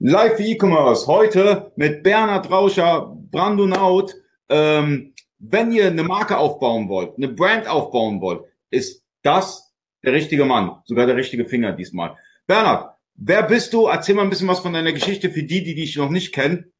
Live 0.00 0.36
für 0.36 0.44
E-Commerce. 0.44 1.08
Heute 1.08 1.72
mit 1.74 2.04
Bernhard 2.04 2.48
Rauscher, 2.48 3.16
Brandonaut. 3.32 4.14
Ähm, 4.48 5.12
wenn 5.40 5.72
ihr 5.72 5.88
eine 5.88 6.04
Marke 6.04 6.38
aufbauen 6.38 6.88
wollt, 6.88 7.16
eine 7.16 7.26
Brand 7.26 7.66
aufbauen 7.66 8.20
wollt, 8.20 8.44
ist 8.70 9.04
das 9.22 9.74
der 10.04 10.12
richtige 10.12 10.44
Mann. 10.44 10.80
Sogar 10.84 11.06
der 11.06 11.16
richtige 11.16 11.46
Finger 11.46 11.72
diesmal. 11.72 12.16
Bernhard, 12.46 12.96
wer 13.16 13.42
bist 13.42 13.72
du? 13.72 13.86
Erzähl 13.86 14.14
mal 14.14 14.22
ein 14.22 14.30
bisschen 14.30 14.46
was 14.46 14.60
von 14.60 14.72
deiner 14.72 14.92
Geschichte 14.92 15.30
für 15.30 15.42
die, 15.42 15.64
die 15.64 15.74
dich 15.74 15.96
noch 15.96 16.10
nicht 16.10 16.32
kennen. 16.32 16.72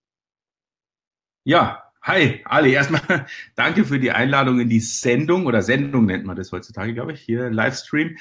Ja, 1.45 1.83
Hi, 2.03 2.41
Ali. 2.45 2.73
Erstmal 2.73 3.27
danke 3.57 3.85
für 3.85 3.99
die 3.99 4.13
Einladung 4.13 4.61
in 4.61 4.69
die 4.69 4.79
Sendung 4.79 5.47
oder 5.47 5.63
Sendung 5.63 6.07
nennt 6.07 6.25
man 6.25 6.37
das 6.37 6.53
heutzutage, 6.53 6.95
glaube 6.95 7.13
ich, 7.13 7.21
hier 7.21 7.51
Livestream. 7.51 8.17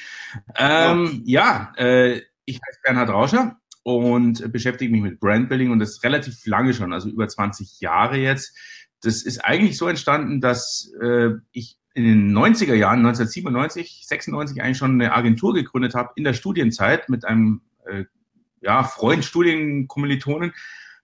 Ähm, 0.57 1.21
ja, 1.23 1.73
ja 1.77 1.85
äh, 1.85 2.21
ich 2.45 2.55
heiße 2.55 2.79
Bernhard 2.83 3.09
Rauscher 3.09 3.59
und 3.87 4.51
beschäftige 4.51 4.91
mich 4.91 5.01
mit 5.01 5.21
Brandbuilding 5.21 5.71
und 5.71 5.79
das 5.79 6.03
relativ 6.03 6.45
lange 6.45 6.73
schon, 6.73 6.91
also 6.91 7.07
über 7.07 7.25
20 7.25 7.79
Jahre 7.79 8.17
jetzt. 8.17 8.53
Das 9.01 9.21
ist 9.21 9.45
eigentlich 9.45 9.77
so 9.77 9.87
entstanden, 9.87 10.41
dass 10.41 10.91
äh, 11.01 11.29
ich 11.53 11.77
in 11.93 12.03
den 12.03 12.37
90er 12.37 12.73
Jahren, 12.73 12.99
1997, 12.99 14.03
96 14.05 14.61
eigentlich 14.61 14.77
schon 14.77 14.99
eine 14.99 15.13
Agentur 15.13 15.53
gegründet 15.53 15.95
habe 15.95 16.11
in 16.17 16.25
der 16.25 16.33
Studienzeit 16.33 17.07
mit 17.07 17.23
einem 17.23 17.61
äh, 17.85 18.03
ja, 18.59 18.83
Freund, 18.83 19.23
Studienkommilitonen 19.23 20.51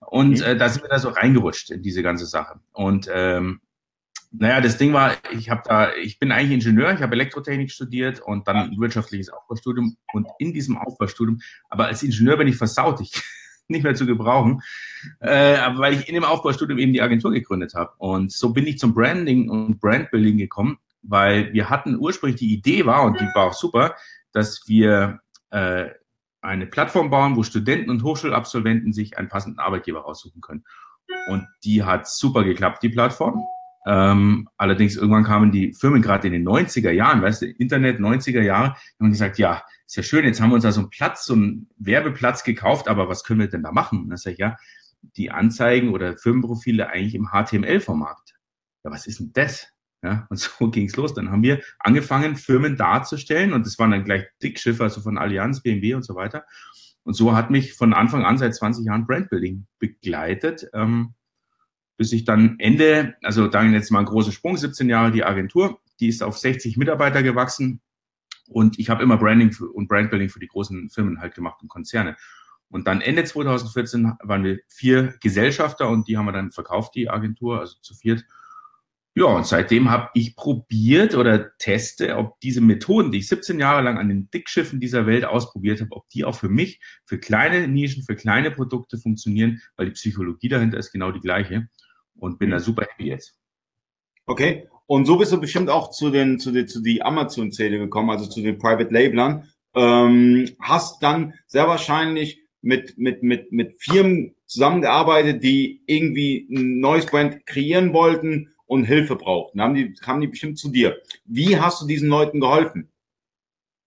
und 0.02 0.40
mhm. 0.40 0.44
äh, 0.44 0.58
da 0.58 0.68
sind 0.68 0.84
wir 0.84 0.90
da 0.90 1.00
so 1.00 1.08
reingerutscht 1.08 1.72
in 1.72 1.84
diese 1.84 2.04
ganze 2.04 2.26
Sache. 2.26 2.60
Und 2.74 3.10
ähm, 3.10 3.62
naja, 4.36 4.62
das 4.62 4.78
Ding 4.78 4.94
war, 4.94 5.14
ich 5.32 5.52
habe 5.52 5.62
da, 5.64 5.94
ich 5.94 6.18
bin 6.18 6.32
eigentlich 6.32 6.66
Ingenieur, 6.66 6.92
ich 6.92 7.02
habe 7.02 7.14
Elektrotechnik 7.14 7.72
studiert 7.72 8.20
und 8.20 8.48
dann 8.48 8.58
ein 8.58 8.80
wirtschaftliches 8.80 9.30
Aufbaustudium 9.30 9.96
und 10.12 10.28
in 10.40 10.54
diesem 10.54 10.78
Aufbaustudium, 10.78 11.40
aber 11.70 11.86
als 11.86 12.02
Ingenieur 12.02 12.38
bin 12.38 12.48
ich 12.48 12.58
versaut, 12.58 13.00
ich 13.00 13.12
nicht 13.68 13.84
mehr 13.84 13.94
zu 13.94 14.08
gebrauchen, 14.08 14.62
äh, 15.20 15.58
aber 15.58 15.80
weil 15.80 15.94
ich 15.94 16.08
in 16.08 16.16
dem 16.16 16.24
Aufbaustudium 16.24 16.80
eben 16.80 16.94
die 16.94 17.02
Agentur 17.02 17.32
gegründet 17.32 17.76
habe 17.76 17.94
und 17.98 18.32
so 18.32 18.54
bin 18.54 18.66
ich 18.66 18.80
zum 18.80 18.96
Branding 18.96 19.50
und 19.50 19.80
Brandbuilding 19.80 20.38
gekommen, 20.38 20.80
weil 21.04 21.54
wir 21.54 21.70
hatten 21.70 21.96
ursprünglich 21.96 22.40
die 22.40 22.54
Idee 22.54 22.88
war 22.88 23.04
und 23.04 23.20
die 23.20 23.26
war 23.36 23.48
auch 23.48 23.54
super, 23.54 23.96
dass 24.32 24.64
wir 24.68 25.20
äh, 25.52 25.90
eine 26.42 26.66
Plattform 26.66 27.12
bauen, 27.12 27.36
wo 27.36 27.44
Studenten 27.44 27.92
und 27.92 28.04
Hochschulabsolventen 28.04 28.94
sich 28.94 29.18
einen 29.18 29.30
passenden 29.30 29.60
Arbeitgeber 29.60 30.02
raussuchen 30.02 30.42
können. 30.42 30.66
Und 31.28 31.48
die 31.64 31.84
hat 31.84 32.08
super 32.08 32.44
geklappt, 32.44 32.84
die 32.84 32.90
Plattform. 32.90 33.44
Ähm, 33.86 34.48
allerdings 34.58 34.96
irgendwann 34.96 35.24
kamen 35.24 35.52
die 35.52 35.74
Firmen 35.74 36.02
gerade 36.02 36.28
in 36.28 36.34
den 36.34 36.48
90er 36.48 36.92
Jahren, 36.92 37.22
weißt 37.22 37.42
du, 37.42 37.48
Internet 37.48 38.00
90er 38.00 38.42
Jahre, 38.42 38.76
haben 39.00 39.10
gesagt, 39.10 39.38
ja, 39.38 39.64
ist 39.86 39.98
ja 39.98 40.04
schön, 40.04 40.26
jetzt 40.26 40.42
haben 40.42 40.50
wir 40.50 40.56
uns 40.56 40.64
da 40.64 40.72
so 40.72 40.82
einen 40.82 40.90
Platz, 40.90 41.26
so 41.26 41.34
einen 41.34 41.70
Werbeplatz 41.78 42.44
gekauft, 42.44 42.88
aber 42.88 43.10
was 43.10 43.24
können 43.24 43.42
wir 43.42 43.48
denn 43.48 43.64
da 43.64 43.72
machen? 43.72 44.04
Und 44.04 44.10
dann 44.10 44.18
sage 44.18 44.34
ich, 44.34 44.40
ja, 44.40 44.56
die 45.18 45.32
Anzeigen 45.32 45.90
oder 45.90 46.18
Firmenprofile 46.18 46.88
eigentlich 46.88 47.16
im 47.16 47.30
HTML-Format. 47.32 48.34
Ja, 48.84 48.92
was 48.92 49.06
ist 49.06 49.20
denn 49.20 49.32
das? 49.34 49.68
Ja, 50.02 50.28
und 50.30 50.38
so 50.40 50.70
ging's 50.70 50.96
los. 50.96 51.14
Dann 51.14 51.32
haben 51.32 51.44
wir 51.44 51.62
angefangen, 51.80 52.36
Firmen 52.36 52.78
darzustellen 52.78 53.54
und 53.54 53.66
das 53.66 53.78
waren 53.80 53.92
dann 53.92 54.06
gleich 54.06 54.26
Dickschiffe, 54.42 54.84
also 54.84 55.02
von 55.02 55.18
Allianz, 55.18 55.62
BMW 55.62 55.96
und 55.96 56.04
so 56.04 56.16
weiter. 56.16 56.46
Und 57.04 57.16
so 57.16 57.36
hat 57.36 57.50
mich 57.50 57.74
von 57.74 57.94
Anfang 57.94 58.24
an 58.24 58.38
seit 58.38 58.56
20 58.56 58.86
Jahren 58.86 59.06
Brandbuilding 59.06 59.68
begleitet, 59.78 60.70
ähm, 60.74 61.16
bis 62.04 62.12
ich 62.12 62.26
dann 62.26 62.60
Ende, 62.60 63.16
also 63.24 63.48
dann 63.48 63.72
jetzt 63.72 63.90
mal 63.90 64.00
ein 64.00 64.06
großer 64.06 64.34
Sprung, 64.34 64.58
17 64.58 64.90
Jahre 64.90 65.10
die 65.10 65.24
Agentur, 65.24 65.80
die 66.02 66.10
ist 66.10 66.22
auf 66.22 66.38
60 66.38 66.76
Mitarbeiter 66.76 67.24
gewachsen 67.24 67.80
und 68.50 68.78
ich 68.78 68.90
habe 68.90 69.02
immer 69.04 69.16
Branding 69.16 69.56
und 69.74 69.88
Brandbuilding 69.88 70.28
für 70.28 70.42
die 70.42 70.50
großen 70.50 70.90
Firmen 70.90 71.22
halt 71.22 71.34
gemacht 71.34 71.62
und 71.62 71.70
Konzerne. 71.70 72.18
Und 72.68 72.88
dann 72.88 73.00
Ende 73.00 73.24
2014 73.24 74.18
waren 74.22 74.44
wir 74.44 74.60
vier 74.68 75.16
Gesellschafter 75.22 75.88
und 75.88 76.10
die 76.10 76.18
haben 76.18 76.26
wir 76.26 76.34
dann 76.34 76.52
verkauft, 76.52 76.94
die 76.96 77.10
Agentur, 77.10 77.62
also 77.62 77.78
zu 77.80 77.96
viert. 77.96 78.26
Ja, 79.16 79.26
und 79.26 79.46
seitdem 79.46 79.92
habe 79.92 80.10
ich 80.16 80.36
probiert 80.36 81.14
oder 81.14 81.56
teste, 81.60 82.18
ob 82.18 82.40
diese 82.40 82.62
Methoden, 82.62 83.12
die 83.12 83.20
ich 83.20 83.28
17 83.28 83.60
Jahre 83.60 83.84
lang 83.84 84.00
an 84.00 84.10
den 84.10 84.32
Dickschiffen 84.32 84.80
dieser 84.80 85.06
Welt 85.06 85.24
ausprobiert 85.24 85.82
habe, 85.82 85.92
ob 85.92 86.10
die 86.10 86.26
auch 86.26 86.36
für 86.36 86.50
mich, 86.50 86.82
für 87.06 87.20
kleine 87.20 87.68
Nischen, 87.68 88.02
für 88.04 88.16
kleine 88.16 88.50
Produkte 88.50 88.98
funktionieren, 88.98 89.62
weil 89.76 89.86
die 89.86 89.92
Psychologie 89.92 90.50
dahinter 90.50 90.80
ist 90.80 90.92
genau 90.92 91.12
die 91.12 91.20
gleiche. 91.20 91.70
Und 92.18 92.40
bin 92.40 92.52
da 92.52 92.58
mhm. 92.58 92.62
super 92.62 92.86
happy 92.90 93.10
jetzt. 93.10 93.38
Okay. 94.26 94.68
Und 94.86 95.06
so 95.06 95.18
bist 95.18 95.32
du 95.32 95.40
bestimmt 95.40 95.70
auch 95.70 95.92
zu 95.92 96.10
den, 96.10 96.40
zu 96.40 96.52
den, 96.52 96.68
zu 96.68 96.82
die 96.82 97.02
Amazon-Zähle 97.02 97.80
gekommen, 97.80 98.10
also 98.10 98.28
zu 98.28 98.42
den 98.42 98.58
Private 98.58 98.94
Labelern. 98.94 99.50
Ähm, 99.76 100.50
hast 100.60 101.02
dann 101.02 101.34
sehr 101.48 101.68
wahrscheinlich 101.68 102.44
mit, 102.62 102.98
mit, 102.98 103.24
mit, 103.24 103.52
mit 103.52 103.82
Firmen 103.82 104.36
zusammengearbeitet, 104.46 105.44
die 105.44 105.82
irgendwie 105.88 106.48
ein 106.52 106.80
neues 106.80 107.06
Brand 107.06 107.46
kreieren 107.46 107.94
wollten 107.94 108.50
und 108.66 108.86
Hilfe 108.86 109.16
brauchten. 109.16 109.62
Haben 109.62 109.76
die, 109.76 109.94
kamen 109.94 110.22
die 110.22 110.28
bestimmt 110.28 110.58
zu 110.58 110.70
dir. 110.72 110.98
Wie 111.26 111.60
hast 111.60 111.82
du 111.82 111.88
diesen 111.88 112.10
Leuten 112.10 112.40
geholfen? 112.40 112.90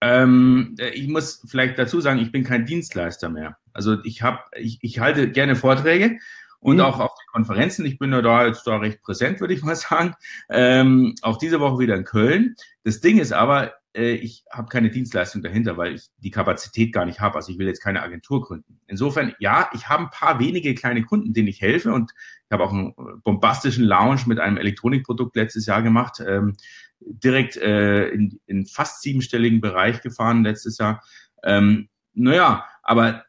Ähm, 0.03 0.75
äh, 0.79 0.91
ich 0.91 1.09
muss 1.09 1.43
vielleicht 1.47 1.79
dazu 1.79 2.01
sagen, 2.01 2.21
ich 2.21 2.33
bin 2.33 2.45
kein 2.45 2.67
Dienstleister 2.67 3.29
mehr. 3.29 3.57
Also 3.73 4.03
ich 4.05 4.23
habe, 4.23 4.41
ich, 4.59 4.79
ich 4.83 4.99
halte 4.99 5.31
gerne 5.31 5.57
Vorträge 5.57 6.19
und 6.67 6.79
mhm. 6.79 6.83
auch 6.83 6.99
auf 6.99 7.15
den 7.15 7.33
Konferenzen. 7.33 7.87
Ich 7.87 7.97
bin 7.97 8.11
ja 8.11 8.21
da 8.23 8.45
jetzt 8.45 8.67
da 8.67 8.79
recht 8.79 9.01
präsent, 9.01 9.41
würde 9.41 9.55
ich 9.55 9.63
mal 9.63 9.77
sagen. 9.77 10.15
Ähm, 10.51 11.15
auch 11.23 11.39
diese 11.39 11.61
Woche 11.61 11.79
wieder 11.79 11.95
in 11.95 12.03
Köln. 12.03 12.57
Das 12.83 13.01
Ding 13.01 13.21
ist 13.21 13.33
aber, 13.33 13.75
äh, 13.95 14.15
ich 14.15 14.43
habe 14.51 14.67
keine 14.67 14.91
Dienstleistung 14.91 15.43
dahinter, 15.43 15.77
weil 15.77 15.95
ich 15.95 16.09
die 16.19 16.33
Kapazität 16.33 16.93
gar 16.93 17.07
nicht 17.07 17.21
habe. 17.21 17.37
Also 17.37 17.53
ich 17.53 17.59
will 17.61 17.69
jetzt 17.69 17.85
keine 17.85 18.03
Agentur 18.03 18.43
gründen. 18.43 18.81
Insofern, 18.89 19.33
ja, 19.39 19.71
ich 19.75 19.89
habe 19.89 20.03
ein 20.03 20.11
paar 20.11 20.41
wenige 20.41 20.75
kleine 20.75 21.05
Kunden, 21.05 21.33
denen 21.33 21.47
ich 21.47 21.61
helfe 21.61 21.93
und 21.93 22.11
ich 22.17 22.51
habe 22.51 22.65
auch 22.65 22.73
einen 22.73 22.95
bombastischen 23.23 23.85
Lounge 23.85 24.23
mit 24.27 24.41
einem 24.41 24.57
Elektronikprodukt 24.57 25.37
letztes 25.37 25.67
Jahr 25.67 25.83
gemacht, 25.83 26.21
ähm, 26.27 26.57
direkt 26.99 27.57
äh, 27.59 28.09
in, 28.09 28.41
in 28.47 28.67
fast 28.67 29.03
siebenstelligen 29.03 29.61
Bereich 29.61 30.03
gefahren 30.03 30.43
letztes 30.43 30.79
Jahr. 30.79 31.01
Ähm, 31.45 31.91
naja, 32.13 32.65
aber 32.83 33.26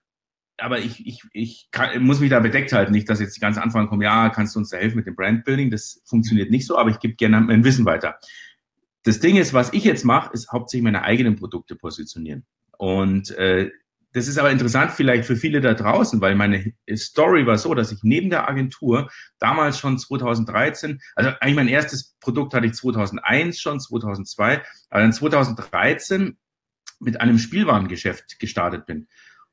aber 0.58 0.80
ich, 0.80 1.06
ich, 1.06 1.22
ich 1.34 1.68
kann, 1.72 2.04
muss 2.04 2.20
mich 2.20 2.30
da 2.30 2.40
bedeckt 2.40 2.74
halten, 2.74 2.92
nicht, 2.92 3.10
dass 3.10 3.20
jetzt 3.20 3.36
die 3.36 3.40
ganze 3.40 3.62
Anfang 3.62 3.88
kommen, 3.88 4.02
ja, 4.02 4.30
kannst 4.30 4.56
du 4.56 4.60
uns 4.60 4.70
da 4.70 4.78
helfen 4.78 4.98
mit 4.98 5.06
dem 5.06 5.16
Brandbuilding? 5.16 5.70
Das 5.70 6.02
funktioniert 6.06 6.50
nicht 6.50 6.66
so, 6.66 6.78
aber 6.78 6.90
ich 6.90 7.00
gebe 7.00 7.16
gerne 7.16 7.42
mein 7.42 7.64
Wissen 7.64 7.86
weiter. 7.86 8.18
Das 9.04 9.20
Ding 9.20 9.38
ist, 9.38 9.54
was 9.54 9.72
ich 9.74 9.84
jetzt 9.84 10.04
mache, 10.04 10.34
ist 10.34 10.52
hauptsächlich 10.52 10.84
meine 10.84 11.04
eigenen 11.04 11.36
Produkte 11.36 11.76
positionieren. 11.76 12.46
Und 12.78 13.32
äh, 13.32 13.72
das 14.14 14.28
ist 14.28 14.38
aber 14.40 14.52
interessant 14.52 14.92
vielleicht 14.92 15.26
für 15.26 15.36
viele 15.36 15.62
da 15.62 15.74
draußen, 15.74 16.20
weil 16.22 16.36
meine 16.36 16.74
Story 16.96 17.46
war 17.46 17.58
so, 17.58 17.76
dass 17.76 17.92
ich 17.92 18.00
neben 18.04 18.30
der 18.30 18.50
Agentur 18.50 19.12
damals 19.38 19.78
schon 19.78 20.00
2013, 20.00 21.00
also 21.16 21.32
eigentlich 21.40 21.56
mein 21.56 21.68
erstes 21.68 22.16
Produkt 22.20 22.54
hatte 22.54 22.66
ich 22.66 22.74
2001 22.74 23.60
schon, 23.60 23.80
2002, 23.80 24.64
aber 24.90 25.02
dann 25.02 25.14
2013 25.14 26.38
mit 27.00 27.22
einem 27.22 27.38
Spielwarengeschäft 27.38 28.40
gestartet 28.40 28.88
bin. 28.88 29.08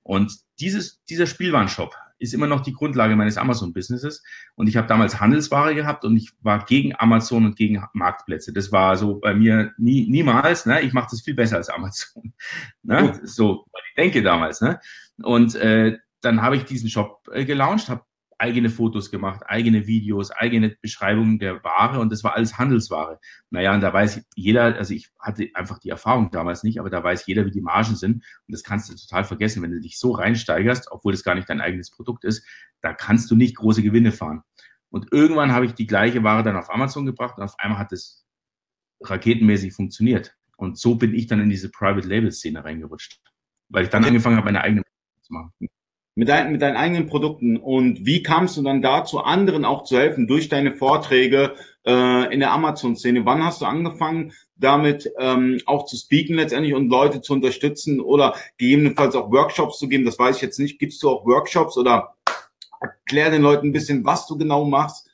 Und 0.04 0.38
dieses, 0.60 1.03
dieser 1.06 1.26
Spielwarenshop 1.26 1.97
ist 2.19 2.32
immer 2.32 2.47
noch 2.47 2.60
die 2.60 2.72
Grundlage 2.72 3.16
meines 3.16 3.37
Amazon-Businesses. 3.38 4.22
Und 4.54 4.69
ich 4.69 4.76
habe 4.76 4.87
damals 4.87 5.20
Handelsware 5.20 5.75
gehabt 5.75 6.04
und 6.04 6.16
ich 6.16 6.31
war 6.42 6.65
gegen 6.65 6.94
Amazon 6.97 7.44
und 7.47 7.56
gegen 7.56 7.82
Marktplätze. 7.92 8.53
Das 8.53 8.70
war 8.70 8.97
so 8.97 9.19
bei 9.19 9.34
mir 9.34 9.72
nie, 9.78 10.09
niemals. 10.09 10.66
Ne? 10.66 10.82
Ich 10.82 10.93
mache 10.93 11.09
das 11.10 11.22
viel 11.22 11.34
besser 11.34 11.56
als 11.56 11.69
Amazon. 11.69 12.32
Ne? 12.82 13.19
So, 13.25 13.66
ich 13.88 13.94
denke 13.97 14.22
damals. 14.22 14.60
Ne? 14.60 14.78
Und 15.22 15.54
äh, 15.54 15.98
dann 16.20 16.43
habe 16.43 16.56
ich 16.56 16.64
diesen 16.64 16.91
Shop 16.91 17.26
äh, 17.32 17.47
gelauncht, 17.47 17.88
habe 17.88 18.04
eigene 18.39 18.71
Fotos 18.71 19.11
gemacht, 19.11 19.43
eigene 19.47 19.87
Videos, 19.87 20.31
eigene 20.31 20.77
Beschreibungen 20.81 21.39
der 21.39 21.62
Ware 21.65 22.00
und 22.00 22.11
das 22.11 22.25
war 22.25 22.34
alles 22.34 22.59
Handelsware. 22.59 23.19
Naja, 23.50 23.75
und 23.75 23.81
da 23.81 23.93
weiß 23.93 24.27
jeder, 24.34 24.77
also 24.77 24.95
ich 24.95 25.11
hatte 25.19 25.49
einfach 25.55 25.78
die 25.78 25.91
Erfahrung 25.91 26.31
damals 26.31 26.62
nicht, 26.62 26.81
aber 26.81 26.91
da 26.91 27.03
weiß 27.03 27.27
jeder, 27.27 27.47
wie 27.47 27.50
die 27.50 27.61
Margen 27.61 27.97
sind 27.97 28.17
und 28.17 28.53
das 28.53 28.62
kannst 28.62 28.91
du 28.91 28.94
total 28.97 29.25
vergessen, 29.25 29.62
wenn 29.62 29.70
du 29.70 29.81
dich 29.81 29.99
so 29.99 30.12
reinsteigerst, 30.12 30.91
obwohl 30.91 31.12
das 31.12 31.25
gar 31.25 31.35
nicht 31.35 31.49
dein 31.49 31.61
eigenes 31.61 31.91
Produkt 31.91 32.25
ist, 32.25 32.47
da 32.81 32.93
kannst 32.93 33.31
du 33.31 33.37
nicht 33.37 33.56
große 33.56 33.82
Gewinne 33.82 34.12
fahren. 34.12 34.43
Und 34.91 35.12
irgendwann 35.12 35.53
habe 35.53 35.67
ich 35.67 35.73
die 35.73 35.87
gleiche 35.87 36.23
Ware 36.23 36.43
dann 36.43 36.56
auf 36.56 36.70
Amazon 36.73 37.06
gebracht 37.06 37.37
und 37.37 37.44
auf 37.44 37.58
einmal 37.58 37.79
hat 37.79 37.93
es 37.93 38.26
raketenmäßig 39.00 39.75
funktioniert. 39.75 40.37
Und 40.56 40.79
so 40.79 40.94
bin 40.94 41.14
ich 41.14 41.26
dann 41.26 41.41
in 41.41 41.50
diese 41.50 41.70
Private 41.70 42.06
Label 42.06 42.31
Szene 42.31 42.64
reingerutscht, 42.64 43.20
weil 43.69 43.85
ich 43.85 43.91
dann 43.91 44.05
angefangen 44.05 44.37
habe, 44.37 44.47
meine 44.47 44.61
eigene 44.61 44.82
zu 45.23 45.32
machen 45.32 45.53
mit, 46.14 46.28
dein, 46.28 46.52
mit 46.52 46.62
deinen 46.62 46.76
eigenen 46.76 47.06
Produkten 47.06 47.56
und 47.56 48.06
wie 48.06 48.22
kamst 48.22 48.56
du 48.56 48.62
dann 48.62 48.82
dazu, 48.82 49.20
anderen 49.20 49.64
auch 49.64 49.84
zu 49.84 49.99
helfen 49.99 50.26
durch 50.26 50.49
deine 50.49 50.72
Vorträge 50.72 51.55
äh, 51.84 52.32
in 52.32 52.40
der 52.40 52.52
Amazon-Szene? 52.52 53.26
Wann 53.26 53.44
hast 53.44 53.61
du 53.61 53.66
angefangen, 53.66 54.32
damit 54.56 55.11
ähm, 55.19 55.61
auch 55.66 55.87
zu 55.87 55.96
speaken 55.96 56.34
letztendlich 56.34 56.75
und 56.75 56.88
Leute 56.88 57.20
zu 57.20 57.32
unterstützen 57.32 58.00
oder 58.00 58.37
gegebenenfalls 58.58 59.16
auch 59.16 59.32
Workshops 59.32 59.78
zu 59.78 59.88
geben? 59.88 60.05
Das 60.05 60.19
weiß 60.19 60.37
ich 60.37 60.43
jetzt 60.43 60.61
nicht. 60.61 60.78
Gibst 60.78 61.02
du 61.02 61.11
auch 61.11 61.26
Workshops 61.26 61.76
oder 61.76 62.14
erklär 62.81 63.31
den 63.31 63.43
Leuten 63.43 63.69
ein 63.69 63.72
bisschen, 63.72 64.05
was 64.05 64.26
du 64.26 64.38
genau 64.38 64.64
machst? 64.64 65.10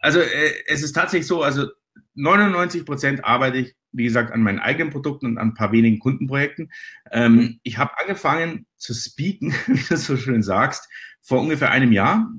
Also 0.00 0.20
äh, 0.20 0.52
es 0.66 0.82
ist 0.82 0.92
tatsächlich 0.92 1.26
so, 1.26 1.42
also 1.42 1.66
99 2.14 2.84
Prozent 2.86 3.24
arbeite 3.24 3.58
ich 3.58 3.74
wie 3.94 4.04
gesagt, 4.04 4.32
an 4.32 4.42
meinen 4.42 4.58
eigenen 4.58 4.92
Produkten 4.92 5.26
und 5.26 5.38
an 5.38 5.48
ein 5.48 5.54
paar 5.54 5.72
wenigen 5.72 5.98
Kundenprojekten. 5.98 6.70
Ähm, 7.10 7.60
ich 7.62 7.78
habe 7.78 7.98
angefangen 7.98 8.66
zu 8.76 8.92
speaken, 8.92 9.54
wie 9.66 9.82
du 9.88 9.96
so 9.96 10.16
schön 10.16 10.42
sagst, 10.42 10.88
vor 11.22 11.40
ungefähr 11.40 11.70
einem 11.70 11.92
Jahr 11.92 12.30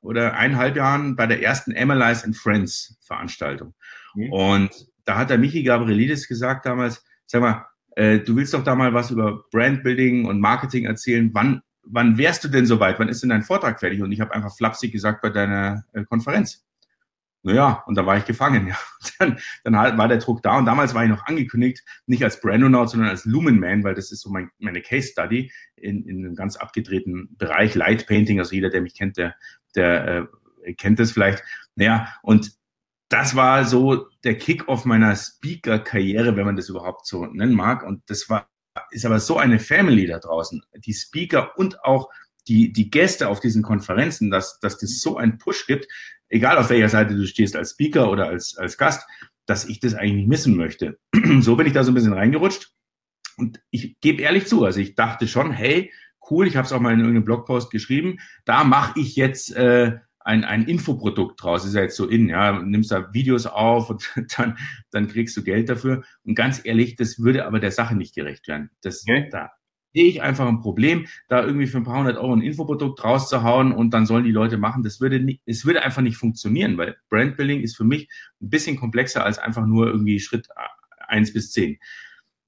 oder 0.00 0.34
eineinhalb 0.34 0.76
Jahren 0.76 1.16
bei 1.16 1.26
der 1.26 1.42
ersten 1.42 1.76
Analyze 1.76 2.24
and 2.24 2.36
Friends 2.36 2.96
Veranstaltung. 3.02 3.74
Mhm. 4.14 4.32
Und 4.32 4.70
da 5.04 5.18
hat 5.18 5.30
der 5.30 5.38
Michi 5.38 5.62
Gabrielidis 5.62 6.26
gesagt 6.28 6.66
damals, 6.66 7.04
sag 7.26 7.42
mal, 7.42 7.66
äh, 7.96 8.18
du 8.18 8.36
willst 8.36 8.54
doch 8.54 8.64
da 8.64 8.74
mal 8.74 8.94
was 8.94 9.10
über 9.10 9.44
Brandbuilding 9.50 10.24
und 10.24 10.40
Marketing 10.40 10.86
erzählen. 10.86 11.30
Wann, 11.32 11.62
wann 11.82 12.18
wärst 12.18 12.44
du 12.44 12.48
denn 12.48 12.66
soweit? 12.66 12.98
Wann 12.98 13.08
ist 13.08 13.22
denn 13.22 13.30
dein 13.30 13.42
Vortrag 13.42 13.80
fertig? 13.80 14.02
Und 14.02 14.12
ich 14.12 14.20
habe 14.20 14.34
einfach 14.34 14.56
flapsig 14.56 14.92
gesagt 14.92 15.22
bei 15.22 15.30
deiner 15.30 15.84
äh, 15.92 16.04
Konferenz. 16.04 16.64
Naja, 17.44 17.84
und 17.86 17.96
da 17.96 18.06
war 18.06 18.16
ich 18.16 18.24
gefangen. 18.24 18.68
Ja. 18.74 18.78
Dann, 19.18 19.38
dann 19.62 19.78
halt 19.78 19.98
war 19.98 20.08
der 20.08 20.16
Druck 20.16 20.42
da 20.42 20.58
und 20.58 20.64
damals 20.64 20.94
war 20.94 21.04
ich 21.04 21.10
noch 21.10 21.26
angekündigt, 21.26 21.84
nicht 22.06 22.24
als 22.24 22.40
Brandonaut, 22.40 22.90
sondern 22.90 23.10
als 23.10 23.26
Lumenman, 23.26 23.84
weil 23.84 23.94
das 23.94 24.10
ist 24.10 24.22
so 24.22 24.30
mein, 24.30 24.50
meine 24.58 24.80
Case 24.80 25.08
Study 25.08 25.52
in, 25.76 26.04
in 26.08 26.24
einem 26.24 26.34
ganz 26.34 26.56
abgedrehten 26.56 27.36
Bereich, 27.36 27.74
Light 27.74 28.06
Painting. 28.06 28.40
Also 28.40 28.54
jeder, 28.54 28.70
der 28.70 28.80
mich 28.80 28.94
kennt, 28.94 29.18
der, 29.18 29.34
der 29.76 30.28
äh, 30.64 30.72
kennt 30.74 30.98
das 30.98 31.12
vielleicht. 31.12 31.44
Naja, 31.76 32.08
und 32.22 32.52
das 33.08 33.36
war 33.36 33.66
so 33.66 34.08
der 34.24 34.38
Kick-off 34.38 34.86
meiner 34.86 35.14
Speaker-Karriere, 35.14 36.36
wenn 36.36 36.46
man 36.46 36.56
das 36.56 36.70
überhaupt 36.70 37.06
so 37.06 37.26
nennen 37.26 37.54
mag. 37.54 37.82
Und 37.82 38.02
das 38.06 38.30
war, 38.30 38.48
ist 38.90 39.04
aber 39.04 39.20
so 39.20 39.36
eine 39.36 39.58
Family 39.58 40.06
da 40.06 40.18
draußen. 40.18 40.62
Die 40.78 40.94
Speaker 40.94 41.56
und 41.58 41.84
auch 41.84 42.08
die, 42.48 42.72
die 42.72 42.90
Gäste 42.90 43.28
auf 43.28 43.40
diesen 43.40 43.62
Konferenzen, 43.62 44.30
dass, 44.30 44.58
dass 44.60 44.78
das 44.78 45.00
so 45.00 45.16
einen 45.16 45.38
Push 45.38 45.66
gibt, 45.66 45.86
egal 46.34 46.58
auf 46.58 46.68
welcher 46.68 46.88
Seite 46.88 47.14
du 47.14 47.26
stehst, 47.26 47.56
als 47.56 47.70
Speaker 47.70 48.10
oder 48.10 48.26
als, 48.26 48.56
als 48.56 48.76
Gast, 48.76 49.06
dass 49.46 49.66
ich 49.66 49.78
das 49.78 49.94
eigentlich 49.94 50.14
nicht 50.14 50.28
missen 50.28 50.56
möchte. 50.56 50.98
so 51.40 51.56
bin 51.56 51.66
ich 51.66 51.72
da 51.72 51.84
so 51.84 51.92
ein 51.92 51.94
bisschen 51.94 52.12
reingerutscht. 52.12 52.72
Und 53.36 53.60
ich 53.70 53.98
gebe 54.00 54.22
ehrlich 54.22 54.46
zu, 54.46 54.64
also 54.64 54.80
ich 54.80 54.94
dachte 54.94 55.28
schon, 55.28 55.52
hey, 55.52 55.92
cool, 56.30 56.46
ich 56.46 56.56
habe 56.56 56.66
es 56.66 56.72
auch 56.72 56.80
mal 56.80 56.92
in 56.92 57.00
irgendeinem 57.00 57.24
Blogpost 57.24 57.70
geschrieben, 57.70 58.18
da 58.44 58.64
mache 58.64 58.98
ich 58.98 59.16
jetzt 59.16 59.54
äh, 59.54 59.98
ein, 60.20 60.44
ein 60.44 60.64
Infoprodukt 60.64 61.42
draus. 61.42 61.64
Ist 61.64 61.74
ja 61.74 61.82
jetzt 61.82 61.96
so 61.96 62.08
in, 62.08 62.28
ja, 62.28 62.60
nimmst 62.62 62.90
da 62.90 63.12
Videos 63.12 63.46
auf 63.46 63.90
und 63.90 64.10
dann, 64.36 64.58
dann 64.90 65.08
kriegst 65.08 65.36
du 65.36 65.44
Geld 65.44 65.68
dafür. 65.68 66.02
Und 66.24 66.34
ganz 66.34 66.60
ehrlich, 66.64 66.96
das 66.96 67.20
würde 67.20 67.46
aber 67.46 67.60
der 67.60 67.72
Sache 67.72 67.94
nicht 67.94 68.14
gerecht 68.14 68.48
werden. 68.48 68.70
Das, 68.82 69.02
okay. 69.02 69.28
da 69.30 69.52
sehe 69.94 70.08
ich 70.08 70.22
einfach 70.22 70.46
ein 70.46 70.60
Problem, 70.60 71.06
da 71.28 71.44
irgendwie 71.44 71.68
für 71.68 71.78
ein 71.78 71.84
paar 71.84 72.00
hundert 72.00 72.18
Euro 72.18 72.34
ein 72.34 72.42
Infoprodukt 72.42 73.02
rauszuhauen 73.02 73.72
und 73.72 73.94
dann 73.94 74.06
sollen 74.06 74.24
die 74.24 74.32
Leute 74.32 74.58
machen. 74.58 74.82
Das 74.82 75.00
würde 75.00 75.20
nicht, 75.20 75.40
es 75.46 75.64
würde 75.64 75.82
einfach 75.82 76.02
nicht 76.02 76.16
funktionieren, 76.16 76.76
weil 76.76 76.96
Brandbuilding 77.10 77.60
ist 77.60 77.76
für 77.76 77.84
mich 77.84 78.08
ein 78.42 78.50
bisschen 78.50 78.76
komplexer 78.76 79.24
als 79.24 79.38
einfach 79.38 79.64
nur 79.64 79.86
irgendwie 79.86 80.18
Schritt 80.18 80.48
eins 81.06 81.32
bis 81.32 81.52
zehn. 81.52 81.78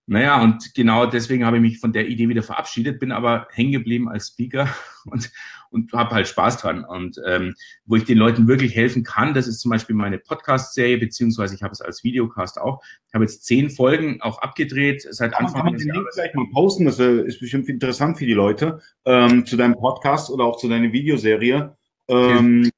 Naja, 0.08 0.40
und 0.40 0.75
genau 0.75 1.06
deswegen 1.06 1.44
habe 1.44 1.56
ich 1.56 1.62
mich 1.62 1.81
von 1.81 1.93
der 1.93 2.08
Idee 2.08 2.28
wieder 2.28 2.43
verabschiedet, 2.43 3.00
bin 3.00 3.10
aber 3.10 3.48
hängen 3.52 3.72
geblieben 3.72 4.08
als 4.08 4.28
Speaker 4.28 4.69
und, 5.06 5.31
und 5.71 5.93
habe 5.93 6.15
halt 6.15 6.29
Spaß 6.29 6.59
dran. 6.59 6.85
Und 6.85 7.21
ähm, 7.27 7.55
wo 7.85 7.97
ich 7.97 8.05
den 8.05 8.19
Leuten 8.19 8.49
wirklich 8.49 8.75
helfen 8.75 9.05
kann, 9.05 9.35
das 9.35 9.47
ist 9.47 9.61
zum 9.61 9.71
Beispiel 9.71 9.97
meine 9.97 10.19
Podcast-Serie, 10.19 10.99
beziehungsweise 10.99 11.55
ich 11.55 11.63
habe 11.63 11.73
es 11.73 11.81
als 11.81 12.05
Videocast 12.05 12.61
auch. 12.61 12.83
Ich 13.09 13.15
habe 13.15 13.25
jetzt 13.25 13.45
zehn 13.45 13.71
Folgen 13.71 14.21
auch 14.21 14.39
abgedreht 14.39 15.07
seit 15.11 15.33
kann 15.33 15.47
Anfang 15.47 15.73
des 15.73 15.85
Jahres. 15.85 16.15
gleich 16.15 16.35
mal 16.35 16.47
posten, 16.53 16.85
das 16.85 16.99
ist 16.99 17.41
bestimmt 17.41 17.69
interessant 17.69 18.19
für 18.19 18.27
die 18.27 18.35
Leute, 18.35 18.81
ähm, 19.05 19.47
zu 19.47 19.57
deinem 19.57 19.75
Podcast 19.75 20.31
oder 20.31 20.45
auch 20.45 20.59
zu 20.59 20.69
deiner 20.69 20.93
Videoserie. 20.93 21.77
Ähm, 22.09 22.71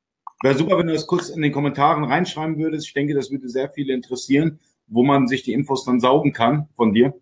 Wäre 0.42 0.56
super, 0.56 0.78
wenn 0.78 0.86
du 0.86 0.92
das 0.92 1.06
kurz 1.06 1.30
in 1.30 1.42
den 1.42 1.52
Kommentaren 1.52 2.04
reinschreiben 2.04 2.58
würdest. 2.58 2.86
Ich 2.86 2.94
denke, 2.94 3.14
das 3.14 3.30
würde 3.32 3.48
sehr 3.48 3.68
viele 3.68 3.92
interessieren 3.92 4.60
wo 4.88 5.04
man 5.04 5.28
sich 5.28 5.42
die 5.42 5.52
Infos 5.52 5.84
dann 5.84 6.00
saugen 6.00 6.32
kann 6.32 6.68
von 6.74 6.92
dir? 6.92 7.14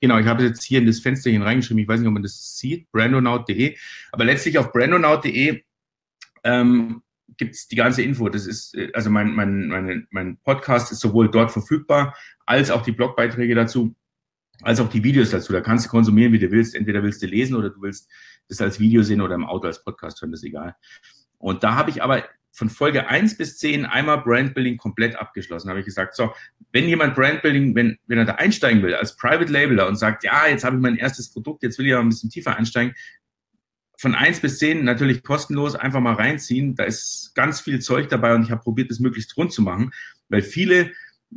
Genau, 0.00 0.18
ich 0.18 0.26
habe 0.26 0.44
jetzt 0.44 0.62
hier 0.62 0.78
in 0.78 0.86
das 0.86 1.00
Fensterchen 1.00 1.42
reingeschrieben. 1.42 1.82
Ich 1.82 1.88
weiß 1.88 2.00
nicht, 2.00 2.08
ob 2.08 2.14
man 2.14 2.22
das 2.22 2.58
sieht, 2.58 2.90
brandonaut.de. 2.92 3.76
Aber 4.12 4.24
letztlich 4.24 4.58
auf 4.58 4.72
brandonaut.de 4.72 5.62
ähm, 6.44 7.02
gibt 7.36 7.54
es 7.54 7.68
die 7.68 7.76
ganze 7.76 8.02
Info. 8.02 8.28
Das 8.28 8.46
ist, 8.46 8.76
also 8.92 9.10
mein, 9.10 9.34
mein, 9.34 9.68
meine, 9.68 10.06
mein 10.10 10.36
Podcast 10.38 10.92
ist 10.92 11.00
sowohl 11.00 11.30
dort 11.30 11.50
verfügbar, 11.50 12.14
als 12.44 12.70
auch 12.70 12.82
die 12.82 12.92
Blogbeiträge 12.92 13.54
dazu, 13.54 13.94
als 14.62 14.80
auch 14.80 14.88
die 14.88 15.02
Videos 15.02 15.30
dazu. 15.30 15.52
Da 15.52 15.60
kannst 15.60 15.86
du 15.86 15.90
konsumieren, 15.90 16.32
wie 16.32 16.38
du 16.38 16.50
willst. 16.50 16.74
Entweder 16.74 17.02
willst 17.02 17.22
du 17.22 17.26
lesen 17.26 17.56
oder 17.56 17.70
du 17.70 17.80
willst 17.80 18.10
das 18.48 18.60
als 18.60 18.78
Video 18.78 19.02
sehen 19.02 19.20
oder 19.20 19.34
im 19.34 19.44
Auto 19.44 19.66
als 19.66 19.82
Podcast 19.82 20.20
hören, 20.20 20.30
das 20.30 20.40
ist 20.40 20.48
egal. 20.48 20.76
Und 21.38 21.64
da 21.64 21.74
habe 21.74 21.90
ich 21.90 22.02
aber 22.02 22.24
von 22.56 22.70
Folge 22.70 23.06
1 23.06 23.36
bis 23.36 23.58
10 23.58 23.84
einmal 23.84 24.22
Brandbuilding 24.22 24.78
komplett 24.78 25.14
abgeschlossen. 25.16 25.66
Da 25.66 25.72
habe 25.72 25.80
ich 25.80 25.84
gesagt, 25.84 26.16
so, 26.16 26.32
wenn 26.72 26.88
jemand 26.88 27.14
Brandbuilding, 27.14 27.74
wenn, 27.74 27.98
wenn 28.06 28.16
er 28.16 28.24
da 28.24 28.36
einsteigen 28.36 28.82
will 28.82 28.94
als 28.94 29.14
Private 29.14 29.52
Labeler 29.52 29.86
und 29.86 29.96
sagt, 29.96 30.24
ja, 30.24 30.46
jetzt 30.46 30.64
habe 30.64 30.76
ich 30.76 30.82
mein 30.82 30.96
erstes 30.96 31.30
Produkt, 31.30 31.62
jetzt 31.62 31.78
will 31.78 31.86
ich 31.86 31.92
aber 31.92 32.02
ein 32.02 32.08
bisschen 32.08 32.30
tiefer 32.30 32.56
einsteigen, 32.56 32.94
von 33.98 34.14
1 34.14 34.40
bis 34.40 34.58
10 34.58 34.84
natürlich 34.84 35.22
kostenlos 35.22 35.74
einfach 35.74 36.00
mal 36.00 36.14
reinziehen. 36.14 36.74
Da 36.74 36.84
ist 36.84 37.32
ganz 37.34 37.60
viel 37.60 37.80
Zeug 37.80 38.08
dabei 38.08 38.34
und 38.34 38.44
ich 38.44 38.50
habe 38.50 38.62
probiert, 38.62 38.90
das 38.90 39.00
möglichst 39.00 39.36
rund 39.36 39.52
zu 39.52 39.60
machen, 39.60 39.92
weil 40.30 40.40
viele 40.40 40.92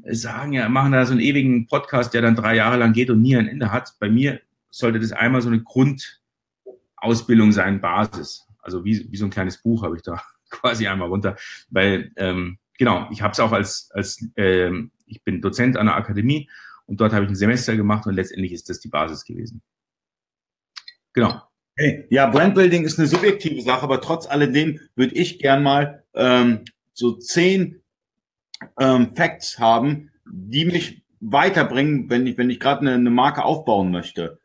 sagen 0.06 0.54
ja, 0.54 0.70
machen 0.70 0.94
da 0.94 1.06
so 1.06 1.12
einen 1.12 1.22
ewigen 1.22 1.68
Podcast, 1.68 2.14
der 2.14 2.22
dann 2.22 2.38
drei 2.38 2.56
Jahre 2.56 2.78
lang 2.78 2.94
geht 2.94 3.10
und 3.10 3.22
nie 3.22 3.36
ein 3.36 3.50
Ende 3.50 3.74
hat. 3.74 3.96
Bei 4.00 4.10
mir 4.10 4.40
sollte 4.70 5.02
das 5.02 5.12
einmal 5.12 5.42
so 5.42 5.50
eine 5.50 5.62
Grundausbildung 5.64 7.52
sein, 7.52 7.82
Basis. 7.82 8.46
Also 8.60 8.86
wie, 8.86 9.06
wie 9.12 9.18
so 9.18 9.26
ein 9.26 9.32
kleines 9.32 9.58
Buch 9.58 9.84
habe 9.84 9.98
ich 9.98 10.02
da 10.02 10.22
quasi 10.50 10.88
einmal 10.88 11.10
runter, 11.10 11.36
weil 11.70 12.12
ähm, 12.16 12.58
genau, 12.78 13.08
ich 13.12 13.22
habe 13.22 13.34
es 13.34 13.40
auch 13.40 13.52
als, 13.52 13.90
als 13.94 14.26
ähm, 14.36 14.92
ich 15.06 15.24
bin 15.24 15.42
Dozent 15.42 15.78
an 15.78 15.88
der 15.88 15.96
Akademie 15.96 16.50
und 16.86 17.00
dort 17.00 17.14
habe 17.14 17.26
ich 17.26 17.32
ein 17.32 17.36
Semester 17.36 17.76
gemacht 17.76 18.08
und 18.08 18.16
letztendlich 18.16 18.52
ist 18.52 18.70
das 18.70 18.80
die 18.80 18.90
Basis 18.90 19.26
gewesen. 19.26 19.62
Genau. 21.14 21.42
Hey, 21.76 22.06
ja, 22.10 22.28
Brandbuilding 22.28 22.84
ist 22.84 23.00
eine 23.00 23.08
subjektive 23.08 23.62
Sache, 23.62 23.84
aber 23.84 24.02
trotz 24.02 24.28
alledem 24.28 24.80
würde 24.96 25.16
ich 25.16 25.40
gern 25.40 25.64
mal 25.64 26.04
ähm, 26.14 26.66
so 26.94 27.14
zehn 27.14 27.82
ähm, 28.78 29.16
Facts 29.16 29.60
haben, 29.60 30.12
die 30.26 30.66
mich 30.66 31.02
weiterbringen, 31.22 32.10
wenn 32.10 32.28
ich, 32.28 32.38
wenn 32.38 32.50
ich 32.50 32.60
gerade 32.60 32.82
eine, 32.82 32.94
eine 32.94 33.10
Marke 33.10 33.44
aufbauen 33.44 33.92
möchte. 33.92 34.40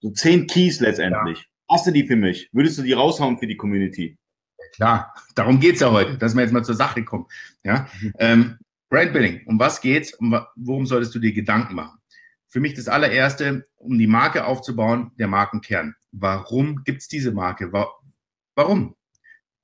So 0.00 0.10
zehn 0.10 0.46
Keys 0.46 0.80
letztendlich. 0.80 1.38
Ja. 1.38 1.44
Hast 1.68 1.86
du 1.86 1.92
die 1.92 2.06
für 2.06 2.16
mich? 2.16 2.50
Würdest 2.52 2.78
du 2.78 2.82
die 2.82 2.92
raushauen 2.92 3.38
für 3.38 3.46
die 3.46 3.56
Community? 3.56 4.18
Klar, 4.74 5.14
darum 5.34 5.60
geht's 5.60 5.80
ja 5.80 5.90
heute, 5.90 6.18
dass 6.18 6.34
wir 6.34 6.42
jetzt 6.42 6.52
mal 6.52 6.64
zur 6.64 6.74
Sache 6.74 7.04
kommen. 7.04 7.26
Ja? 7.62 7.88
Mhm. 8.00 8.12
Ähm, 8.18 8.58
Brandbuilding, 8.90 9.42
um 9.46 9.58
was 9.58 9.80
geht's? 9.80 10.14
Um, 10.14 10.38
worum 10.56 10.86
solltest 10.86 11.14
du 11.14 11.18
dir 11.18 11.32
Gedanken 11.32 11.74
machen? 11.74 11.98
Für 12.48 12.60
mich 12.60 12.74
das 12.74 12.88
allererste, 12.88 13.66
um 13.76 13.98
die 13.98 14.06
Marke 14.06 14.46
aufzubauen, 14.46 15.10
der 15.18 15.26
Markenkern. 15.26 15.96
Warum 16.12 16.84
gibt's 16.84 17.08
diese 17.08 17.32
Marke? 17.32 17.72
Warum? 18.54 18.94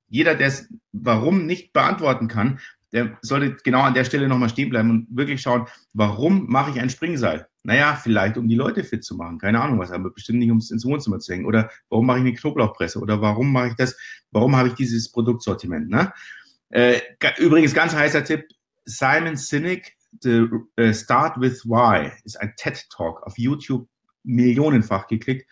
Jeder, 0.09 0.35
der 0.35 0.47
es 0.47 0.67
warum 0.91 1.45
nicht 1.45 1.71
beantworten 1.71 2.27
kann, 2.27 2.59
der 2.91 3.17
sollte 3.21 3.55
genau 3.63 3.81
an 3.81 3.93
der 3.93 4.03
Stelle 4.03 4.27
nochmal 4.27 4.49
stehen 4.49 4.69
bleiben 4.69 4.89
und 4.89 5.07
wirklich 5.09 5.41
schauen, 5.41 5.67
warum 5.93 6.47
mache 6.47 6.71
ich 6.71 6.81
ein 6.81 6.89
Springseil? 6.89 7.47
Naja, 7.63 7.95
vielleicht 7.95 8.37
um 8.37 8.47
die 8.47 8.55
Leute 8.55 8.83
fit 8.83 9.03
zu 9.03 9.15
machen. 9.15 9.37
Keine 9.37 9.61
Ahnung 9.61 9.79
was, 9.79 9.91
aber 9.91 10.09
bestimmt 10.09 10.39
nicht, 10.39 10.49
um 10.51 10.57
es 10.57 10.71
ins 10.71 10.85
Wohnzimmer 10.85 11.19
zu 11.19 11.33
hängen. 11.33 11.45
Oder 11.45 11.69
warum 11.89 12.07
mache 12.07 12.17
ich 12.17 12.25
eine 12.25 12.33
Knoblauchpresse? 12.33 12.99
Oder 12.99 13.21
warum 13.21 13.51
mache 13.51 13.69
ich 13.69 13.75
das? 13.75 13.95
Warum 14.31 14.55
habe 14.55 14.69
ich 14.69 14.73
dieses 14.73 15.11
Produktsortiment? 15.11 15.89
Ne? 15.89 16.11
Äh, 16.69 17.01
übrigens, 17.37 17.73
ganz 17.73 17.93
heißer 17.93 18.23
Tipp, 18.23 18.47
Simon 18.85 19.35
Sinek, 19.35 19.95
The 20.21 20.47
uh, 20.79 20.93
Start 20.93 21.39
with 21.39 21.65
Why, 21.65 22.11
ist 22.25 22.39
ein 22.39 22.53
TED-Talk 22.57 23.23
auf 23.23 23.37
YouTube 23.37 23.87
millionenfach 24.23 25.07
geklickt. 25.07 25.47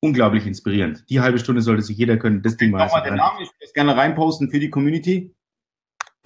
Unglaublich 0.00 0.46
inspirierend. 0.46 1.04
Die 1.08 1.20
halbe 1.20 1.38
Stunde 1.38 1.62
sollte 1.62 1.82
sich 1.82 1.96
jeder 1.96 2.16
können. 2.16 2.42
Das 2.42 2.56
Ding 2.56 2.70
mal. 2.70 2.88
den 3.02 3.14
Namen, 3.14 3.42
ich 3.42 3.48
würde 3.48 3.58
das 3.60 3.72
gerne 3.72 3.96
reinposten 3.96 4.50
für 4.50 4.60
die 4.60 4.70
Community. 4.70 5.34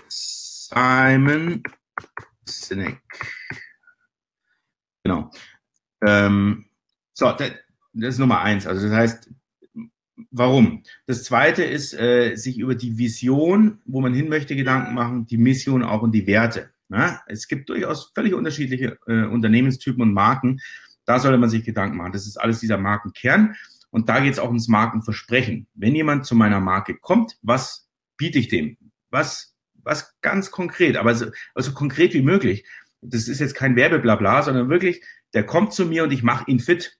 Simon 0.08 1.62
Sinek. 2.44 3.00
Genau. 5.04 5.30
Ähm, 6.02 6.66
so, 7.12 7.32
das, 7.32 7.52
ist 7.92 8.18
Nummer 8.18 8.40
eins. 8.40 8.66
Also 8.66 8.88
das 8.88 8.96
heißt, 8.96 9.30
warum? 10.30 10.82
Das 11.06 11.24
zweite 11.24 11.64
ist, 11.64 11.94
äh, 11.94 12.36
sich 12.36 12.58
über 12.58 12.74
die 12.74 12.98
Vision, 12.98 13.80
wo 13.84 14.00
man 14.00 14.14
hin 14.14 14.28
möchte, 14.28 14.56
Gedanken 14.56 14.94
machen, 14.94 15.26
die 15.26 15.38
Mission 15.38 15.82
auch 15.82 16.02
und 16.02 16.12
die 16.12 16.26
Werte. 16.26 16.70
Ja? 16.88 17.20
Es 17.26 17.48
gibt 17.48 17.68
durchaus 17.68 18.12
völlig 18.14 18.34
unterschiedliche 18.34 18.98
äh, 19.06 19.24
Unternehmenstypen 19.24 20.02
und 20.02 20.12
Marken. 20.12 20.60
Da 21.04 21.18
sollte 21.18 21.38
man 21.38 21.50
sich 21.50 21.64
Gedanken 21.64 21.96
machen. 21.96 22.12
Das 22.12 22.26
ist 22.26 22.36
alles 22.36 22.60
dieser 22.60 22.78
Markenkern. 22.78 23.56
Und 23.90 24.08
da 24.08 24.20
geht 24.20 24.34
es 24.34 24.38
auch 24.38 24.48
ums 24.48 24.68
Markenversprechen. 24.68 25.66
Wenn 25.74 25.94
jemand 25.94 26.24
zu 26.24 26.34
meiner 26.34 26.60
Marke 26.60 26.96
kommt, 26.96 27.36
was 27.42 27.88
biete 28.16 28.38
ich 28.38 28.48
dem? 28.48 28.76
Was, 29.10 29.56
was 29.74 30.14
ganz 30.20 30.52
konkret, 30.52 30.96
aber 30.96 31.14
so 31.14 31.26
also 31.54 31.72
konkret 31.72 32.14
wie 32.14 32.22
möglich 32.22 32.64
das 33.00 33.28
ist 33.28 33.40
jetzt 33.40 33.54
kein 33.54 33.76
Werbeblabla, 33.76 34.42
sondern 34.42 34.68
wirklich, 34.68 35.02
der 35.34 35.44
kommt 35.44 35.72
zu 35.72 35.86
mir 35.86 36.04
und 36.04 36.12
ich 36.12 36.22
mache 36.22 36.50
ihn 36.50 36.60
fit, 36.60 36.98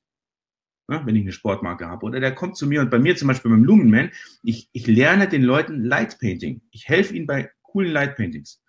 ne, 0.88 1.02
wenn 1.04 1.16
ich 1.16 1.23
eine 1.23 1.33
Sportmarke 1.33 1.87
habe. 1.87 2.07
Oder 2.07 2.21
der 2.21 2.35
kommt 2.35 2.57
zu 2.57 2.66
mir 2.66 2.80
und 2.80 2.90
bei 2.90 2.99
mir 2.99 3.16
zum 3.16 3.28
Beispiel 3.28 3.50
beim 3.50 3.64
Lumenman, 3.64 4.11
ich, 4.42 4.69
ich 4.73 4.87
lerne 4.87 5.28
den 5.28 5.42
Leuten 5.42 5.85
Light 5.85 6.19
Painting. 6.19 6.62
Ich 6.71 6.88
helfe 6.88 7.14
ihnen 7.14 7.26
bei 7.26 7.50
coolen 7.62 7.92
Light 7.92 8.16
Paintings. 8.16 8.62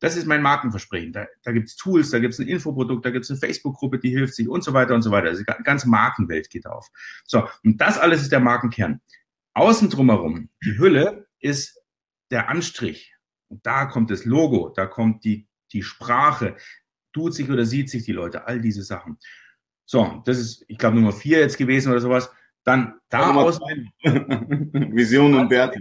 Das 0.00 0.16
ist 0.16 0.26
mein 0.26 0.42
Markenversprechen. 0.42 1.12
Da, 1.12 1.26
da 1.42 1.52
gibt 1.52 1.68
es 1.68 1.76
Tools, 1.76 2.10
da 2.10 2.20
gibt 2.20 2.34
es 2.34 2.40
ein 2.40 2.46
Infoprodukt, 2.46 3.04
da 3.04 3.10
gibt 3.10 3.24
es 3.24 3.30
eine 3.30 3.40
Facebook-Gruppe, 3.40 3.98
die 3.98 4.10
hilft 4.10 4.34
sich 4.34 4.48
und 4.48 4.62
so 4.62 4.72
weiter 4.72 4.94
und 4.94 5.02
so 5.02 5.10
weiter. 5.10 5.28
Also 5.28 5.42
die 5.42 5.62
ganze 5.64 5.88
Markenwelt 5.88 6.50
geht 6.50 6.66
auf. 6.66 6.88
So, 7.24 7.48
und 7.64 7.80
das 7.80 7.98
alles 7.98 8.22
ist 8.22 8.32
der 8.32 8.40
Markenkern. 8.40 9.00
Außen 9.54 9.90
drumherum, 9.90 10.50
die 10.64 10.78
Hülle 10.78 11.26
ist 11.40 11.80
der 12.30 12.48
Anstrich. 12.48 13.14
Und 13.48 13.64
da 13.66 13.86
kommt 13.86 14.10
das 14.10 14.24
Logo, 14.24 14.68
da 14.68 14.86
kommt 14.86 15.24
die, 15.24 15.48
die 15.72 15.82
Sprache, 15.82 16.56
tut 17.12 17.34
sich 17.34 17.50
oder 17.50 17.64
sieht 17.64 17.90
sich 17.90 18.04
die 18.04 18.12
Leute, 18.12 18.46
all 18.46 18.60
diese 18.60 18.82
Sachen. 18.82 19.18
So, 19.84 20.22
das 20.26 20.38
ist, 20.38 20.64
ich 20.68 20.78
glaube, 20.78 20.96
Nummer 20.96 21.12
vier 21.12 21.40
jetzt 21.40 21.56
gewesen 21.56 21.90
oder 21.90 22.00
sowas. 22.00 22.30
Dann 22.64 22.94
daraus. 23.08 23.58
Vision 24.02 25.34
und 25.34 25.50
Werte. 25.50 25.80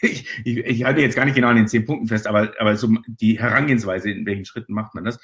Ich, 0.00 0.26
ich, 0.44 0.56
ich, 0.58 0.84
halte 0.84 1.02
jetzt 1.02 1.16
gar 1.16 1.26
nicht 1.26 1.34
genau 1.34 1.48
an 1.48 1.56
den 1.56 1.68
zehn 1.68 1.84
Punkten 1.84 2.08
fest, 2.08 2.26
aber, 2.26 2.54
aber 2.58 2.76
so 2.76 2.88
die 3.06 3.38
Herangehensweise, 3.38 4.10
in 4.10 4.24
welchen 4.24 4.46
Schritten 4.46 4.72
macht 4.72 4.94
man 4.94 5.04
das. 5.04 5.20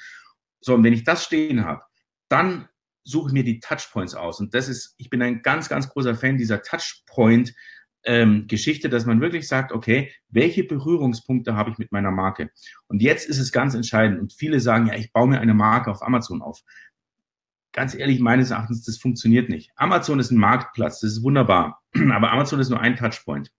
So, 0.59 0.75
und 0.75 0.83
wenn 0.83 0.93
ich 0.93 1.03
das 1.03 1.23
stehen 1.23 1.65
habe, 1.65 1.81
dann 2.29 2.67
suche 3.03 3.29
ich 3.29 3.33
mir 3.33 3.43
die 3.43 3.59
Touchpoints 3.59 4.13
aus. 4.15 4.39
Und 4.39 4.53
das 4.53 4.67
ist, 4.67 4.93
ich 4.97 5.09
bin 5.09 5.21
ein 5.21 5.41
ganz, 5.41 5.69
ganz 5.69 5.89
großer 5.89 6.15
Fan 6.15 6.37
dieser 6.37 6.61
Touchpoint 6.61 7.55
ähm, 8.05 8.47
Geschichte, 8.47 8.89
dass 8.89 9.05
man 9.05 9.21
wirklich 9.21 9.47
sagt, 9.47 9.71
okay, 9.71 10.11
welche 10.29 10.63
Berührungspunkte 10.63 11.55
habe 11.55 11.71
ich 11.71 11.77
mit 11.77 11.91
meiner 11.91 12.11
Marke? 12.11 12.49
Und 12.87 13.01
jetzt 13.01 13.27
ist 13.27 13.39
es 13.39 13.51
ganz 13.51 13.73
entscheidend. 13.73 14.19
Und 14.19 14.33
viele 14.33 14.59
sagen, 14.59 14.87
ja, 14.87 14.95
ich 14.95 15.11
baue 15.11 15.27
mir 15.27 15.39
eine 15.39 15.53
Marke 15.53 15.91
auf 15.91 16.01
Amazon 16.01 16.41
auf. 16.41 16.61
Ganz 17.73 17.93
ehrlich, 17.93 18.19
meines 18.19 18.51
Erachtens, 18.51 18.83
das 18.85 18.97
funktioniert 18.97 19.49
nicht. 19.49 19.71
Amazon 19.75 20.19
ist 20.19 20.31
ein 20.31 20.37
Marktplatz, 20.37 21.01
das 21.01 21.13
ist 21.13 21.23
wunderbar. 21.23 21.81
Aber 22.13 22.31
Amazon 22.31 22.59
ist 22.59 22.69
nur 22.69 22.79
ein 22.79 22.95
Touchpoint. 22.95 23.51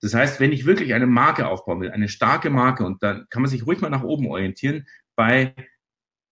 Das 0.00 0.14
heißt, 0.14 0.40
wenn 0.40 0.52
ich 0.52 0.66
wirklich 0.66 0.94
eine 0.94 1.06
Marke 1.06 1.48
aufbauen 1.48 1.80
will, 1.80 1.90
eine 1.90 2.08
starke 2.08 2.50
Marke, 2.50 2.84
und 2.84 3.02
dann 3.02 3.26
kann 3.30 3.42
man 3.42 3.50
sich 3.50 3.66
ruhig 3.66 3.80
mal 3.80 3.90
nach 3.90 4.02
oben 4.02 4.26
orientieren, 4.26 4.86
bei 5.14 5.54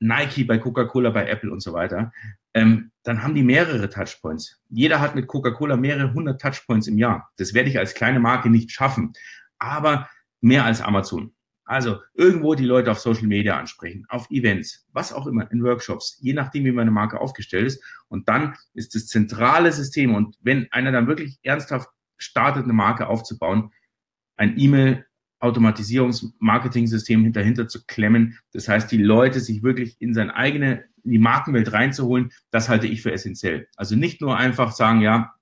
Nike, 0.01 0.45
bei 0.45 0.59
Coca-Cola, 0.59 1.11
bei 1.11 1.27
Apple 1.29 1.51
und 1.51 1.61
so 1.61 1.73
weiter, 1.73 2.13
ähm, 2.55 2.91
dann 3.03 3.23
haben 3.23 3.35
die 3.35 3.43
mehrere 3.43 3.91
Touchpoints. 3.91 4.63
Jeder 4.71 5.01
hat 5.01 5.15
mit 5.15 5.27
Coca-Cola 5.27 5.77
mehrere 5.77 6.15
hundert 6.15 6.41
Touchpoints 6.41 6.87
im 6.87 6.99
Jahr. 6.99 7.31
Das 7.37 7.53
werde 7.53 7.69
ich 7.69 7.79
als 7.79 7.95
kleine 7.95 8.21
Marke 8.21 8.49
nicht 8.49 8.71
schaffen, 8.71 9.13
aber 9.59 10.09
mehr 10.41 10.65
als 10.65 10.81
Amazon. 10.81 11.35
Also 11.67 12.01
irgendwo 12.13 12.55
die 12.55 12.67
Leute 12.67 12.91
auf 12.91 12.99
Social 12.99 13.27
Media 13.27 13.59
ansprechen, 13.59 14.05
auf 14.09 14.31
Events, 14.31 14.87
was 14.93 15.13
auch 15.13 15.27
immer, 15.27 15.51
in 15.51 15.63
Workshops, 15.63 16.19
je 16.21 16.35
nachdem, 16.35 16.65
wie 16.65 16.73
meine 16.73 16.91
Marke 16.91 17.21
aufgestellt 17.21 17.67
ist. 17.67 17.83
Und 18.09 18.29
dann 18.29 18.55
ist 18.75 18.95
das 18.95 19.07
zentrale 19.07 19.73
System. 19.73 20.15
Und 20.15 20.37
wenn 20.41 20.71
einer 20.73 20.93
dann 20.93 21.07
wirklich 21.07 21.39
ernsthaft 21.43 21.89
startet, 22.19 22.65
eine 22.65 22.75
Marke 22.75 23.09
aufzubauen, 23.09 23.73
ein 24.37 24.59
E-Mail 24.59 25.07
Automatisierungs-Marketing-System 25.45 27.33
dahinter 27.33 27.69
zu 27.69 27.85
klemmen. 27.85 28.39
Das 28.53 28.69
heißt, 28.69 28.91
die 28.91 29.03
Leute 29.03 29.41
sich 29.41 29.63
wirklich 29.63 29.97
in 30.01 30.15
seine 30.15 30.35
eigene, 30.35 30.85
in 31.05 31.13
die 31.13 31.19
Markenwelt 31.19 31.73
reinzuholen, 31.73 32.33
das 32.51 32.69
halte 32.69 32.87
ich 32.87 33.03
für 33.03 33.13
essentiell. 33.13 33.69
Also 33.77 33.95
nicht 33.95 34.21
nur 34.21 34.37
einfach 34.37 34.73
sagen, 34.73 35.01
ja, 35.01 35.35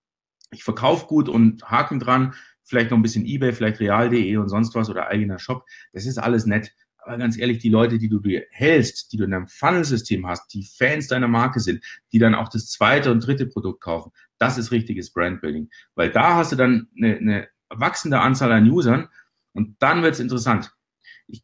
ich 0.51 0.65
verkaufe 0.65 1.07
gut 1.07 1.29
und 1.29 1.71
Haken 1.71 2.01
dran, 2.01 2.35
vielleicht 2.65 2.91
noch 2.91 2.99
ein 2.99 3.03
bisschen 3.03 3.25
eBay, 3.25 3.53
vielleicht 3.53 3.81
real.de 3.81 4.37
und 4.37 4.49
sonst 4.49 4.75
was 4.75 4.91
oder 4.91 5.09
eigener 5.09 5.39
Shop. 5.39 5.65
Das 5.93 6.05
ist 6.05 6.19
alles 6.19 6.47
nett. 6.47 6.73
Aber 7.05 7.19
ganz 7.19 7.37
ehrlich, 7.37 7.59
die 7.59 7.69
Leute, 7.69 7.99
die 7.99 8.09
du 8.09 8.21
dir 8.21 8.45
hältst, 8.51 9.13
die 9.13 9.17
du 9.17 9.25
in 9.25 9.33
deinem 9.33 9.49
Funnel-System 9.49 10.27
hast, 10.27 10.53
die 10.55 10.65
Fans 10.65 11.09
deiner 11.09 11.27
Marke 11.27 11.59
sind, 11.59 11.83
die 12.13 12.19
dann 12.19 12.35
auch 12.35 12.49
das 12.49 12.71
zweite 12.71 13.11
und 13.11 13.27
dritte 13.27 13.47
Produkt 13.47 13.81
kaufen, 13.81 14.13
das 14.39 14.57
ist 14.57 14.71
richtiges 14.71 15.13
Brandbuilding. 15.13 15.69
Weil 15.95 16.11
da 16.11 16.37
hast 16.37 16.53
du 16.53 16.57
dann 16.57 16.89
eine, 16.97 17.17
eine 17.17 17.49
wachsende 17.71 18.21
Anzahl 18.21 18.53
an 18.53 18.71
Usern 18.71 19.09
und 19.55 19.77
dann 19.81 20.03
wird's 20.03 20.21
interessant. 20.21 20.73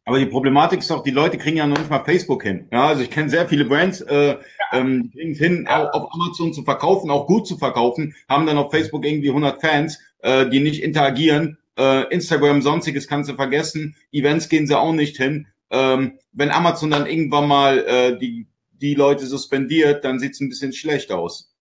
Aber 0.04 0.18
die 0.18 0.26
Problematik 0.26 0.80
ist 0.80 0.90
doch, 0.90 1.02
die 1.02 1.10
Leute 1.10 1.38
kriegen 1.38 1.56
ja 1.56 1.66
noch 1.66 1.78
nicht 1.78 1.90
mal 1.90 2.04
Facebook 2.04 2.42
hin. 2.42 2.68
Ja, 2.70 2.88
also 2.88 3.02
ich 3.02 3.10
kenne 3.10 3.30
sehr 3.30 3.48
viele 3.48 3.64
Brands, 3.64 4.00
äh, 4.02 4.28
ja. 4.28 4.38
ähm, 4.72 5.04
die 5.04 5.10
kriegen 5.10 5.32
es 5.32 5.38
hin, 5.38 5.66
ja. 5.68 5.88
auf 5.90 6.12
Amazon 6.12 6.52
zu 6.52 6.62
verkaufen, 6.62 7.10
auch 7.10 7.26
gut 7.26 7.46
zu 7.46 7.56
verkaufen, 7.56 8.14
haben 8.28 8.46
dann 8.46 8.58
auf 8.58 8.70
Facebook 8.70 9.04
irgendwie 9.04 9.28
100 9.28 9.60
Fans, 9.60 9.98
äh, 10.18 10.48
die 10.48 10.60
nicht 10.60 10.82
interagieren. 10.82 11.58
Äh, 11.78 12.12
Instagram, 12.12 12.60
sonstiges 12.60 13.06
kannst 13.06 13.30
du 13.30 13.34
vergessen. 13.34 13.96
Events 14.10 14.48
gehen 14.48 14.66
sie 14.66 14.78
auch 14.78 14.92
nicht 14.92 15.16
hin. 15.16 15.46
Ähm, 15.70 16.18
wenn 16.32 16.50
Amazon 16.50 16.90
dann 16.90 17.06
irgendwann 17.06 17.46
mal 17.46 17.78
äh, 17.78 18.18
die, 18.18 18.48
die 18.72 18.94
Leute 18.94 19.26
suspendiert, 19.26 20.04
dann 20.04 20.18
sieht's 20.18 20.40
ein 20.40 20.48
bisschen 20.48 20.72
schlecht 20.72 21.12
aus. 21.12 21.54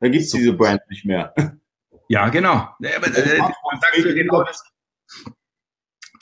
Dann 0.00 0.12
gibt's 0.12 0.30
so. 0.30 0.38
diese 0.38 0.52
Brand 0.52 0.80
nicht 0.90 1.04
mehr. 1.04 1.34
Ja, 2.08 2.28
genau. 2.28 2.68
Aber, 2.78 3.06
äh, 3.06 4.14
genau 4.14 4.42
das 4.42 4.62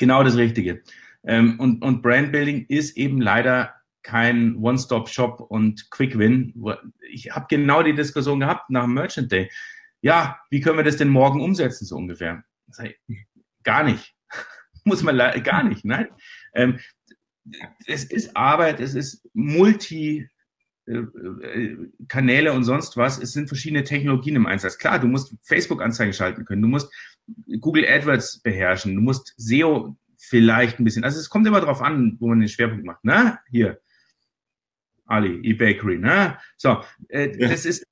genau 0.02 0.25
das 0.25 0.37
Richtige. 0.37 0.82
Ähm, 1.25 1.61
und, 1.61 1.80
und 1.82 2.02
Brandbuilding 2.02 2.66
ist 2.66 2.97
eben 2.97 3.21
leider 3.21 3.73
kein 4.02 4.56
One-Stop-Shop 4.56 5.40
und 5.40 5.92
Quick-Win. 5.92 6.61
Ich 7.12 7.30
habe 7.30 7.47
genau 7.49 7.85
die 7.85 7.94
Diskussion 7.94 8.40
gehabt 8.40 8.68
nach 8.68 8.82
dem 8.82 8.94
Merchant 8.94 9.30
Day. 9.30 9.49
Ja, 10.00 10.40
wie 10.50 10.61
können 10.61 10.76
wir 10.76 10.85
das 10.85 10.97
denn 10.97 11.09
morgen 11.09 11.40
umsetzen, 11.40 11.87
so 11.87 11.97
ungefähr? 11.97 12.42
Gar 13.62 13.85
nicht. 13.85 14.16
Muss 14.85 15.04
man 15.04 15.16
gar 15.44 15.62
nicht, 15.62 15.85
nein. 15.85 16.09
Ähm, 16.52 16.80
es 17.87 18.02
ist 18.02 18.37
Arbeit, 18.37 18.80
es 18.80 18.97
ist 18.97 19.25
Multi, 19.35 20.28
Kanäle 22.09 22.53
und 22.53 22.65
sonst 22.65 22.97
was. 22.97 23.19
Es 23.19 23.33
sind 23.33 23.49
verschiedene 23.49 23.85
Technologien 23.85 24.37
im 24.37 24.47
Einsatz. 24.47 24.79
Klar, 24.79 24.99
du 24.99 25.07
musst 25.07 25.35
Facebook-Anzeigen 25.43 26.12
schalten 26.12 26.45
können, 26.45 26.62
du 26.62 26.69
musst 26.69 26.93
Google 27.61 27.87
AdWords 27.87 28.41
beherrschen, 28.41 28.95
du 28.95 29.01
musst 29.01 29.35
SEO 29.37 29.97
vielleicht 30.19 30.79
ein 30.79 30.85
bisschen. 30.85 31.05
Also 31.05 31.21
es 31.21 31.31
kommt 31.31 31.47
immer 31.47 31.61
darauf 31.61 31.83
an, 31.83 32.17
wo 32.21 32.29
man 32.29 32.41
den 32.41 32.49
Schwerpunkt 32.49 32.85
macht. 32.85 33.01
Na, 33.03 33.39
hier, 33.51 33.81
Ali, 35.07 35.41
eBakery, 35.49 35.99
ne? 35.99 36.39
So, 36.57 36.83
äh, 37.09 37.39
ja. 37.39 37.49
das 37.49 37.65
ist 37.65 37.87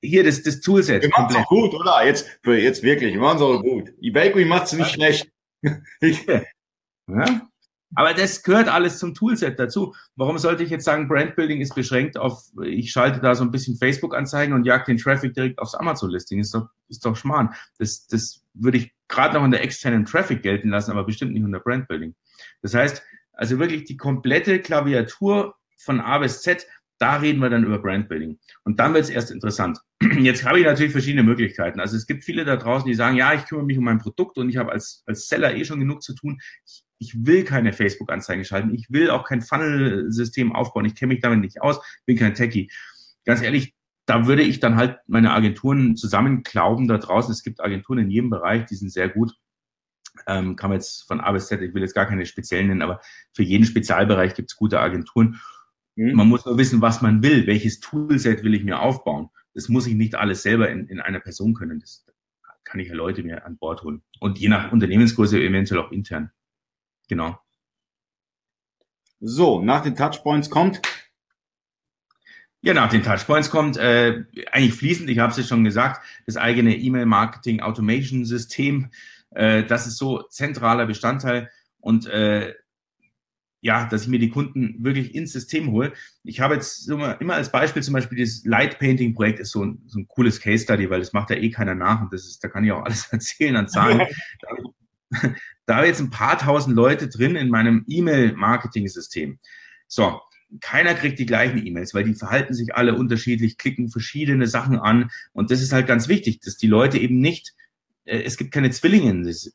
hier 0.00 0.24
das, 0.24 0.42
das 0.42 0.60
Toolset. 0.60 1.02
Wir 1.02 1.10
machen 1.10 1.36
es 1.36 1.46
gut, 1.46 1.74
oder? 1.74 2.04
Jetzt, 2.04 2.40
jetzt 2.44 2.82
wirklich, 2.82 3.14
wir 3.14 3.20
machen 3.20 3.36
es 3.36 3.42
auch 3.42 3.60
gut. 3.60 3.92
eBakery 4.00 4.44
macht 4.46 4.66
es 4.66 4.72
nicht 4.72 4.90
schlecht. 4.90 5.30
ja? 5.62 7.49
Aber 7.94 8.14
das 8.14 8.42
gehört 8.42 8.68
alles 8.68 8.98
zum 8.98 9.14
Toolset 9.14 9.58
dazu. 9.58 9.94
Warum 10.14 10.38
sollte 10.38 10.62
ich 10.62 10.70
jetzt 10.70 10.84
sagen, 10.84 11.08
Brandbuilding 11.08 11.60
ist 11.60 11.74
beschränkt 11.74 12.16
auf, 12.16 12.44
ich 12.62 12.92
schalte 12.92 13.20
da 13.20 13.34
so 13.34 13.42
ein 13.42 13.50
bisschen 13.50 13.76
Facebook-Anzeigen 13.76 14.54
und 14.54 14.64
jag 14.64 14.84
den 14.84 14.96
Traffic 14.96 15.34
direkt 15.34 15.58
aufs 15.58 15.74
Amazon-Listing? 15.74 16.38
Ist 16.38 16.54
doch, 16.54 16.68
ist 16.88 17.04
doch 17.04 17.16
Schmarrn. 17.16 17.52
Das, 17.78 18.06
das 18.06 18.42
würde 18.54 18.78
ich 18.78 18.94
gerade 19.08 19.34
noch 19.34 19.44
in 19.44 19.50
der 19.50 19.62
externen 19.62 20.04
Traffic 20.04 20.42
gelten 20.42 20.68
lassen, 20.68 20.92
aber 20.92 21.04
bestimmt 21.04 21.32
nicht 21.32 21.44
unter 21.44 21.60
Brandbuilding. 21.60 22.14
Das 22.62 22.74
heißt, 22.74 23.02
also 23.32 23.58
wirklich 23.58 23.84
die 23.84 23.96
komplette 23.96 24.60
Klaviatur 24.60 25.56
von 25.78 26.00
A 26.00 26.18
bis 26.18 26.42
Z, 26.42 26.66
da 26.98 27.16
reden 27.16 27.40
wir 27.40 27.48
dann 27.48 27.64
über 27.64 27.78
Brandbuilding. 27.78 28.38
Und 28.62 28.78
dann 28.78 28.92
wird 28.94 29.04
es 29.04 29.10
erst 29.10 29.30
interessant. 29.30 29.78
Jetzt 30.18 30.44
habe 30.44 30.60
ich 30.60 30.66
natürlich 30.66 30.92
verschiedene 30.92 31.22
Möglichkeiten. 31.22 31.80
Also 31.80 31.96
es 31.96 32.06
gibt 32.06 32.22
viele 32.22 32.44
da 32.44 32.56
draußen, 32.56 32.86
die 32.86 32.94
sagen, 32.94 33.16
ja, 33.16 33.32
ich 33.32 33.46
kümmere 33.46 33.64
mich 33.64 33.78
um 33.78 33.84
mein 33.84 33.98
Produkt 33.98 34.36
und 34.38 34.48
ich 34.50 34.58
habe 34.58 34.70
als, 34.70 35.02
als 35.06 35.26
Seller 35.26 35.56
eh 35.56 35.64
schon 35.64 35.80
genug 35.80 36.02
zu 36.02 36.14
tun. 36.14 36.38
Ich 36.66 36.84
ich 37.00 37.26
will 37.26 37.44
keine 37.44 37.72
Facebook-Anzeigen 37.72 38.44
schalten, 38.44 38.74
ich 38.74 38.90
will 38.90 39.10
auch 39.10 39.24
kein 39.24 39.40
Funnel-System 39.40 40.54
aufbauen, 40.54 40.84
ich 40.84 40.94
kenne 40.94 41.14
mich 41.14 41.22
damit 41.22 41.40
nicht 41.40 41.62
aus, 41.62 41.80
bin 42.04 42.16
kein 42.16 42.34
Techie. 42.34 42.70
Ganz 43.24 43.42
ehrlich, 43.42 43.74
da 44.06 44.26
würde 44.26 44.42
ich 44.42 44.60
dann 44.60 44.76
halt 44.76 44.98
meine 45.06 45.32
Agenturen 45.32 45.96
zusammenklauben 45.96 46.88
da 46.88 46.98
draußen. 46.98 47.32
Es 47.32 47.42
gibt 47.42 47.60
Agenturen 47.60 48.00
in 48.00 48.10
jedem 48.10 48.30
Bereich, 48.30 48.66
die 48.66 48.74
sind 48.74 48.92
sehr 48.92 49.08
gut. 49.08 49.32
Ähm, 50.26 50.56
kann 50.56 50.70
man 50.70 50.78
jetzt 50.78 51.06
von 51.06 51.20
A 51.20 51.32
bis 51.32 51.46
Z, 51.46 51.62
ich 51.62 51.72
will 51.72 51.82
jetzt 51.82 51.94
gar 51.94 52.06
keine 52.06 52.26
speziellen 52.26 52.68
nennen, 52.68 52.82
aber 52.82 53.00
für 53.34 53.42
jeden 53.42 53.64
Spezialbereich 53.64 54.34
gibt 54.34 54.50
es 54.50 54.56
gute 54.56 54.80
Agenturen. 54.80 55.40
Mhm. 55.96 56.12
Man 56.12 56.28
muss 56.28 56.44
nur 56.44 56.58
wissen, 56.58 56.82
was 56.82 57.00
man 57.00 57.22
will, 57.22 57.46
welches 57.46 57.80
Toolset 57.80 58.42
will 58.42 58.54
ich 58.54 58.64
mir 58.64 58.80
aufbauen. 58.80 59.30
Das 59.54 59.68
muss 59.68 59.86
ich 59.86 59.94
nicht 59.94 60.16
alles 60.16 60.42
selber 60.42 60.68
in, 60.68 60.86
in 60.88 61.00
einer 61.00 61.20
Person 61.20 61.54
können. 61.54 61.80
Das 61.80 62.04
kann 62.64 62.80
ich 62.80 62.88
ja 62.88 62.94
Leute 62.94 63.22
mir 63.22 63.46
an 63.46 63.56
Bord 63.56 63.82
holen. 63.82 64.02
Und 64.20 64.38
je 64.38 64.48
nach 64.48 64.70
Unternehmensgröße 64.70 65.40
eventuell 65.40 65.80
auch 65.80 65.92
intern. 65.92 66.30
Genau. 67.10 67.38
So, 69.18 69.60
nach 69.60 69.82
den 69.82 69.96
Touchpoints 69.96 70.48
kommt. 70.48 70.80
Ja, 72.62 72.72
nach 72.72 72.88
den 72.88 73.02
Touchpoints 73.02 73.50
kommt 73.50 73.76
äh, 73.78 74.26
eigentlich 74.52 74.74
fließend, 74.74 75.10
ich 75.10 75.18
habe 75.18 75.32
es 75.32 75.38
ja 75.38 75.42
schon 75.42 75.64
gesagt, 75.64 76.06
das 76.26 76.36
eigene 76.36 76.76
E-Mail-Marketing-Automation-System. 76.76 78.92
Äh, 79.30 79.64
das 79.64 79.88
ist 79.88 79.96
so 79.96 80.22
zentraler 80.22 80.86
Bestandteil 80.86 81.50
und 81.80 82.06
äh, 82.06 82.54
ja, 83.60 83.86
dass 83.86 84.02
ich 84.02 84.08
mir 84.08 84.20
die 84.20 84.30
Kunden 84.30 84.84
wirklich 84.84 85.12
ins 85.12 85.32
System 85.32 85.72
hole. 85.72 85.92
Ich 86.22 86.38
habe 86.38 86.54
jetzt 86.54 86.88
immer, 86.88 87.20
immer 87.20 87.34
als 87.34 87.50
Beispiel 87.50 87.82
zum 87.82 87.94
Beispiel 87.94 88.20
das 88.20 88.44
Light 88.44 88.78
Painting 88.78 89.14
Projekt 89.14 89.40
ist 89.40 89.50
so 89.50 89.64
ein, 89.64 89.82
so 89.86 89.98
ein 89.98 90.06
cooles 90.06 90.40
Case 90.40 90.62
Study, 90.62 90.88
weil 90.90 91.00
das 91.00 91.12
macht 91.12 91.30
ja 91.30 91.36
eh 91.36 91.50
keiner 91.50 91.74
nach 91.74 92.02
und 92.02 92.12
das 92.12 92.24
ist, 92.24 92.44
da 92.44 92.48
kann 92.48 92.62
ich 92.62 92.70
auch 92.70 92.84
alles 92.84 93.06
erzählen 93.12 93.56
an 93.56 93.68
Zahlen. 93.68 94.02
jetzt 95.84 96.00
ein 96.00 96.10
paar 96.10 96.38
tausend 96.38 96.76
Leute 96.76 97.08
drin 97.08 97.36
in 97.36 97.48
meinem 97.48 97.84
E-Mail-Marketing-System. 97.86 99.38
So, 99.86 100.20
keiner 100.60 100.94
kriegt 100.94 101.18
die 101.18 101.26
gleichen 101.26 101.64
E-Mails, 101.64 101.94
weil 101.94 102.04
die 102.04 102.14
verhalten 102.14 102.54
sich 102.54 102.74
alle 102.74 102.94
unterschiedlich, 102.94 103.56
klicken 103.56 103.88
verschiedene 103.88 104.46
Sachen 104.46 104.78
an. 104.78 105.10
Und 105.32 105.50
das 105.50 105.62
ist 105.62 105.72
halt 105.72 105.86
ganz 105.86 106.08
wichtig, 106.08 106.40
dass 106.40 106.56
die 106.56 106.66
Leute 106.66 106.98
eben 106.98 107.20
nicht 107.20 107.54
äh, 108.10 108.22
es 108.22 108.36
gibt 108.36 108.52
keine 108.52 108.70
Zwillinge 108.70 109.10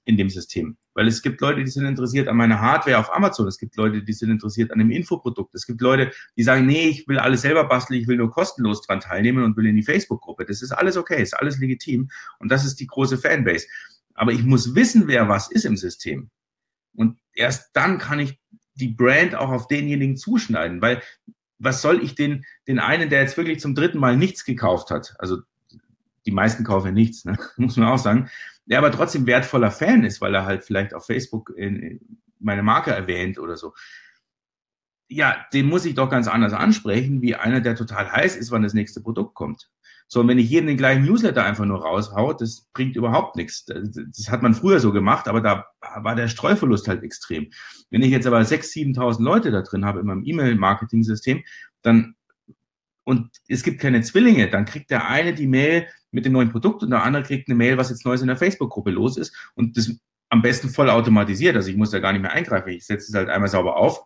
in, 0.05 0.17
dem 0.17 0.29
System, 0.29 0.77
weil 0.93 1.07
es 1.07 1.21
gibt 1.21 1.41
Leute, 1.41 1.63
die 1.63 1.69
sind 1.69 1.85
interessiert 1.85 2.27
an 2.27 2.38
meiner 2.38 2.62
Hardware 2.62 2.97
auf 2.97 3.13
Amazon, 3.13 3.47
es 3.47 3.57
gibt 3.57 3.75
Leute, 3.75 4.03
die 4.03 4.13
sind 4.13 4.31
interessiert 4.31 4.71
an 4.71 4.79
dem 4.79 4.91
Infoprodukt, 4.91 5.53
es 5.53 5.65
gibt 5.65 5.81
Leute, 5.81 6.12
die 6.38 6.43
sagen, 6.43 6.65
nee, 6.65 6.88
ich 6.88 7.07
will 7.07 7.19
alles 7.19 7.41
selber 7.41 7.65
basteln, 7.65 8.00
ich 8.00 8.07
will 8.07 8.17
nur 8.17 8.31
kostenlos 8.31 8.81
dran 8.81 9.01
teilnehmen 9.01 9.43
und 9.43 9.57
will 9.57 9.65
in 9.65 9.75
die 9.75 9.83
Facebook-Gruppe. 9.83 10.45
Das 10.45 10.62
ist 10.62 10.71
alles 10.71 10.97
okay, 10.97 11.21
ist 11.21 11.38
alles 11.38 11.59
legitim 11.59 12.09
und 12.39 12.50
das 12.51 12.65
ist 12.65 12.79
die 12.79 12.88
große 12.88 13.17
Fanbase. 13.17 13.67
Aber 14.15 14.31
ich 14.31 14.43
muss 14.43 14.74
wissen, 14.74 15.07
wer 15.07 15.29
was 15.29 15.51
ist 15.51 15.65
im 15.65 15.77
System. 15.77 16.31
Und 16.95 17.19
erst 17.34 17.75
dann 17.75 17.98
kann 17.98 18.19
ich 18.19 18.39
die 18.74 18.88
Brand 18.88 19.36
auch 19.36 19.50
auf 19.50 19.67
denjenigen 19.67 20.17
zuschneiden, 20.17 20.81
weil 20.81 21.01
was 21.60 21.81
soll 21.81 22.03
ich 22.03 22.15
den, 22.15 22.45
den 22.67 22.79
einen, 22.79 23.10
der 23.10 23.22
jetzt 23.22 23.38
wirklich 23.38 23.60
zum 23.60 23.75
dritten 23.75 24.00
Mal 24.00 24.17
nichts 24.17 24.43
gekauft 24.43 24.89
hat, 24.91 25.15
also 25.19 25.38
die 26.25 26.31
meisten 26.31 26.63
kaufen 26.63 26.93
nichts, 26.93 27.24
ne? 27.25 27.38
muss 27.57 27.77
man 27.77 27.88
auch 27.88 28.00
sagen, 28.00 28.29
der 28.65 28.79
aber 28.79 28.91
trotzdem 28.91 29.27
wertvoller 29.27 29.72
Fan 29.72 30.03
ist, 30.03 30.22
weil 30.22 30.34
er 30.34 30.45
halt 30.45 30.63
vielleicht 30.63 30.93
auf 30.93 31.05
Facebook 31.05 31.51
in, 31.55 31.75
in 31.75 32.17
meine 32.39 32.63
Marke 32.63 32.91
erwähnt 32.91 33.38
oder 33.38 33.57
so. 33.57 33.74
Ja, 35.07 35.45
den 35.53 35.67
muss 35.67 35.86
ich 35.86 35.93
doch 35.93 36.10
ganz 36.10 36.27
anders 36.27 36.53
ansprechen, 36.53 37.22
wie 37.22 37.36
einer, 37.36 37.62
der 37.62 37.75
total 37.75 38.12
heiß 38.12 38.36
ist, 38.36 38.51
wann 38.51 38.63
das 38.63 38.74
nächste 38.74 39.01
Produkt 39.01 39.36
kommt. 39.36 39.69
So, 40.07 40.19
und 40.19 40.27
wenn 40.27 40.38
ich 40.38 40.50
jeden 40.50 40.67
den 40.67 40.77
gleichen 40.77 41.03
Newsletter 41.03 41.43
einfach 41.43 41.65
nur 41.65 41.81
raushaue, 41.81 42.35
das 42.38 42.67
bringt 42.74 42.95
überhaupt 42.95 43.35
nichts. 43.35 43.65
Das, 43.65 43.89
das 43.91 44.29
hat 44.29 44.43
man 44.43 44.53
früher 44.53 44.79
so 44.79 44.91
gemacht, 44.91 45.27
aber 45.27 45.41
da 45.41 45.65
war 46.01 46.15
der 46.15 46.27
Streuverlust 46.27 46.88
halt 46.88 47.03
extrem. 47.03 47.50
Wenn 47.89 48.03
ich 48.03 48.12
jetzt 48.12 48.27
aber 48.27 48.39
6.000, 48.39 48.95
7.000 48.97 49.24
Leute 49.24 49.51
da 49.51 49.62
drin 49.62 49.85
habe 49.85 50.01
in 50.01 50.05
meinem 50.05 50.24
E-Mail-Marketing-System, 50.24 51.43
dann 51.81 52.15
und 53.05 53.29
es 53.47 53.62
gibt 53.62 53.79
keine 53.79 54.01
Zwillinge, 54.01 54.50
dann 54.50 54.65
kriegt 54.65 54.89
der 54.89 55.07
eine 55.07 55.33
die 55.33 55.47
Mail 55.47 55.88
mit 56.12 56.25
dem 56.25 56.33
neuen 56.33 56.50
Produkt 56.50 56.81
und 56.81 56.89
der 56.89 57.03
andere 57.03 57.24
kriegt 57.24 57.47
eine 57.47 57.55
Mail, 57.55 57.77
was 57.77 57.91
jetzt 57.91 58.03
Neues 58.03 58.21
in 58.21 58.27
der 58.27 58.38
Facebook-Gruppe 58.38 58.89
los 58.89 59.17
ist 59.17 59.35
und 59.53 59.77
das 59.77 59.91
am 60.29 60.41
besten 60.41 60.69
voll 60.69 60.89
automatisiert. 60.89 61.55
Also 61.55 61.69
ich 61.69 61.77
muss 61.77 61.91
da 61.91 62.00
gar 62.00 62.13
nicht 62.13 62.24
mehr 62.24 62.33
eingreifen. 62.33 62.69
Ich 62.69 62.85
setze 62.85 63.09
es 63.09 63.15
halt 63.15 63.29
einmal 63.29 63.50
sauber 63.50 63.77
auf 63.77 64.05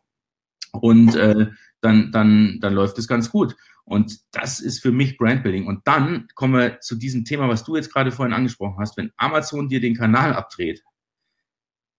und 0.73 1.15
äh, 1.15 1.47
dann, 1.81 2.11
dann, 2.11 2.59
dann 2.59 2.73
läuft 2.73 2.97
es 2.97 3.07
ganz 3.07 3.29
gut. 3.29 3.55
Und 3.89 4.19
das 4.31 4.59
ist 4.59 4.83
für 4.83 4.91
mich 4.91 5.17
Brandbuilding. 5.17 5.65
Und 5.65 5.87
dann 5.87 6.27
kommen 6.35 6.53
wir 6.53 6.79
zu 6.79 6.95
diesem 6.95 7.25
Thema, 7.25 7.49
was 7.49 7.63
du 7.63 7.75
jetzt 7.75 7.91
gerade 7.91 8.11
vorhin 8.11 8.35
angesprochen 8.35 8.77
hast. 8.79 8.95
Wenn 8.97 9.11
Amazon 9.17 9.67
dir 9.67 9.81
den 9.81 9.95
Kanal 9.95 10.33
abdreht, 10.33 10.83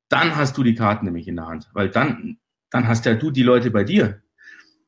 dann 0.09 0.37
hast 0.37 0.57
du 0.57 0.63
die 0.63 0.77
Karten 0.77 1.07
nämlich 1.07 1.27
in 1.27 1.35
der 1.35 1.49
Hand, 1.49 1.69
weil 1.73 1.89
dann, 1.89 2.39
dann 2.71 2.87
hast 2.87 3.07
ja 3.07 3.15
du 3.15 3.33
die 3.33 3.43
Leute 3.43 3.73
bei 3.73 3.83
dir. 3.83 4.23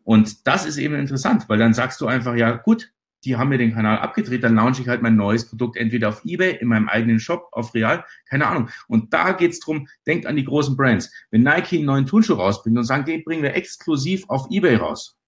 Und 0.05 0.47
das 0.47 0.65
ist 0.65 0.79
eben 0.79 0.95
interessant, 0.95 1.49
weil 1.49 1.59
dann 1.59 1.75
sagst 1.75 2.01
du 2.01 2.07
einfach, 2.07 2.37
ja 2.37 2.53
gut, 2.53 2.93
die 3.25 3.37
haben 3.37 3.49
mir 3.49 3.59
den 3.59 3.75
Kanal 3.75 3.99
abgedreht, 3.99 4.45
dann 4.45 4.55
launche 4.55 4.83
ich 4.83 4.89
halt 4.89 5.03
mein 5.03 5.17
neues 5.17 5.49
Produkt 5.49 5.77
entweder 5.77 6.09
auf 6.09 6.25
Ebay, 6.25 6.59
in 6.61 6.69
meinem 6.69 6.89
eigenen 6.89 7.19
Shop, 7.19 7.49
auf 7.51 7.75
Real, 7.75 8.05
keine 8.31 8.47
Ahnung. 8.47 8.71
Und 8.87 9.13
da 9.13 9.33
geht's 9.33 9.59
drum, 9.59 9.89
denkt 10.07 10.27
an 10.27 10.37
die 10.37 10.45
großen 10.45 10.77
Brands. 10.77 11.11
Wenn 11.33 11.43
Nike 11.43 11.79
einen 11.79 11.87
neuen 11.87 12.07
Turnschuh 12.07 12.35
rausbringt 12.35 12.79
und 12.79 12.85
sagt, 12.85 13.09
den 13.09 13.25
bringen 13.25 13.43
wir 13.43 13.57
exklusiv 13.57 14.25
auf 14.29 14.47
Ebay 14.51 14.77
raus, 14.77 15.19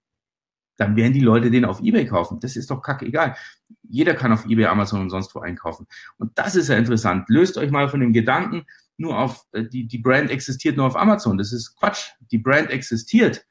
dann 0.77 0.95
werden 0.95 1.13
die 1.13 1.21
Leute 1.21 1.51
den 1.51 1.65
auf 1.65 1.81
Ebay 1.81 2.05
kaufen. 2.05 2.39
Das 2.39 2.55
ist 2.55 2.69
doch 2.69 2.81
kackegal. 2.81 3.35
Jeder 3.83 4.13
kann 4.13 4.31
auf 4.31 4.45
Ebay, 4.45 4.65
Amazon 4.65 5.01
und 5.01 5.09
sonst 5.09 5.33
wo 5.35 5.39
einkaufen. 5.39 5.87
Und 6.17 6.37
das 6.37 6.55
ist 6.55 6.69
ja 6.69 6.77
interessant. 6.77 7.29
Löst 7.29 7.57
euch 7.57 7.71
mal 7.71 7.87
von 7.87 7.99
dem 7.99 8.13
Gedanken, 8.13 8.65
nur 8.97 9.17
auf, 9.17 9.45
äh, 9.51 9.63
die, 9.63 9.87
die 9.87 9.99
Brand 9.99 10.29
existiert 10.29 10.77
nur 10.77 10.87
auf 10.87 10.95
Amazon. 10.95 11.37
Das 11.37 11.51
ist 11.51 11.75
Quatsch. 11.77 12.11
Die 12.31 12.37
Brand 12.37 12.69
existiert 12.69 13.45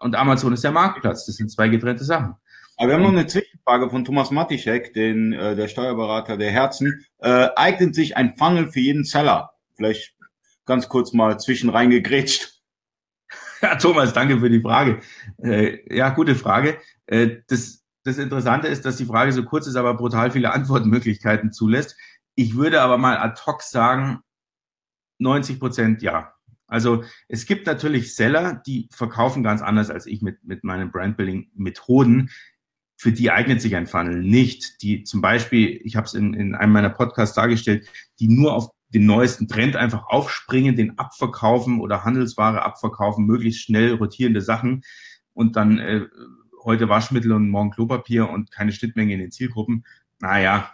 und 0.00 0.14
Amazon 0.14 0.52
ist 0.52 0.64
der 0.64 0.72
Marktplatz. 0.72 1.26
Das 1.26 1.36
sind 1.36 1.50
zwei 1.50 1.68
getrennte 1.68 2.04
Sachen. 2.04 2.34
Aber 2.76 2.88
wir 2.88 2.94
haben 2.94 3.02
noch 3.02 3.08
eine 3.08 3.26
Zwischenfrage 3.26 3.88
von 3.88 4.04
Thomas 4.04 4.30
Matischek, 4.30 4.92
den, 4.92 5.32
äh, 5.32 5.56
der 5.56 5.68
Steuerberater 5.68 6.36
der 6.36 6.50
Herzen. 6.50 7.06
Äh, 7.18 7.48
eignet 7.56 7.94
sich 7.94 8.16
ein 8.16 8.36
Funnel 8.36 8.70
für 8.70 8.80
jeden 8.80 9.04
Seller? 9.04 9.52
Vielleicht 9.76 10.14
ganz 10.66 10.88
kurz 10.88 11.12
mal 11.12 11.38
zwischen 11.38 11.70
reingegrätscht. 11.70 12.55
Ja, 13.62 13.76
Thomas, 13.76 14.12
danke 14.12 14.38
für 14.38 14.50
die 14.50 14.60
Frage. 14.60 15.00
Äh, 15.38 15.94
ja, 15.94 16.10
gute 16.10 16.34
Frage. 16.34 16.78
Äh, 17.06 17.38
das, 17.48 17.84
das 18.04 18.18
Interessante 18.18 18.68
ist, 18.68 18.84
dass 18.84 18.96
die 18.96 19.06
Frage 19.06 19.32
so 19.32 19.44
kurz 19.44 19.66
ist, 19.66 19.76
aber 19.76 19.94
brutal 19.94 20.30
viele 20.30 20.52
Antwortmöglichkeiten 20.52 21.52
zulässt. 21.52 21.96
Ich 22.34 22.56
würde 22.56 22.82
aber 22.82 22.98
mal 22.98 23.16
ad 23.16 23.40
hoc 23.46 23.62
sagen, 23.62 24.20
90 25.18 25.58
Prozent 25.58 26.02
ja. 26.02 26.34
Also 26.66 27.04
es 27.28 27.46
gibt 27.46 27.66
natürlich 27.66 28.14
Seller, 28.14 28.60
die 28.66 28.88
verkaufen 28.92 29.42
ganz 29.42 29.62
anders 29.62 29.88
als 29.88 30.06
ich 30.06 30.20
mit, 30.20 30.44
mit 30.44 30.64
meinen 30.64 30.90
Brandbuilding-Methoden. 30.90 32.30
Für 32.98 33.12
die 33.12 33.30
eignet 33.30 33.60
sich 33.60 33.76
ein 33.76 33.86
Funnel 33.86 34.22
nicht. 34.22 34.82
Die 34.82 35.04
zum 35.04 35.20
Beispiel, 35.20 35.80
ich 35.84 35.96
habe 35.96 36.06
es 36.06 36.14
in, 36.14 36.34
in 36.34 36.54
einem 36.54 36.72
meiner 36.72 36.90
Podcasts 36.90 37.36
dargestellt, 37.36 37.88
die 38.18 38.28
nur 38.28 38.54
auf 38.54 38.70
den 38.88 39.06
neuesten 39.06 39.48
Trend 39.48 39.76
einfach 39.76 40.06
aufspringen, 40.08 40.76
den 40.76 40.98
abverkaufen 40.98 41.80
oder 41.80 42.04
Handelsware 42.04 42.62
abverkaufen, 42.62 43.26
möglichst 43.26 43.62
schnell 43.62 43.94
rotierende 43.94 44.40
Sachen 44.40 44.82
und 45.32 45.56
dann 45.56 45.78
äh, 45.78 46.06
heute 46.64 46.88
Waschmittel 46.88 47.32
und 47.32 47.48
morgen 47.48 47.70
Klopapier 47.70 48.28
und 48.28 48.50
keine 48.50 48.72
Schnittmenge 48.72 49.14
in 49.14 49.20
den 49.20 49.30
Zielgruppen. 49.30 49.84
Naja, 50.20 50.72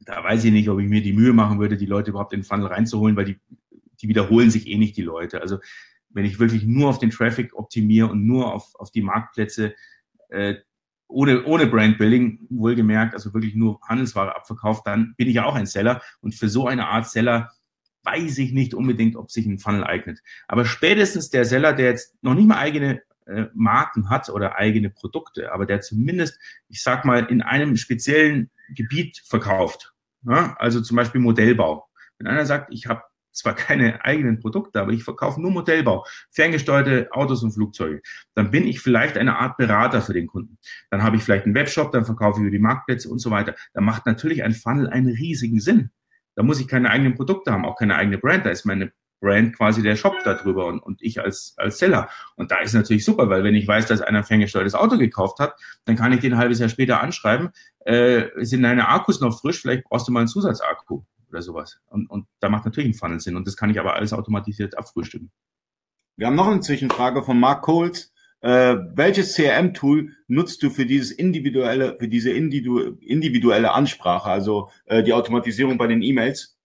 da 0.00 0.22
weiß 0.22 0.44
ich 0.44 0.52
nicht, 0.52 0.68
ob 0.68 0.80
ich 0.80 0.88
mir 0.88 1.02
die 1.02 1.12
Mühe 1.12 1.32
machen 1.32 1.58
würde, 1.58 1.76
die 1.76 1.86
Leute 1.86 2.10
überhaupt 2.10 2.32
in 2.32 2.40
den 2.40 2.46
Funnel 2.46 2.66
reinzuholen, 2.66 3.16
weil 3.16 3.24
die, 3.24 3.40
die 4.00 4.08
wiederholen 4.08 4.50
sich 4.50 4.68
eh 4.68 4.78
nicht, 4.78 4.96
die 4.96 5.02
Leute. 5.02 5.40
Also 5.40 5.58
wenn 6.10 6.24
ich 6.24 6.38
wirklich 6.38 6.64
nur 6.64 6.88
auf 6.88 6.98
den 6.98 7.10
Traffic 7.10 7.54
optimiere 7.54 8.08
und 8.08 8.26
nur 8.26 8.52
auf, 8.52 8.74
auf 8.76 8.90
die 8.90 9.02
Marktplätze, 9.02 9.74
äh, 10.28 10.56
ohne, 11.08 11.44
ohne 11.44 11.66
Brandbuilding, 11.66 12.46
wohlgemerkt, 12.50 13.14
also 13.14 13.32
wirklich 13.34 13.54
nur 13.54 13.80
Handelsware 13.82 14.36
abverkauft, 14.36 14.86
dann 14.86 15.14
bin 15.16 15.28
ich 15.28 15.34
ja 15.34 15.44
auch 15.44 15.54
ein 15.54 15.66
Seller. 15.66 16.02
Und 16.20 16.34
für 16.34 16.48
so 16.48 16.66
eine 16.66 16.88
Art 16.88 17.08
Seller 17.08 17.50
weiß 18.04 18.38
ich 18.38 18.52
nicht 18.52 18.74
unbedingt, 18.74 19.16
ob 19.16 19.30
sich 19.30 19.46
ein 19.46 19.58
Funnel 19.58 19.84
eignet. 19.84 20.20
Aber 20.46 20.64
spätestens 20.64 21.30
der 21.30 21.44
Seller, 21.44 21.72
der 21.72 21.86
jetzt 21.86 22.14
noch 22.22 22.34
nicht 22.34 22.46
mal 22.46 22.58
eigene 22.58 23.02
äh, 23.26 23.46
Marken 23.54 24.10
hat 24.10 24.28
oder 24.30 24.56
eigene 24.56 24.90
Produkte, 24.90 25.52
aber 25.52 25.66
der 25.66 25.80
zumindest, 25.80 26.38
ich 26.68 26.82
sag 26.82 27.04
mal, 27.04 27.24
in 27.24 27.42
einem 27.42 27.76
speziellen 27.76 28.50
Gebiet 28.74 29.22
verkauft. 29.24 29.94
Ja? 30.22 30.56
Also 30.58 30.80
zum 30.80 30.96
Beispiel 30.96 31.20
Modellbau. 31.20 31.88
Wenn 32.18 32.26
einer 32.26 32.46
sagt, 32.46 32.72
ich 32.72 32.86
habe 32.86 33.02
zwar 33.38 33.54
keine 33.54 34.04
eigenen 34.04 34.40
Produkte, 34.40 34.80
aber 34.80 34.92
ich 34.92 35.04
verkaufe 35.04 35.40
nur 35.40 35.50
Modellbau, 35.50 36.04
ferngesteuerte 36.30 37.08
Autos 37.12 37.42
und 37.42 37.52
Flugzeuge. 37.52 38.02
Dann 38.34 38.50
bin 38.50 38.66
ich 38.66 38.80
vielleicht 38.80 39.16
eine 39.16 39.38
Art 39.38 39.56
Berater 39.56 40.02
für 40.02 40.12
den 40.12 40.26
Kunden. 40.26 40.58
Dann 40.90 41.02
habe 41.02 41.16
ich 41.16 41.22
vielleicht 41.22 41.44
einen 41.44 41.54
Webshop, 41.54 41.92
dann 41.92 42.04
verkaufe 42.04 42.38
ich 42.38 42.42
über 42.42 42.50
die 42.50 42.58
Marktplätze 42.58 43.08
und 43.08 43.18
so 43.18 43.30
weiter. 43.30 43.54
Da 43.72 43.80
macht 43.80 44.06
natürlich 44.06 44.42
ein 44.42 44.52
Funnel 44.52 44.88
einen 44.88 45.08
riesigen 45.08 45.60
Sinn. 45.60 45.90
Da 46.34 46.42
muss 46.42 46.60
ich 46.60 46.68
keine 46.68 46.90
eigenen 46.90 47.14
Produkte 47.14 47.52
haben, 47.52 47.64
auch 47.64 47.76
keine 47.76 47.96
eigene 47.96 48.18
Brand. 48.18 48.46
Da 48.46 48.50
ist 48.50 48.64
meine 48.64 48.92
Brand 49.20 49.56
quasi 49.56 49.82
der 49.82 49.96
Shop 49.96 50.14
darüber 50.24 50.66
und, 50.66 50.80
und 50.80 51.02
ich 51.02 51.20
als, 51.20 51.54
als 51.56 51.78
Seller. 51.78 52.08
Und 52.36 52.50
da 52.50 52.58
ist 52.58 52.74
natürlich 52.74 53.04
super, 53.04 53.28
weil 53.28 53.44
wenn 53.44 53.54
ich 53.54 53.66
weiß, 53.66 53.86
dass 53.86 54.00
einer 54.00 54.18
ein 54.18 54.24
ferngesteuertes 54.24 54.74
Auto 54.74 54.98
gekauft 54.98 55.38
hat, 55.40 55.54
dann 55.84 55.96
kann 55.96 56.12
ich 56.12 56.20
den 56.20 56.34
ein 56.34 56.38
halbes 56.38 56.60
Jahr 56.60 56.68
später 56.68 57.00
anschreiben, 57.00 57.50
äh, 57.80 58.26
sind 58.36 58.62
deine 58.62 58.88
Akkus 58.88 59.20
noch 59.20 59.40
frisch, 59.40 59.60
vielleicht 59.60 59.84
brauchst 59.84 60.06
du 60.06 60.12
mal 60.12 60.20
einen 60.20 60.28
Zusatzakku 60.28 61.02
oder 61.28 61.42
sowas. 61.42 61.78
Und, 61.86 62.08
und 62.08 62.26
da 62.40 62.48
macht 62.48 62.64
natürlich 62.64 62.90
ein 62.90 62.94
Funnel 62.94 63.20
Sinn 63.20 63.36
und 63.36 63.46
das 63.46 63.56
kann 63.56 63.70
ich 63.70 63.78
aber 63.78 63.94
alles 63.94 64.12
automatisiert 64.12 64.76
abfrühstücken. 64.76 65.30
Wir 66.16 66.26
haben 66.26 66.34
noch 66.34 66.48
eine 66.48 66.60
Zwischenfrage 66.60 67.22
von 67.22 67.38
Mark 67.38 67.62
Coles. 67.62 68.12
Äh, 68.40 68.76
welches 68.94 69.34
CRM-Tool 69.34 70.12
nutzt 70.28 70.62
du 70.62 70.70
für 70.70 70.86
dieses 70.86 71.10
individuelle, 71.10 71.96
für 71.98 72.08
diese 72.08 72.30
individuelle 72.30 73.72
Ansprache, 73.72 74.30
also 74.30 74.70
äh, 74.86 75.02
die 75.02 75.12
Automatisierung 75.12 75.76
bei 75.76 75.86
den 75.86 76.02
E-Mails? 76.02 76.56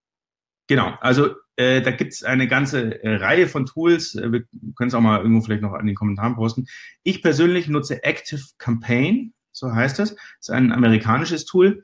Genau, 0.68 0.94
also 1.02 1.32
äh, 1.56 1.82
da 1.82 1.92
gibt's 1.92 2.24
eine 2.24 2.48
ganze 2.48 3.04
äh, 3.04 3.16
Reihe 3.16 3.48
von 3.48 3.66
Tools. 3.66 4.16
Äh, 4.16 4.32
wir 4.32 4.44
können 4.76 4.88
es 4.88 4.94
auch 4.94 5.02
mal 5.02 5.20
irgendwo 5.20 5.42
vielleicht 5.42 5.62
noch 5.62 5.78
in 5.80 5.86
den 5.86 5.96
Kommentaren 5.96 6.36
posten. 6.36 6.66
Ich 7.04 7.22
persönlich 7.22 7.68
nutze 7.68 8.04
Active 8.04 8.42
Campaign, 8.58 9.34
so 9.52 9.72
heißt 9.72 10.00
es. 10.00 10.16
Das 10.16 10.40
ist 10.40 10.50
ein 10.50 10.72
amerikanisches 10.72 11.46
Tool. 11.46 11.84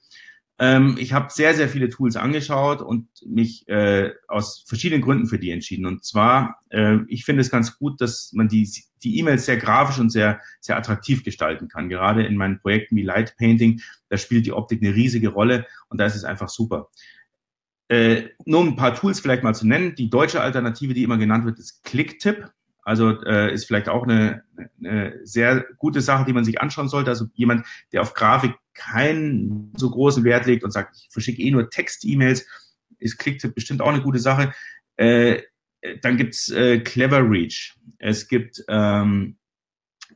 Ähm, 0.60 0.98
ich 1.00 1.14
habe 1.14 1.32
sehr, 1.32 1.56
sehr 1.56 1.70
viele 1.70 1.90
Tools 1.90 2.18
angeschaut 2.18 2.82
und 2.82 3.08
mich 3.26 3.68
äh, 3.70 4.12
aus 4.28 4.64
verschiedenen 4.68 5.02
Gründen 5.02 5.28
für 5.28 5.40
die 5.40 5.52
entschieden. 5.52 5.86
Und 5.86 6.04
zwar, 6.04 6.60
äh, 6.70 6.98
ich 7.08 7.24
finde 7.24 7.42
es 7.42 7.50
ganz 7.50 7.78
gut, 7.78 8.02
dass 8.02 8.32
man 8.34 8.50
die 8.50 8.70
die 9.04 9.18
E-Mails 9.18 9.46
sehr 9.46 9.58
grafisch 9.58 10.00
und 10.00 10.10
sehr, 10.10 10.42
sehr 10.60 10.78
attraktiv 10.78 11.24
gestalten 11.24 11.68
kann. 11.68 11.90
Gerade 11.90 12.26
in 12.26 12.36
meinen 12.36 12.60
Projekten 12.60 12.96
wie 12.96 13.04
Light 13.04 13.36
Painting, 13.38 13.82
da 14.10 14.18
spielt 14.18 14.46
die 14.46 14.54
Optik 14.54 14.82
eine 14.82 14.94
riesige 14.94 15.30
Rolle 15.30 15.66
und 15.88 16.00
da 16.00 16.06
ist 16.06 16.16
es 16.16 16.24
einfach 16.24 16.50
super. 16.50 16.90
Äh, 17.88 18.30
nur 18.46 18.62
ein 18.64 18.76
paar 18.76 18.94
Tools 18.96 19.20
vielleicht 19.20 19.44
mal 19.44 19.56
zu 19.56 19.68
nennen. 19.68 19.96
Die 19.96 20.10
deutsche 20.10 20.42
Alternative, 20.42 20.94
die 20.94 21.04
immer 21.04 21.18
genannt 21.18 21.46
wird, 21.46 21.60
ist 21.60 21.84
Clicktip. 21.84 22.52
Also 22.84 23.22
äh, 23.24 23.54
ist 23.54 23.66
vielleicht 23.66 23.90
auch 23.90 24.04
eine, 24.04 24.44
eine 24.80 25.20
sehr 25.24 25.66
gute 25.78 26.02
Sache, 26.02 26.26
die 26.26 26.34
man 26.34 26.46
sich 26.46 26.62
anschauen 26.62 26.88
sollte. 26.88 27.10
Also 27.10 27.26
jemand, 27.34 27.66
der 27.92 28.02
auf 28.02 28.14
Grafik 28.14 28.56
keinen 28.80 29.74
so 29.76 29.90
großen 29.90 30.24
Wert 30.24 30.46
legt 30.46 30.64
und 30.64 30.72
sagt, 30.72 30.96
ich 30.98 31.10
verschicke 31.12 31.42
eh 31.42 31.52
nur 31.52 31.70
Text-E-Mails, 31.70 32.48
ist 32.98 33.18
Clicktip 33.18 33.54
bestimmt 33.54 33.82
auch 33.82 33.90
eine 33.90 34.02
gute 34.02 34.20
Sache. 34.20 34.54
Äh, 34.96 35.42
dann 36.02 36.18
gibt's 36.18 36.50
äh, 36.50 36.80
Clever 36.80 37.22
Reach. 37.30 37.76
Es 38.00 38.28
gibt 38.28 38.64
ähm, 38.68 39.38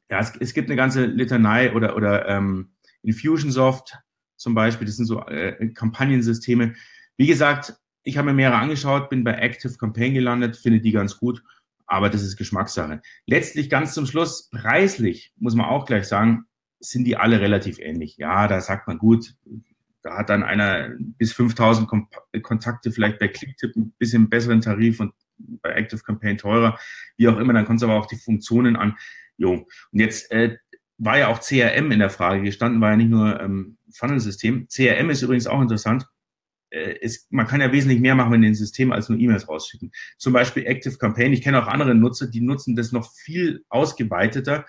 ja, 0.10 0.20
es, 0.20 0.34
es 0.40 0.54
gibt 0.54 0.70
eine 0.70 0.76
ganze 0.76 1.06
Litanei 1.06 1.74
oder 1.74 1.96
oder 1.96 2.28
ähm, 2.28 2.74
Infusionsoft 3.02 3.98
zum 4.36 4.54
Beispiel. 4.54 4.86
Das 4.86 4.98
sind 4.98 5.06
so 5.06 5.26
äh, 5.26 5.70
Kampagnensysteme. 5.70 6.74
Wie 7.18 7.28
gesagt, 7.28 7.76
ich 8.04 8.18
habe 8.18 8.28
mir 8.28 8.34
mehrere 8.34 8.60
angeschaut, 8.60 9.10
bin 9.10 9.24
bei 9.24 9.34
Active 9.34 9.78
Campaign 9.78 10.14
gelandet, 10.14 10.58
finde 10.58 10.82
die 10.82 10.92
ganz 10.92 11.18
gut, 11.18 11.42
aber 11.86 12.10
das 12.10 12.22
ist 12.22 12.38
Geschmackssache. 12.38 13.02
Letztlich 13.26 13.70
ganz 13.70 13.94
zum 13.94 14.06
Schluss, 14.06 14.50
preislich, 14.50 15.34
muss 15.38 15.56
man 15.56 15.68
auch 15.68 15.86
gleich 15.86 16.08
sagen, 16.08 16.46
sind 16.84 17.06
die 17.06 17.18
alle 17.18 17.40
relativ 17.40 17.80
ähnlich. 17.80 18.18
Ja, 18.18 18.48
da 18.48 18.62
sagt 18.62 18.88
man 18.88 18.98
gut, 18.98 19.36
da 20.04 20.18
hat 20.18 20.30
dann 20.30 20.44
einer 20.44 20.90
bis 21.00 21.34
5000 21.34 21.90
Kontakte 22.44 22.92
vielleicht 22.92 23.20
bei 23.20 23.30
Clicktip 23.30 23.76
ein 23.76 23.94
bisschen 23.98 24.30
besseren 24.30 24.62
Tarif 24.62 25.00
und 25.00 25.14
bei 25.38 25.72
Active 25.72 26.02
Campaign 26.04 26.38
teurer, 26.38 26.78
wie 27.18 27.28
auch 27.28 27.38
immer, 27.38 27.54
dann 27.54 27.66
kommt 27.66 27.78
es 27.78 27.84
aber 27.84 27.96
auch 27.96 28.06
die 28.06 28.18
Funktionen 28.18 28.76
an. 28.76 28.96
Jo. 29.38 29.66
Und 29.92 30.00
jetzt 30.00 30.32
äh, 30.32 30.58
war 30.98 31.18
ja 31.18 31.28
auch 31.28 31.40
CRM 31.40 31.92
in 31.92 32.00
der 32.00 32.10
Frage 32.10 32.44
gestanden, 32.44 32.82
war 32.82 32.92
ja 32.92 32.98
nicht 32.98 33.10
nur 33.10 33.40
ähm, 33.40 33.78
Funnel-System. 33.94 34.68
CRM 34.68 35.10
ist 35.10 35.22
übrigens 35.22 35.48
auch 35.48 35.62
interessant. 35.62 36.06
Äh, 36.70 36.98
ist, 37.00 37.32
man 37.32 37.48
kann 37.48 37.62
ja 37.62 37.72
wesentlich 37.72 38.00
mehr 38.00 38.16
machen 38.16 38.34
in 38.36 38.42
den 38.42 38.56
System 38.56 38.92
als 38.92 39.10
nur 39.10 39.20
E-Mails 39.20 39.48
rausschicken. 39.48 39.92
Zum 40.18 40.34
Beispiel 40.34 40.66
Active 40.66 40.98
Campaign. 40.98 41.34
Ich 41.34 41.42
kenne 41.42 41.64
auch 41.64 41.68
andere 41.68 41.96
Nutzer, 41.96 42.28
die 42.28 42.42
nutzen 42.42 42.76
das 42.76 42.92
noch 42.92 43.12
viel 43.12 43.64
ausgeweiteter. 43.70 44.66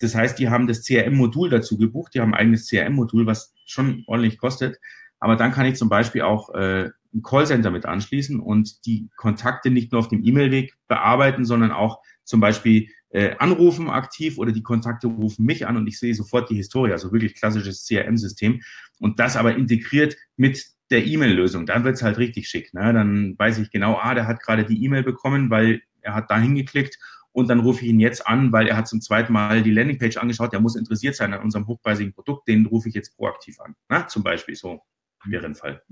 Das 0.00 0.14
heißt, 0.14 0.38
die 0.38 0.48
haben 0.48 0.66
das 0.66 0.82
CRM-Modul 0.84 1.50
dazu 1.50 1.78
gebucht, 1.78 2.14
die 2.14 2.20
haben 2.20 2.34
ein 2.34 2.40
eigenes 2.40 2.68
CRM-Modul, 2.68 3.26
was 3.26 3.54
schon 3.66 4.02
ordentlich 4.06 4.38
kostet. 4.38 4.78
Aber 5.20 5.36
dann 5.36 5.52
kann 5.52 5.66
ich 5.66 5.76
zum 5.76 5.88
Beispiel 5.88 6.22
auch 6.22 6.52
äh, 6.54 6.90
ein 7.14 7.22
Callcenter 7.22 7.70
mit 7.70 7.86
anschließen 7.86 8.40
und 8.40 8.86
die 8.86 9.10
Kontakte 9.16 9.70
nicht 9.70 9.92
nur 9.92 10.00
auf 10.00 10.08
dem 10.08 10.24
E-Mail-Weg 10.24 10.74
bearbeiten, 10.88 11.44
sondern 11.44 11.70
auch 11.70 12.00
zum 12.24 12.40
Beispiel 12.40 12.88
äh, 13.10 13.36
anrufen 13.38 13.90
aktiv 13.90 14.38
oder 14.38 14.52
die 14.52 14.62
Kontakte 14.62 15.08
rufen 15.08 15.44
mich 15.44 15.66
an 15.66 15.76
und 15.76 15.86
ich 15.86 15.98
sehe 15.98 16.14
sofort 16.14 16.48
die 16.48 16.56
Historie, 16.56 16.92
also 16.92 17.12
wirklich 17.12 17.34
klassisches 17.34 17.84
CRM-System 17.86 18.62
und 19.00 19.18
das 19.18 19.36
aber 19.36 19.56
integriert 19.56 20.16
mit 20.36 20.64
der 20.90 21.06
E-Mail-Lösung. 21.06 21.66
Dann 21.66 21.84
wird's 21.84 22.02
halt 22.02 22.18
richtig 22.18 22.48
schick. 22.48 22.72
Ne? 22.72 22.92
Dann 22.92 23.34
weiß 23.38 23.58
ich 23.58 23.70
genau, 23.70 23.98
ah, 24.00 24.14
der 24.14 24.26
hat 24.26 24.40
gerade 24.40 24.64
die 24.64 24.82
E-Mail 24.84 25.02
bekommen, 25.02 25.50
weil 25.50 25.82
er 26.00 26.14
hat 26.14 26.30
da 26.30 26.38
hingeklickt 26.38 26.98
und 27.32 27.48
dann 27.48 27.60
rufe 27.60 27.84
ich 27.84 27.90
ihn 27.90 28.00
jetzt 28.00 28.26
an, 28.26 28.52
weil 28.52 28.66
er 28.66 28.76
hat 28.76 28.88
zum 28.88 29.00
zweiten 29.00 29.32
Mal 29.32 29.62
die 29.62 29.70
Landingpage 29.70 30.16
angeschaut, 30.16 30.52
der 30.52 30.60
muss 30.60 30.76
interessiert 30.76 31.14
sein 31.14 31.32
an 31.32 31.42
unserem 31.42 31.66
hochpreisigen 31.66 32.12
Produkt, 32.12 32.48
den 32.48 32.66
rufe 32.66 32.88
ich 32.88 32.94
jetzt 32.94 33.16
proaktiv 33.16 33.60
an. 33.60 33.76
Na, 33.88 34.06
zum 34.06 34.22
Beispiel 34.22 34.56
so 34.56 34.82
wäre 35.24 35.46
ein 35.46 35.54
Fall. 35.54 35.82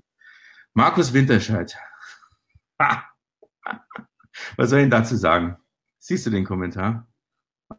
Markus 0.74 1.12
Winterscheid. 1.12 1.77
Ha. 2.81 3.05
Was 4.57 4.70
soll 4.70 4.81
ich 4.81 4.90
dazu 4.90 5.16
sagen? 5.16 5.57
Siehst 5.98 6.27
du 6.27 6.31
den 6.31 6.44
Kommentar, 6.44 7.09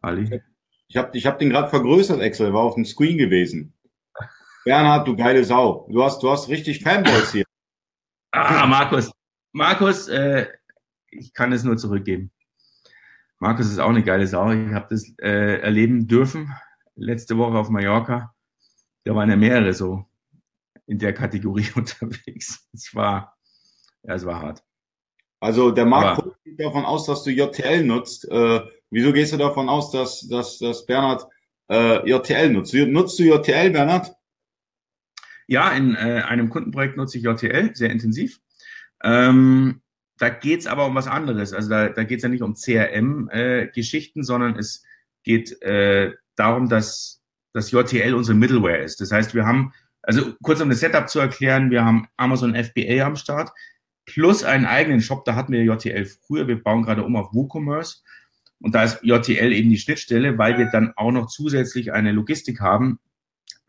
Ali? 0.02 0.42
Ich 0.88 0.98
habe 0.98 1.18
ich 1.18 1.26
hab 1.26 1.40
den 1.40 1.50
gerade 1.50 1.70
vergrößert, 1.70 2.20
Excel, 2.22 2.54
war 2.54 2.64
auf 2.64 2.76
dem 2.76 2.86
Screen 2.86 3.18
gewesen. 3.18 3.74
Bernhard, 4.66 5.08
du 5.08 5.16
geile 5.16 5.44
Sau. 5.44 5.88
Du 5.90 6.04
hast, 6.04 6.22
du 6.22 6.30
hast 6.30 6.50
richtig 6.50 6.84
Fanboys 6.84 7.32
hier. 7.32 7.46
Ah, 8.32 8.66
Markus. 8.68 9.12
Markus, 9.52 10.08
äh, 10.08 10.48
ich 11.10 11.34
kann 11.34 11.52
es 11.54 11.64
nur 11.64 11.78
zurückgeben. 11.78 12.32
Markus 13.40 13.68
ist 13.68 13.80
auch 13.80 13.90
eine 13.90 14.04
geile 14.04 14.28
Sau. 14.28 14.52
Ich 14.52 14.74
habe 14.74 14.88
das 14.90 15.14
äh, 15.18 15.62
erleben 15.62 16.08
dürfen 16.08 16.54
letzte 16.96 17.38
Woche 17.38 17.58
auf 17.58 17.70
Mallorca. 17.70 18.36
Da 19.06 19.16
waren 19.16 19.30
ja 19.30 19.38
mehrere 19.38 19.74
so 19.74 20.06
in 20.86 21.00
der 21.00 21.14
Kategorie 21.14 21.68
unterwegs. 21.76 22.68
Es 22.74 22.94
war, 22.94 23.38
ja, 24.04 24.16
es 24.16 24.26
war 24.26 24.42
hart. 24.42 24.64
Also 25.40 25.72
der 25.72 25.86
Markt 25.86 26.28
geht 26.44 26.60
davon 26.60 26.84
aus, 26.84 27.06
dass 27.06 27.24
du 27.24 27.32
JTL 27.32 27.86
nutzt. 27.86 28.30
Äh, 28.30 28.62
wieso 28.90 29.14
gehst 29.14 29.32
du 29.32 29.38
davon 29.38 29.70
aus, 29.70 29.92
dass, 29.92 30.28
dass, 30.28 30.60
dass 30.60 30.86
Bernhard 30.86 31.26
äh, 31.72 32.10
JTL 32.10 32.50
nutzt? 32.50 32.74
Nutzt 32.74 33.18
du 33.20 33.24
JTL, 33.24 33.70
Bernhard? 33.72 34.14
Ja, 35.48 35.72
in 35.72 35.96
äh, 35.96 36.24
einem 36.28 36.50
Kundenprojekt 36.50 36.98
nutze 36.98 37.18
ich 37.18 37.24
JTL 37.24 37.74
sehr 37.74 37.90
intensiv. 37.90 38.42
Ähm, 39.02 39.82
da 40.20 40.30
geht's 40.30 40.68
aber 40.68 40.86
um 40.86 40.96
was 40.96 41.08
anderes. 41.08 41.54
Also 41.54 41.70
da, 41.70 41.90
da 41.90 42.04
geht's 42.04 42.24
ja 42.24 42.30
nicht 42.30 42.44
um 42.44 42.54
CRM-Geschichten, 42.54 44.20
äh, 44.20 44.24
sondern 44.24 44.58
es 44.58 44.84
geht 45.24 45.62
äh, 45.62 46.14
darum, 46.36 46.70
dass 46.70 47.22
das 47.54 47.72
JTL 47.72 48.14
unsere 48.14 48.38
Middleware 48.38 48.80
ist. 48.80 49.02
Das 49.02 49.12
heißt, 49.12 49.34
wir 49.34 49.46
haben, 49.46 49.74
also 50.02 50.34
kurz 50.44 50.62
um 50.62 50.70
das 50.70 50.82
Setup 50.82 51.10
zu 51.10 51.20
erklären, 51.20 51.72
wir 51.72 51.84
haben 51.84 52.08
Amazon 52.18 52.54
FBA 52.54 53.06
am 53.06 53.16
Start 53.16 53.52
plus 54.06 54.44
einen 54.44 54.66
eigenen 54.66 55.02
Shop. 55.02 55.24
Da 55.24 55.36
hatten 55.36 55.54
wir 55.54 55.64
JTL 55.64 56.06
früher. 56.06 56.48
Wir 56.48 56.62
bauen 56.62 56.84
gerade 56.84 57.04
um 57.04 57.16
auf 57.16 57.34
WooCommerce. 57.34 58.04
Und 58.62 58.76
da 58.76 58.84
ist 58.84 59.00
JTL 59.04 59.54
eben 59.54 59.70
die 59.70 59.78
Schnittstelle, 59.78 60.38
weil 60.38 60.58
wir 60.58 60.66
dann 60.66 60.92
auch 60.98 61.12
noch 61.12 61.28
zusätzlich 61.28 61.94
eine 61.94 62.12
Logistik 62.12 62.60
haben, 62.60 63.00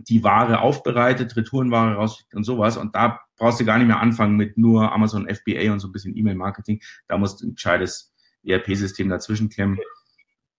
die 0.09 0.25
Ware 0.25 0.61
aufbereitet, 0.61 1.37
Retourenware 1.37 1.95
rausschickt 1.95 2.35
und 2.35 2.45
sowas. 2.45 2.77
Und 2.77 2.95
da 2.95 3.21
brauchst 3.37 3.61
du 3.61 3.65
gar 3.65 3.79
nicht 3.79 3.87
mehr 3.87 4.01
anfangen 4.01 4.37
mit 4.37 4.57
nur 4.57 4.93
Amazon 4.93 5.29
FBA 5.29 5.73
und 5.73 5.81
so 5.81 5.89
ein 5.89 5.93
bisschen 5.93 6.17
E-Mail-Marketing. 6.17 6.81
Da 7.09 7.19
musst 7.19 7.41
du 7.41 7.49
ein 7.49 7.55
gescheites 7.55 8.13
ERP-System 8.45 9.09
dazwischen 9.09 9.49
klemmen. 9.49 9.79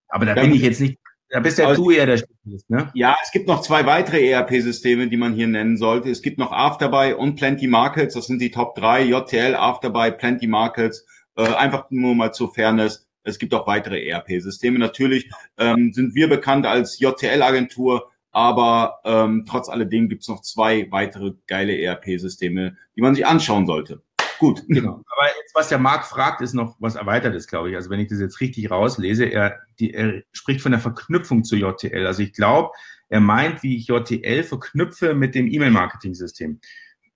Aber 0.07 0.25
da 0.25 0.33
bin 0.33 0.53
ich 0.53 0.61
jetzt 0.61 0.81
nicht, 0.81 0.99
da 1.31 1.39
bist 1.39 1.57
ja 1.57 1.73
du 1.73 1.91
eher 1.91 2.05
der 2.05 2.17
Spezialist, 2.17 2.69
ne? 2.69 2.91
Ja, 2.93 3.15
es 3.23 3.31
gibt 3.31 3.47
noch 3.47 3.61
zwei 3.61 3.85
weitere 3.85 4.29
ERP-Systeme, 4.29 5.07
die 5.07 5.15
man 5.15 5.33
hier 5.33 5.47
nennen 5.47 5.77
sollte. 5.77 6.09
Es 6.09 6.21
gibt 6.21 6.37
noch 6.37 6.51
Afterbuy 6.51 7.13
und 7.13 7.35
Plenty 7.35 7.67
Markets. 7.67 8.15
Das 8.15 8.27
sind 8.27 8.41
die 8.41 8.51
Top 8.51 8.75
3. 8.75 9.03
JTL, 9.05 9.55
Afterbuy, 9.55 10.11
Plenty 10.11 10.47
Markets. 10.47 11.05
Äh, 11.37 11.43
einfach 11.53 11.85
nur 11.89 12.15
mal 12.15 12.33
zur 12.33 12.53
Fairness. 12.53 13.07
Es 13.23 13.39
gibt 13.39 13.53
auch 13.53 13.65
weitere 13.65 14.05
ERP-Systeme. 14.05 14.77
Natürlich 14.77 15.31
ähm, 15.57 15.93
sind 15.93 16.15
wir 16.15 16.27
bekannt 16.27 16.65
als 16.65 16.99
JTL-Agentur 16.99 18.10
aber 18.31 18.99
ähm, 19.03 19.45
trotz 19.47 19.69
alledem 19.69 20.09
gibt 20.09 20.21
es 20.23 20.27
noch 20.27 20.41
zwei 20.41 20.89
weitere 20.91 21.33
geile 21.47 21.77
ERP-Systeme, 21.77 22.77
die 22.95 23.01
man 23.01 23.15
sich 23.15 23.25
anschauen 23.25 23.65
sollte. 23.65 24.01
Gut. 24.39 24.63
Genau. 24.67 25.03
Aber 25.05 25.27
jetzt, 25.39 25.53
was 25.53 25.69
der 25.69 25.77
Marc 25.77 26.05
fragt, 26.05 26.41
ist 26.41 26.53
noch 26.53 26.75
was 26.79 26.95
Erweitertes, 26.95 27.47
glaube 27.47 27.69
ich. 27.69 27.75
Also 27.75 27.91
wenn 27.91 27.99
ich 27.99 28.07
das 28.07 28.19
jetzt 28.19 28.41
richtig 28.41 28.71
rauslese, 28.71 29.25
er, 29.25 29.59
die, 29.79 29.93
er 29.93 30.23
spricht 30.31 30.61
von 30.61 30.71
der 30.71 30.81
Verknüpfung 30.81 31.43
zu 31.43 31.55
JTL. 31.55 32.07
Also 32.07 32.23
ich 32.23 32.33
glaube, 32.33 32.71
er 33.09 33.19
meint, 33.19 33.61
wie 33.61 33.77
ich 33.77 33.87
JTL 33.87 34.43
verknüpfe 34.43 35.13
mit 35.13 35.35
dem 35.35 35.47
E-Mail-Marketing-System. 35.47 36.59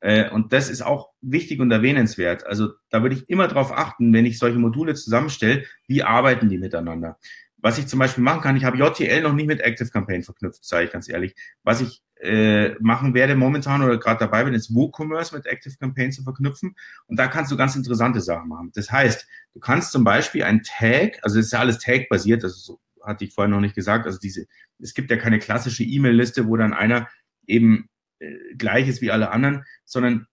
Äh, 0.01 0.30
und 0.30 0.54
das 0.54 0.69
ist 0.69 0.84
auch 0.84 1.10
wichtig 1.21 1.60
und 1.60 1.71
erwähnenswert. 1.71 2.45
Also 2.45 2.73
da 2.91 3.01
würde 3.01 3.15
ich 3.15 3.28
immer 3.28 3.47
darauf 3.47 3.71
achten, 3.71 4.13
wenn 4.13 4.28
ich 4.28 4.38
solche 4.38 4.60
Module 4.60 4.93
zusammenstelle, 4.93 5.63
wie 5.88 6.04
arbeiten 6.04 6.47
die 6.47 6.60
miteinander. 6.60 7.17
Was 7.65 7.80
ich 7.80 7.88
zum 7.88 7.97
Beispiel 7.97 8.23
machen 8.23 8.41
kann, 8.41 8.56
ich 8.56 8.63
habe 8.63 8.78
JTL 8.78 9.23
noch 9.23 9.34
nicht 9.34 9.47
mit 9.47 9.60
Active 9.60 9.89
Campaign 9.89 10.21
verknüpft, 10.21 10.63
sage 10.63 10.86
ich 10.86 10.91
ganz 10.91 11.10
ehrlich. 11.10 11.34
Was 11.63 11.82
ich 11.82 12.04
äh, 12.21 12.75
machen 12.80 13.15
werde 13.15 13.36
momentan 13.36 13.82
oder 13.82 13.97
gerade 13.97 14.19
dabei 14.19 14.43
bin, 14.43 14.54
ist 14.54 14.75
WooCommerce 14.75 15.36
mit 15.36 15.47
Active 15.47 15.75
Campaign 15.80 16.12
zu 16.12 16.21
verknüpfen. 16.21 16.75
Und 17.08 17.17
da 17.17 17.25
kannst 17.25 17.51
du 17.51 17.58
ganz 17.58 17.75
interessante 17.75 18.21
Sachen 18.21 18.49
machen. 18.49 18.71
Das 18.75 18.91
heißt, 18.91 19.28
du 19.56 19.60
kannst 19.60 19.93
zum 19.93 20.04
Beispiel 20.04 20.43
ein 20.43 20.62
Tag, 20.62 21.17
also 21.23 21.39
es 21.39 21.47
ist 21.47 21.54
ja 21.54 21.60
alles 21.60 21.80
Tag-basiert, 21.80 22.43
das 22.43 22.63
so, 22.63 22.80
hatte 23.01 23.25
ich 23.25 23.34
vorher 23.34 23.49
noch 23.49 23.62
nicht 23.62 23.73
gesagt, 23.73 24.06
also 24.06 24.19
diese, 24.19 24.45
es 24.78 24.93
gibt 24.93 25.10
ja 25.10 25.17
keine 25.17 25.39
klassische 25.39 25.84
E-Mail-Liste, 25.84 26.47
wo 26.47 26.58
dann 26.58 26.71
einer 26.71 27.10
eben 27.47 27.89
äh, 28.19 28.32
gleich 28.56 28.88
ist 28.88 29.01
wie 29.01 29.10
alle 29.10 29.32
anderen, 29.32 29.65
sondern 29.86 30.28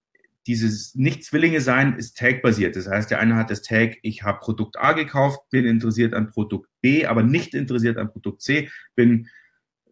dieses 0.47 0.95
Nicht-Zwillinge 0.95 1.61
sein 1.61 1.97
ist 1.97 2.17
Tag-basiert. 2.17 2.77
Das 2.77 2.89
heißt, 2.89 3.11
der 3.11 3.21
eine 3.21 3.37
hat 3.37 3.51
das 3.51 3.63
Tag, 3.63 3.99
ich 4.03 4.23
habe 4.23 4.41
Produkt 4.41 4.79
A 4.79 4.93
gekauft, 4.93 5.41
bin 5.51 5.65
interessiert 5.65 6.15
an 6.15 6.31
Produkt 6.31 6.69
B, 6.81 7.07
aber 7.07 7.23
nicht 7.23 7.55
interessiert 7.55 7.97
an 7.99 8.11
Produkt 8.11 8.43
C, 8.43 8.69
bin 8.95 9.29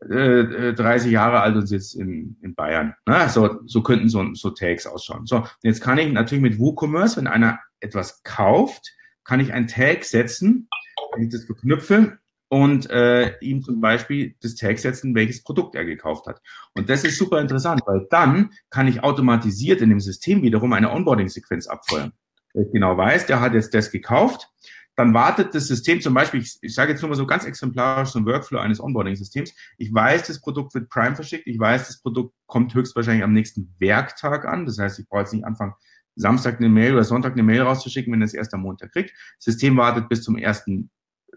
äh, 0.08 0.72
30 0.72 1.08
äh, 1.08 1.12
Jahre 1.12 1.40
alt 1.40 1.56
und 1.56 1.66
sitze 1.66 2.00
in, 2.00 2.36
in 2.42 2.54
Bayern. 2.54 2.94
Na, 3.06 3.28
so, 3.28 3.60
so 3.66 3.82
könnten 3.82 4.08
so, 4.08 4.34
so 4.34 4.50
Tags 4.50 4.86
ausschauen. 4.86 5.26
So, 5.26 5.46
jetzt 5.62 5.80
kann 5.80 5.98
ich 5.98 6.12
natürlich 6.12 6.42
mit 6.42 6.58
WooCommerce, 6.58 7.18
wenn 7.18 7.26
einer 7.26 7.60
etwas 7.80 8.22
kauft, 8.22 8.92
kann 9.24 9.40
ich 9.40 9.52
ein 9.52 9.68
Tag 9.68 10.04
setzen, 10.04 10.68
wenn 11.12 11.24
ich 11.24 11.30
das 11.30 11.44
verknüpfe 11.44 12.18
und 12.50 12.90
äh, 12.90 13.38
ihm 13.38 13.62
zum 13.62 13.80
Beispiel 13.80 14.34
das 14.42 14.56
Tag 14.56 14.78
setzen, 14.80 15.14
welches 15.14 15.42
Produkt 15.44 15.76
er 15.76 15.84
gekauft 15.84 16.26
hat. 16.26 16.42
Und 16.74 16.90
das 16.90 17.04
ist 17.04 17.16
super 17.16 17.40
interessant, 17.40 17.80
weil 17.86 18.06
dann 18.10 18.50
kann 18.70 18.88
ich 18.88 19.04
automatisiert 19.04 19.80
in 19.80 19.88
dem 19.88 20.00
System 20.00 20.42
wiederum 20.42 20.72
eine 20.72 20.90
Onboarding-Sequenz 20.90 21.68
abfeuern. 21.68 22.12
Wenn 22.52 22.64
ich 22.64 22.72
genau 22.72 22.96
weiß, 22.96 23.26
der 23.26 23.40
hat 23.40 23.54
jetzt 23.54 23.72
das 23.72 23.92
gekauft, 23.92 24.48
dann 24.96 25.14
wartet 25.14 25.54
das 25.54 25.68
System 25.68 26.00
zum 26.00 26.12
Beispiel, 26.12 26.40
ich, 26.40 26.58
ich 26.60 26.74
sage 26.74 26.90
jetzt 26.90 27.00
nur 27.02 27.10
mal 27.10 27.14
so 27.14 27.24
ganz 27.24 27.44
exemplarisch 27.44 28.16
ein 28.16 28.26
Workflow 28.26 28.58
eines 28.58 28.80
Onboarding-Systems. 28.80 29.54
Ich 29.78 29.94
weiß, 29.94 30.26
das 30.26 30.40
Produkt 30.40 30.74
wird 30.74 30.90
Prime 30.90 31.14
verschickt, 31.14 31.46
ich 31.46 31.58
weiß, 31.58 31.86
das 31.86 32.02
Produkt 32.02 32.34
kommt 32.46 32.74
höchstwahrscheinlich 32.74 33.22
am 33.22 33.32
nächsten 33.32 33.72
Werktag 33.78 34.44
an. 34.44 34.66
Das 34.66 34.76
heißt, 34.78 34.98
ich 34.98 35.08
brauche 35.08 35.20
jetzt 35.20 35.32
nicht 35.32 35.44
anfangen, 35.44 35.74
Samstag 36.16 36.58
eine 36.58 36.68
Mail 36.68 36.94
oder 36.94 37.04
Sonntag 37.04 37.34
eine 37.34 37.44
Mail 37.44 37.62
rauszuschicken, 37.62 38.12
wenn 38.12 38.22
es 38.22 38.34
erst 38.34 38.52
am 38.54 38.62
Montag 38.62 38.90
kriegt. 38.90 39.12
Das 39.38 39.44
System 39.44 39.76
wartet 39.76 40.08
bis 40.08 40.24
zum 40.24 40.36
ersten 40.36 40.90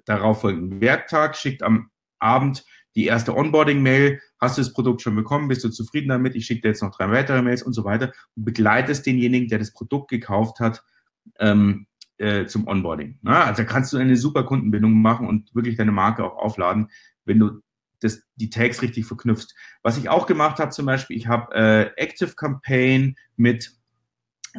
darauffolgenden 0.06 0.82
Werktag, 0.82 1.36
schickt 1.36 1.64
am 1.64 1.90
Abend 2.20 2.66
die 2.96 3.06
erste 3.06 3.36
Onboarding-Mail, 3.36 4.22
hast 4.40 4.58
du 4.58 4.62
das 4.62 4.74
Produkt 4.74 5.02
schon 5.02 5.16
bekommen, 5.16 5.48
bist 5.48 5.64
du 5.64 5.70
zufrieden 5.70 6.10
damit, 6.10 6.36
ich 6.36 6.46
schicke 6.46 6.62
dir 6.62 6.68
jetzt 6.70 6.84
noch 6.84 6.96
drei 6.96 7.10
weitere 7.10 7.42
Mails 7.42 7.64
und 7.64 7.74
so 7.74 7.84
weiter 7.86 8.12
und 8.36 8.46
begleitest 8.46 9.06
denjenigen, 9.06 9.48
der 9.48 9.60
das 9.60 9.74
Produkt 9.74 10.10
gekauft 10.10 10.60
hat, 10.60 10.84
ähm, 11.40 11.88
äh, 12.18 12.46
zum 12.46 12.68
Onboarding. 12.68 13.18
Na, 13.22 13.46
also 13.46 13.64
kannst 13.66 13.94
du 13.94 13.98
eine 13.98 14.16
super 14.16 14.44
Kundenbindung 14.44 14.94
machen 14.94 15.28
und 15.28 15.54
wirklich 15.56 15.76
deine 15.76 15.92
Marke 15.92 16.24
auch 16.24 16.38
aufladen, 16.38 16.90
wenn 17.26 17.40
du 17.40 17.62
das, 18.00 18.22
die 18.36 18.50
Tags 18.50 18.82
richtig 18.82 19.06
verknüpfst. 19.06 19.56
Was 19.82 19.98
ich 19.98 20.10
auch 20.10 20.28
gemacht 20.28 20.60
habe 20.60 20.72
zum 20.72 20.86
Beispiel, 20.86 21.18
ich 21.18 21.28
habe 21.28 21.56
äh, 21.56 21.92
Active 21.96 22.36
Campaign 22.36 23.16
mit 23.38 23.72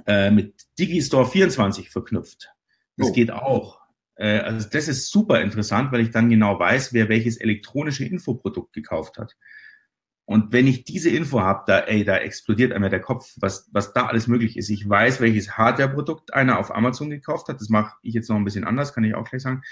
äh, 0.06 0.30
mit 0.30 0.54
Digistore 0.78 1.26
24 1.26 1.90
verknüpft. 1.90 2.52
Das 2.96 3.10
oh. 3.10 3.12
geht 3.12 3.30
auch. 3.30 3.80
Äh, 4.16 4.38
also 4.38 4.68
das 4.68 4.88
ist 4.88 5.10
super 5.10 5.40
interessant, 5.40 5.92
weil 5.92 6.00
ich 6.00 6.10
dann 6.10 6.30
genau 6.30 6.58
weiß, 6.58 6.92
wer 6.92 7.08
welches 7.08 7.36
elektronische 7.36 8.04
Infoprodukt 8.04 8.72
gekauft 8.72 9.18
hat. 9.18 9.36
Und 10.26 10.52
wenn 10.52 10.66
ich 10.66 10.84
diese 10.84 11.10
Info 11.10 11.40
habe, 11.40 11.64
da, 11.66 11.80
ey, 11.80 12.02
da 12.02 12.16
explodiert 12.16 12.72
einmal 12.72 12.88
der 12.88 13.00
Kopf, 13.00 13.34
was, 13.36 13.68
was 13.72 13.92
da 13.92 14.06
alles 14.06 14.26
möglich 14.26 14.56
ist. 14.56 14.70
Ich 14.70 14.88
weiß, 14.88 15.20
welches 15.20 15.58
Hardware-Produkt 15.58 16.32
einer 16.32 16.58
auf 16.58 16.74
Amazon 16.74 17.10
gekauft 17.10 17.48
hat. 17.48 17.60
Das 17.60 17.68
mache 17.68 17.96
ich 18.02 18.14
jetzt 18.14 18.30
noch 18.30 18.36
ein 18.36 18.44
bisschen 18.44 18.64
anders, 18.64 18.94
kann 18.94 19.04
ich 19.04 19.14
auch 19.14 19.28
gleich 19.28 19.42
sagen. 19.42 19.62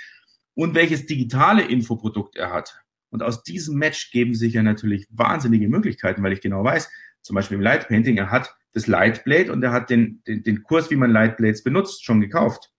Und 0.54 0.74
welches 0.74 1.06
digitale 1.06 1.62
Infoprodukt 1.62 2.36
er 2.36 2.52
hat. 2.52 2.82
Und 3.08 3.22
aus 3.22 3.42
diesem 3.42 3.78
Match 3.78 4.10
geben 4.10 4.34
sich 4.34 4.54
ja 4.54 4.62
natürlich 4.62 5.06
wahnsinnige 5.10 5.68
Möglichkeiten, 5.68 6.22
weil 6.22 6.32
ich 6.32 6.42
genau 6.42 6.64
weiß, 6.64 6.90
zum 7.22 7.34
Beispiel 7.34 7.56
im 7.56 7.62
Light 7.62 7.88
Painting, 7.88 8.18
er 8.18 8.30
hat 8.30 8.54
das 8.72 8.86
Lightblade 8.86 9.52
und 9.52 9.62
er 9.62 9.72
hat 9.72 9.90
den, 9.90 10.22
den, 10.26 10.42
den 10.42 10.62
Kurs, 10.62 10.90
wie 10.90 10.96
man 10.96 11.10
Lightblades 11.10 11.62
benutzt, 11.62 12.04
schon 12.04 12.20
gekauft. 12.20 12.71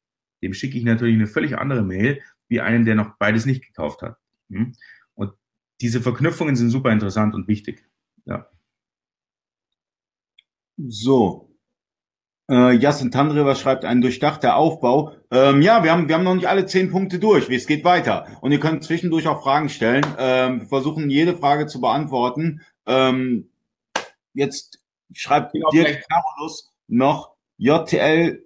Dem 0.44 0.54
schicke 0.54 0.78
ich 0.78 0.84
natürlich 0.84 1.16
eine 1.16 1.28
völlig 1.28 1.58
andere 1.58 1.84
Mail, 1.84 2.22
wie 2.50 2.60
einen, 2.60 2.86
der 2.86 2.96
noch 2.96 3.16
beides 3.18 3.46
nicht 3.46 3.66
gekauft 3.66 4.02
hat. 4.02 4.18
Hm? 4.50 4.74
Und 5.16 5.32
diese 5.80 6.02
Verknüpfungen 6.02 6.58
sind 6.58 6.70
super 6.70 6.92
interessant 6.92 7.34
und 7.34 7.48
wichtig. 7.48 7.86
Ja. 8.26 8.48
So. 10.78 11.50
Äh, 12.52 12.76
Jasin 12.76 13.10
Tandrever 13.10 13.56
schreibt 13.56 13.86
ein 13.86 14.02
durchdachter 14.02 14.58
Aufbau. 14.58 15.16
Ähm, 15.32 15.62
ja, 15.62 15.82
wir 15.84 15.94
haben, 15.94 16.10
wir 16.10 16.16
haben 16.16 16.26
noch 16.26 16.36
nicht 16.36 16.50
alle 16.50 16.66
zehn 16.66 16.92
Punkte 16.92 17.20
durch. 17.20 17.48
Wie 17.48 17.56
es 17.56 17.68
geht 17.68 17.86
weiter. 17.86 18.28
Und 18.42 18.52
ihr 18.52 18.60
könnt 18.60 18.84
zwischendurch 18.84 19.28
auch 19.28 19.42
Fragen 19.42 19.70
stellen. 19.70 20.06
Ähm, 20.18 20.60
wir 20.60 20.68
versuchen 20.68 21.10
jede 21.10 21.38
Frage 21.38 21.68
zu 21.68 21.80
beantworten. 21.80 22.62
Ähm, 22.86 23.50
jetzt 24.34 24.84
schreibt 25.14 25.54
genau, 25.54 25.70
Dirk 25.70 26.06
Carolus 26.10 26.74
noch 26.88 27.34
JTL, 27.58 28.44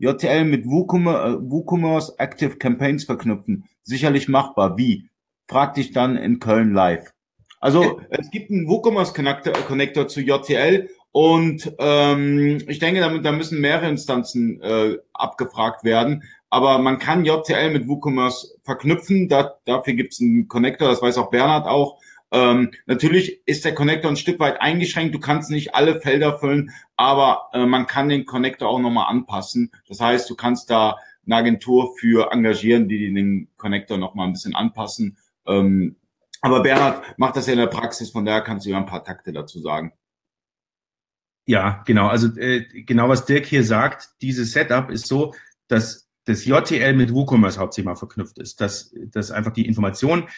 JTL 0.00 0.44
mit 0.44 0.66
WooCommerce, 0.66 2.14
äh, 2.18 2.22
Active 2.22 2.56
Campaigns 2.56 3.04
verknüpfen. 3.04 3.64
Sicherlich 3.82 4.28
machbar. 4.28 4.76
Wie? 4.76 5.10
Frag 5.46 5.74
dich 5.74 5.92
dann 5.92 6.16
in 6.16 6.40
Köln 6.40 6.72
live. 6.72 7.12
Also 7.60 8.00
es 8.10 8.30
gibt 8.30 8.50
einen 8.50 8.66
WooCommerce 8.66 9.12
Connector, 9.14 9.52
Connector 9.52 10.08
zu 10.08 10.22
JTL 10.22 10.88
und 11.12 11.72
ähm, 11.78 12.58
ich 12.66 12.78
denke, 12.78 13.00
damit, 13.00 13.24
da 13.24 13.32
müssen 13.32 13.60
mehrere 13.60 13.88
Instanzen 13.88 14.60
äh, 14.62 14.96
abgefragt 15.12 15.84
werden. 15.84 16.22
Aber 16.48 16.78
man 16.78 16.98
kann 16.98 17.24
JTL 17.24 17.70
mit 17.70 17.86
WooCommerce 17.86 18.58
verknüpfen. 18.64 19.28
Da, 19.28 19.58
dafür 19.66 19.92
gibt 19.94 20.14
es 20.14 20.20
einen 20.20 20.48
Connector, 20.48 20.88
das 20.88 21.02
weiß 21.02 21.18
auch 21.18 21.30
Bernhard 21.30 21.66
auch. 21.66 22.00
Ähm, 22.32 22.72
natürlich 22.86 23.46
ist 23.46 23.64
der 23.64 23.74
Connector 23.74 24.10
ein 24.10 24.16
Stück 24.16 24.38
weit 24.38 24.60
eingeschränkt. 24.60 25.14
Du 25.14 25.20
kannst 25.20 25.50
nicht 25.50 25.74
alle 25.74 26.00
Felder 26.00 26.38
füllen, 26.38 26.70
aber 26.96 27.48
äh, 27.52 27.66
man 27.66 27.86
kann 27.86 28.08
den 28.08 28.24
Connector 28.24 28.68
auch 28.68 28.78
nochmal 28.78 29.08
anpassen. 29.08 29.72
Das 29.88 30.00
heißt, 30.00 30.30
du 30.30 30.36
kannst 30.36 30.70
da 30.70 30.96
eine 31.26 31.36
Agentur 31.36 31.96
für 31.98 32.32
engagieren, 32.32 32.88
die 32.88 33.12
den 33.12 33.48
Connector 33.56 33.98
nochmal 33.98 34.26
ein 34.26 34.32
bisschen 34.32 34.54
anpassen. 34.54 35.18
Ähm, 35.46 35.96
aber 36.40 36.62
Bernhard 36.62 37.18
macht 37.18 37.36
das 37.36 37.46
ja 37.46 37.52
in 37.52 37.58
der 37.58 37.66
Praxis, 37.66 38.10
von 38.10 38.24
daher 38.24 38.40
kannst 38.42 38.64
du 38.64 38.70
ja 38.70 38.78
ein 38.78 38.86
paar 38.86 39.04
Takte 39.04 39.32
dazu 39.32 39.60
sagen. 39.60 39.92
Ja, 41.46 41.82
genau. 41.84 42.06
Also 42.06 42.28
äh, 42.38 42.64
genau 42.84 43.08
was 43.08 43.26
Dirk 43.26 43.46
hier 43.46 43.64
sagt, 43.64 44.10
dieses 44.22 44.52
Setup 44.52 44.90
ist 44.90 45.06
so, 45.06 45.34
dass 45.68 46.09
das 46.30 46.44
JTL 46.44 46.94
mit 46.94 47.12
WooCommerce 47.12 47.58
hauptsächlich 47.58 47.86
mal 47.86 47.96
verknüpft 47.96 48.38
ist, 48.38 48.60
dass, 48.60 48.94
dass 49.06 49.32
einfach 49.32 49.52
die 49.52 49.66
Information 49.66 50.28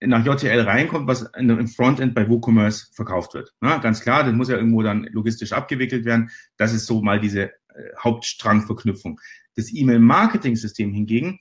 nach 0.00 0.24
JTL 0.24 0.60
reinkommt, 0.60 1.06
was 1.06 1.30
im 1.36 1.68
Frontend 1.68 2.14
bei 2.14 2.28
WooCommerce 2.28 2.90
verkauft 2.92 3.34
wird. 3.34 3.54
Ja, 3.62 3.76
ganz 3.78 4.00
klar, 4.00 4.24
das 4.24 4.32
muss 4.32 4.48
ja 4.48 4.56
irgendwo 4.56 4.82
dann 4.82 5.04
logistisch 5.04 5.52
abgewickelt 5.52 6.06
werden. 6.06 6.30
Das 6.56 6.72
ist 6.72 6.86
so 6.86 7.02
mal 7.02 7.20
diese 7.20 7.50
äh, 7.50 7.52
Hauptstrangverknüpfung. 7.98 9.20
Das 9.54 9.72
E-Mail-Marketing-System 9.72 10.90
hingegen 10.92 11.38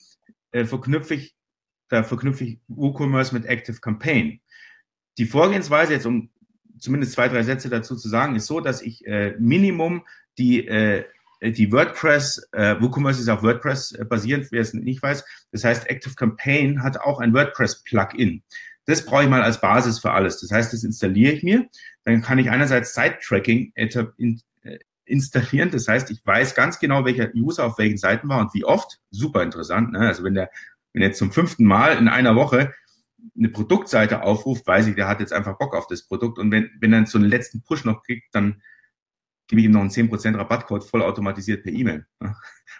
äh, 0.52 0.66
verknüpfe 0.66 1.16
ich, 1.16 1.36
da 1.88 2.04
verknüpfe 2.04 2.44
ich 2.44 2.60
WooCommerce 2.68 3.34
mit 3.34 3.46
Active 3.46 3.80
Campaign. 3.80 4.42
Die 5.18 5.26
Vorgehensweise 5.26 5.94
jetzt, 5.94 6.06
um 6.06 6.30
zumindest 6.78 7.14
zwei, 7.14 7.30
drei 7.30 7.44
Sätze 7.44 7.70
dazu 7.70 7.96
zu 7.96 8.10
sagen, 8.10 8.36
ist 8.36 8.48
so, 8.48 8.60
dass 8.60 8.82
ich 8.82 9.06
äh, 9.08 9.36
Minimum 9.40 10.04
die 10.38 10.68
äh, 10.68 11.06
die 11.50 11.72
WordPress, 11.72 12.50
äh, 12.52 12.76
WooCommerce 12.80 13.20
ist 13.20 13.30
auf 13.30 13.42
WordPress 13.42 13.94
äh, 13.94 14.06
basierend, 14.06 14.52
wer 14.52 14.62
es 14.62 14.74
nicht 14.74 15.02
weiß. 15.02 15.26
Das 15.52 15.64
heißt, 15.64 15.90
Active 15.90 16.14
Campaign 16.14 16.84
hat 16.84 17.02
auch 17.02 17.20
ein 17.20 17.34
WordPress-Plugin. 17.34 18.44
Das 18.86 19.06
brauche 19.06 19.24
ich 19.24 19.30
mal 19.30 19.42
als 19.42 19.60
Basis 19.60 20.00
für 20.00 20.12
alles. 20.12 20.40
Das 20.40 20.52
heißt, 20.52 20.72
das 20.72 20.84
installiere 20.84 21.34
ich 21.34 21.44
mir. 21.44 21.68
Dann 22.04 22.22
kann 22.22 22.38
ich 22.38 22.50
einerseits 22.50 22.94
Site-Tracking 22.94 23.74
äh, 23.76 23.88
installieren. 25.06 25.72
Das 25.72 25.88
heißt, 25.88 26.12
ich 26.12 26.22
weiß 26.24 26.54
ganz 26.54 26.80
genau, 26.80 27.06
welcher 27.06 27.34
User 27.34 27.66
auf 27.66 27.78
welchen 27.80 27.98
Seiten 27.98 28.30
war 28.30 28.40
und 28.40 28.54
wie 28.54 28.66
oft. 28.66 29.00
Super 29.10 29.42
interessant. 29.42 29.92
Ne? 29.92 30.00
Also 30.00 30.24
wenn 30.24 30.36
der, 30.36 30.52
wenn 30.94 31.02
er 31.02 31.14
zum 31.14 31.32
fünften 31.32 31.66
Mal 31.66 31.98
in 31.98 32.08
einer 32.08 32.36
Woche 32.36 32.74
eine 33.38 33.50
Produktseite 33.50 34.24
aufruft, 34.24 34.66
weiß 34.68 34.88
ich, 34.88 34.96
der 34.96 35.08
hat 35.08 35.20
jetzt 35.20 35.34
einfach 35.34 35.58
Bock 35.58 35.76
auf 35.76 35.88
das 35.88 36.04
Produkt. 36.04 36.38
Und 36.38 36.52
wenn, 36.52 36.70
wenn 36.80 36.94
er 36.94 37.06
so 37.06 37.18
einen 37.18 37.30
letzten 37.30 37.64
Push 37.64 37.86
noch 37.86 38.04
kriegt, 38.04 38.34
dann 38.34 38.62
gebe 39.52 39.60
ich 39.60 39.66
ihm 39.66 39.72
noch 39.72 39.82
einen 39.82 39.90
10% 39.90 40.38
Rabattcode 40.38 40.84
vollautomatisiert 40.84 41.64
per 41.64 41.74
E-Mail. 41.74 42.06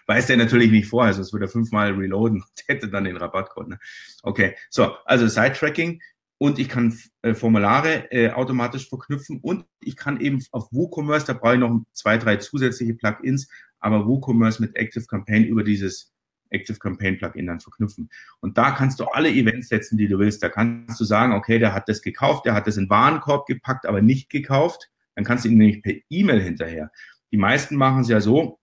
Weiß 0.06 0.26
der 0.26 0.38
natürlich 0.38 0.70
nicht 0.70 0.88
vorher, 0.88 1.12
sonst 1.12 1.32
würde 1.32 1.44
er 1.44 1.50
fünfmal 1.50 1.92
reloaden 1.92 2.40
und 2.40 2.50
hätte 2.66 2.88
dann 2.88 3.04
den 3.04 3.18
Rabattcode. 3.18 3.68
Ne? 3.68 3.78
Okay, 4.22 4.56
so, 4.70 4.96
also 5.04 5.28
Side-Tracking 5.28 6.00
und 6.38 6.58
ich 6.58 6.70
kann 6.70 6.98
äh, 7.20 7.34
Formulare 7.34 8.10
äh, 8.10 8.30
automatisch 8.30 8.88
verknüpfen 8.88 9.38
und 9.42 9.66
ich 9.80 9.96
kann 9.96 10.18
eben 10.18 10.42
auf 10.50 10.72
WooCommerce, 10.72 11.26
da 11.26 11.34
brauche 11.34 11.54
ich 11.54 11.60
noch 11.60 11.82
zwei, 11.92 12.16
drei 12.16 12.36
zusätzliche 12.36 12.94
Plugins, 12.94 13.48
aber 13.78 14.06
WooCommerce 14.06 14.60
mit 14.60 14.74
Active 14.74 15.04
Campaign 15.04 15.44
über 15.44 15.62
dieses 15.62 16.10
Active 16.48 16.78
Campaign 16.78 17.18
Plugin 17.18 17.48
dann 17.48 17.60
verknüpfen. 17.60 18.08
Und 18.40 18.56
da 18.56 18.70
kannst 18.70 18.98
du 18.98 19.04
alle 19.04 19.30
Events 19.30 19.68
setzen, 19.68 19.98
die 19.98 20.08
du 20.08 20.18
willst. 20.18 20.42
Da 20.42 20.48
kannst 20.48 20.98
du 20.98 21.04
sagen, 21.04 21.34
okay, 21.34 21.58
der 21.58 21.74
hat 21.74 21.88
das 21.88 22.00
gekauft, 22.00 22.46
der 22.46 22.54
hat 22.54 22.66
das 22.66 22.78
in 22.78 22.88
Warenkorb 22.88 23.46
gepackt, 23.46 23.86
aber 23.86 24.00
nicht 24.00 24.30
gekauft. 24.30 24.90
Dann 25.14 25.24
kannst 25.24 25.44
du 25.44 25.48
ihm 25.48 25.58
nämlich 25.58 25.82
per 25.82 25.94
E-Mail 26.10 26.40
hinterher. 26.40 26.90
Die 27.30 27.36
meisten 27.36 27.76
machen 27.76 28.00
es 28.00 28.08
ja 28.08 28.20
so, 28.20 28.58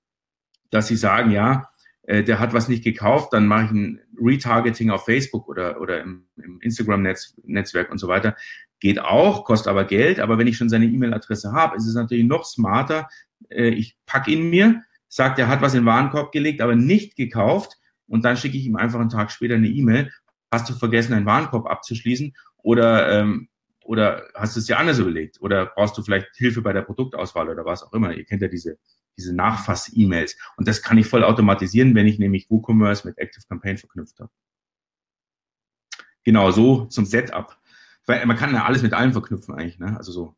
dass 0.69 0.87
sie 0.87 0.95
sagen, 0.95 1.31
ja, 1.31 1.69
äh, 2.03 2.23
der 2.23 2.39
hat 2.39 2.53
was 2.53 2.67
nicht 2.67 2.83
gekauft, 2.83 3.33
dann 3.33 3.47
mache 3.47 3.65
ich 3.65 3.71
ein 3.71 4.01
Retargeting 4.19 4.89
auf 4.89 5.05
Facebook 5.05 5.47
oder, 5.47 5.79
oder 5.79 6.01
im, 6.01 6.25
im 6.37 6.59
Instagram-Netzwerk 6.61 7.91
und 7.91 7.97
so 7.97 8.07
weiter. 8.07 8.35
Geht 8.79 8.99
auch, 8.99 9.43
kostet 9.45 9.67
aber 9.67 9.85
Geld, 9.85 10.19
aber 10.19 10.37
wenn 10.37 10.47
ich 10.47 10.57
schon 10.57 10.69
seine 10.69 10.85
E-Mail-Adresse 10.85 11.51
habe, 11.51 11.77
ist 11.77 11.87
es 11.87 11.95
natürlich 11.95 12.25
noch 12.25 12.45
smarter. 12.45 13.07
Äh, 13.49 13.69
ich 13.69 13.97
packe 14.05 14.31
ihn 14.31 14.49
mir, 14.49 14.83
sagt, 15.07 15.39
er 15.39 15.47
hat 15.47 15.61
was 15.61 15.73
in 15.73 15.81
den 15.81 15.85
Warenkorb 15.85 16.31
gelegt, 16.31 16.61
aber 16.61 16.75
nicht 16.75 17.15
gekauft 17.15 17.77
und 18.07 18.25
dann 18.25 18.37
schicke 18.37 18.57
ich 18.57 18.65
ihm 18.65 18.75
einfach 18.75 18.99
einen 18.99 19.09
Tag 19.09 19.31
später 19.31 19.55
eine 19.55 19.67
E-Mail. 19.67 20.11
Hast 20.51 20.69
du 20.69 20.73
vergessen, 20.73 21.13
einen 21.13 21.25
Warenkorb 21.25 21.67
abzuschließen 21.67 22.35
oder 22.57 23.19
ähm, 23.19 23.49
oder 23.83 24.27
hast 24.35 24.55
du 24.55 24.59
es 24.59 24.65
dir 24.65 24.77
anders 24.77 24.99
überlegt? 24.99 25.41
Oder 25.41 25.67
brauchst 25.67 25.97
du 25.97 26.03
vielleicht 26.03 26.35
Hilfe 26.35 26.61
bei 26.61 26.73
der 26.73 26.81
Produktauswahl 26.81 27.49
oder 27.49 27.65
was 27.65 27.83
auch 27.83 27.93
immer? 27.93 28.13
Ihr 28.13 28.25
kennt 28.25 28.41
ja 28.41 28.47
diese, 28.47 28.77
diese 29.17 29.35
Nachfass-E-Mails. 29.35 30.37
Und 30.57 30.67
das 30.67 30.81
kann 30.81 30.97
ich 30.97 31.07
voll 31.07 31.23
automatisieren, 31.23 31.95
wenn 31.95 32.07
ich 32.07 32.19
nämlich 32.19 32.49
WooCommerce 32.49 33.07
mit 33.07 33.17
Active 33.17 33.45
Campaign 33.47 33.77
verknüpft 33.77 34.19
habe. 34.19 34.31
Genau, 36.23 36.51
so 36.51 36.85
zum 36.85 37.05
Setup. 37.05 37.57
Weil 38.05 38.25
man 38.25 38.37
kann 38.37 38.53
ja 38.53 38.65
alles 38.65 38.81
mit 38.81 38.93
allem 38.93 39.13
verknüpfen 39.13 39.55
eigentlich, 39.55 39.79
ne? 39.79 39.95
Also 39.97 40.11
so 40.11 40.35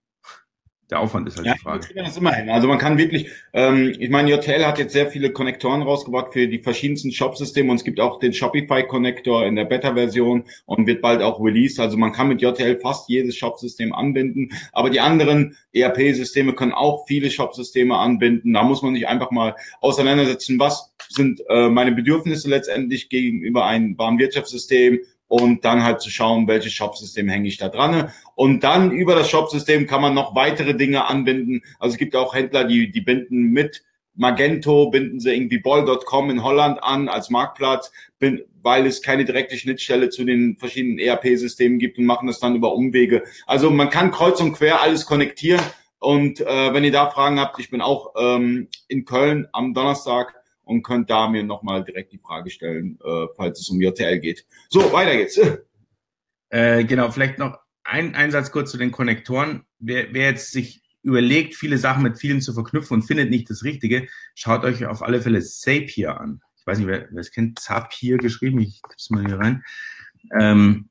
der 0.92 1.00
Aufwand 1.00 1.26
ist 1.28 1.38
halt 1.38 1.48
ja, 1.48 1.54
die 1.54 1.60
Frage. 1.60 1.88
Das 1.96 2.18
immer 2.18 2.34
hin. 2.34 2.50
Also 2.50 2.68
man 2.68 2.78
kann 2.78 2.98
wirklich, 2.98 3.30
ähm, 3.54 3.96
ich 3.98 4.10
meine, 4.10 4.30
JTL 4.30 4.66
hat 4.66 4.78
jetzt 4.78 4.92
sehr 4.92 5.08
viele 5.08 5.32
Konnektoren 5.32 5.82
rausgebracht 5.82 6.34
für 6.34 6.50
die 6.50 6.60
verschiedensten 6.60 7.14
Shop-Systeme 7.14 7.72
und 7.72 7.78
es 7.78 7.86
gibt 7.86 8.02
auch 8.02 8.20
den 8.20 8.34
Shopify-Konnektor 8.34 9.46
in 9.46 9.56
der 9.56 9.64
Beta-Version 9.64 10.44
und 10.66 10.88
wird 10.88 11.02
bald 11.02 11.22
auch 11.22 11.40
released. 11.40 11.80
Also 11.80 11.98
man 11.98 12.12
kann 12.12 12.28
mit 12.28 12.42
JTL 12.42 12.78
fast 12.82 13.08
jedes 13.08 13.38
Shop-System 13.38 13.94
anbinden, 13.94 14.52
aber 14.74 14.90
die 14.90 15.00
anderen 15.00 15.56
ERP-Systeme 15.74 16.54
können 16.54 16.74
auch 16.74 17.06
viele 17.08 17.32
Shop-Systeme 17.32 17.96
anbinden. 17.96 18.52
Da 18.52 18.64
muss 18.64 18.82
man 18.82 18.94
sich 18.94 19.08
einfach 19.08 19.32
mal 19.32 19.56
auseinandersetzen, 19.80 20.60
was 20.60 20.92
sind 21.08 21.42
äh, 21.48 21.70
meine 21.70 21.94
Bedürfnisse 21.94 22.50
letztendlich 22.50 23.08
gegenüber 23.08 23.66
einem 23.66 23.98
Warenwirtschaftssystem, 23.98 25.00
und 25.32 25.64
dann 25.64 25.82
halt 25.82 26.02
zu 26.02 26.10
schauen, 26.10 26.46
welches 26.50 26.74
Shopsystem 26.74 27.30
hänge 27.30 27.48
ich 27.48 27.58
da 27.58 27.70
dran. 27.70 28.12
Und 28.36 28.66
dann 28.66 28.92
über 28.92 29.16
das 29.16 29.30
Shopsystem 29.30 29.88
kann 29.88 30.02
man 30.02 30.14
noch 30.14 30.36
weitere 30.36 30.76
Dinge 30.76 31.06
anbinden. 31.06 31.64
Also 31.80 31.94
es 31.94 31.98
gibt 31.98 32.18
auch 32.18 32.36
Händler, 32.36 32.66
die, 32.66 32.92
die 32.92 33.00
binden 33.00 33.44
mit 33.44 33.82
Magento, 34.14 34.90
binden 34.90 35.22
sie 35.22 35.34
irgendwie 35.34 35.60
Ball.com 35.60 36.30
in 36.32 36.44
Holland 36.44 36.84
an 36.84 37.08
als 37.08 37.30
Marktplatz, 37.30 37.94
weil 38.62 38.86
es 38.86 39.02
keine 39.02 39.24
direkte 39.24 39.56
Schnittstelle 39.56 40.10
zu 40.10 40.26
den 40.26 40.58
verschiedenen 40.58 41.00
ERP-Systemen 41.00 41.80
gibt 41.80 41.98
und 41.98 42.04
machen 42.04 42.28
das 42.28 42.42
dann 42.42 42.58
über 42.58 42.74
Umwege. 42.74 43.24
Also 43.48 43.72
man 43.72 43.90
kann 43.90 44.12
kreuz 44.12 44.42
und 44.42 44.52
quer 44.52 44.82
alles 44.82 45.06
konnektieren. 45.06 45.62
Und 46.00 46.42
äh, 46.42 46.74
wenn 46.74 46.84
ihr 46.84 46.92
da 46.92 47.10
Fragen 47.10 47.40
habt, 47.40 47.58
ich 47.58 47.70
bin 47.70 47.80
auch 47.80 48.16
ähm, 48.20 48.68
in 48.90 49.06
Köln 49.06 49.48
am 49.54 49.74
Donnerstag 49.74 50.41
und 50.64 50.84
könnt 50.84 51.10
da 51.10 51.30
mir 51.30 51.44
nochmal 51.44 51.84
direkt 51.84 52.14
die 52.14 52.20
Frage 52.20 52.50
stellen, 52.50 53.00
äh, 53.04 53.28
falls 53.36 53.60
es 53.60 53.70
um 53.70 53.82
JTL 53.82 54.20
geht. 54.20 54.46
So, 54.70 54.92
weiter 54.92 55.16
geht's. 55.16 55.40
Äh, 56.54 56.84
genau, 56.84 57.10
vielleicht 57.12 57.40
noch 57.40 57.60
ein 57.86 58.14
Einsatz 58.14 58.52
kurz 58.52 58.72
zu 58.72 58.78
den 58.78 58.92
Konnektoren. 58.92 59.64
Wer, 59.80 60.14
wer 60.14 60.32
jetzt 60.32 60.52
sich 60.52 60.84
überlegt, 61.02 61.56
viele 61.56 61.78
Sachen 61.78 62.04
mit 62.04 62.20
vielen 62.20 62.42
zu 62.42 62.54
verknüpfen 62.54 62.96
und 62.96 63.04
findet 63.04 63.30
nicht 63.30 63.50
das 63.50 63.64
Richtige, 63.64 64.08
schaut 64.36 64.66
euch 64.66 64.86
auf 64.86 65.02
alle 65.02 65.22
Fälle 65.22 65.42
Zapier 65.42 66.20
an. 66.20 66.42
Ich 66.58 66.68
weiß 66.68 66.78
nicht, 66.78 66.88
wer, 66.88 67.08
wer 67.10 67.22
es 67.22 67.32
kennt, 67.32 67.60
Zapier 67.60 68.18
geschrieben, 68.18 68.60
ich 68.60 68.82
tippe 68.82 68.96
es 68.98 69.10
mal 69.10 69.26
hier 69.26 69.40
rein. 69.40 69.64
Ähm, 70.40 70.90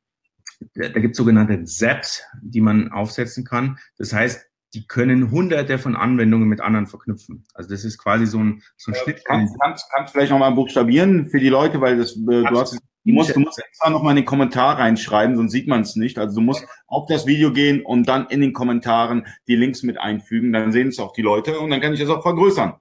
da 0.75 0.89
gibt 0.89 1.13
es 1.13 1.17
sogenannte 1.19 1.65
Zaps, 1.65 2.23
die 2.43 2.61
man 2.61 2.91
aufsetzen 2.91 3.45
kann. 3.45 3.79
Das 3.97 4.13
heißt, 4.13 4.50
die 4.75 4.87
können 4.87 5.31
hunderte 5.31 5.79
von 5.79 5.97
Anwendungen 5.97 6.49
mit 6.49 6.61
anderen 6.61 6.87
verknüpfen. 6.87 7.45
Also 7.55 7.71
das 7.71 7.85
ist 7.85 7.99
quasi 7.99 8.27
so 8.27 8.39
ein, 8.39 8.63
so 8.77 8.93
ein 8.93 8.95
äh, 8.95 8.99
Schnitt. 8.99 9.25
Kannst, 9.25 9.59
kannst, 9.61 9.87
kannst 9.93 10.13
vielleicht 10.13 10.31
nochmal 10.31 10.53
buchstabieren 10.53 11.27
für 11.29 11.41
die 11.41 11.49
Leute, 11.49 11.81
weil 11.81 11.97
das, 11.97 12.17
äh, 12.17 12.21
du 12.21 12.59
hast 12.59 12.79
Du 13.03 13.13
musst, 13.13 13.35
du 13.35 13.41
musst 13.41 13.59
extra 13.59 13.89
nochmal 13.89 14.13
in 14.13 14.17
den 14.17 14.25
Kommentar 14.27 14.79
reinschreiben, 14.79 15.35
sonst 15.35 15.53
sieht 15.53 15.67
man 15.67 15.81
es 15.81 15.97
nicht. 15.97 16.19
Also 16.19 16.35
du 16.35 16.43
musst 16.43 16.67
auf 16.87 17.07
das 17.07 17.27
Video 17.27 17.51
gehen 17.51 17.83
und 17.83 18.07
dann 18.07 18.27
in 18.27 18.43
den 18.43 18.53
Kommentaren 18.53 19.27
die 19.49 19.57
Links 19.57 19.83
mit 19.83 19.99
einfügen. 19.99 20.53
Dann 20.53 20.71
sehen 20.71 20.89
es 20.89 20.99
auch 20.99 21.15
die 21.15 21.23
Leute 21.23 21.59
und 21.61 21.71
dann 21.71 21.81
kann 21.81 21.95
ich 21.95 22.01
das 22.01 22.11
auch 22.11 22.23
vergrößern. 22.23 22.75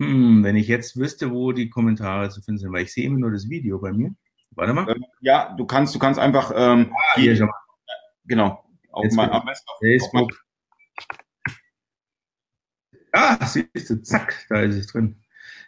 Hm, 0.00 0.42
wenn 0.42 0.56
ich 0.56 0.66
jetzt 0.66 0.96
wüsste, 0.96 1.30
wo 1.30 1.52
die 1.52 1.70
Kommentare 1.70 2.28
zu 2.30 2.42
finden 2.42 2.58
sind, 2.58 2.72
weil 2.72 2.82
ich 2.82 2.92
sehe 2.92 3.06
immer 3.06 3.18
nur 3.18 3.30
das 3.30 3.48
Video 3.48 3.78
bei 3.78 3.92
mir. 3.92 4.14
Warte 4.50 4.72
mal. 4.72 4.88
Ähm, 4.90 5.04
ja, 5.20 5.54
du 5.56 5.64
kannst, 5.64 5.94
du 5.94 6.00
kannst 6.00 6.18
einfach 6.18 6.50
ähm, 6.52 6.92
ah, 6.92 7.20
hier, 7.20 7.34
die, 7.34 7.46
genau 8.26 8.64
auf 8.90 9.12
mein, 9.12 9.30
auf 9.30 9.44
Facebook. 9.80 10.32
Ah, 13.12 13.46
siehst 13.46 13.90
du, 13.90 14.02
zack, 14.02 14.46
da 14.48 14.62
ist 14.62 14.76
es 14.76 14.86
drin. 14.88 15.22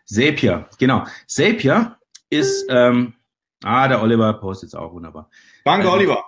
Zapier, 0.05 0.69
genau. 0.79 1.07
Zapier 1.27 1.99
ist 2.31 2.67
ähm, 2.69 3.15
Ah, 3.63 3.89
der 3.89 4.03
Oliver 4.03 4.35
postet 4.35 4.69
es 4.69 4.75
auch 4.75 4.93
wunderbar. 4.93 5.31
Danke, 5.65 5.87
also, 5.87 5.97
Oliver. 5.97 6.25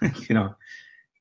genau. 0.28 0.54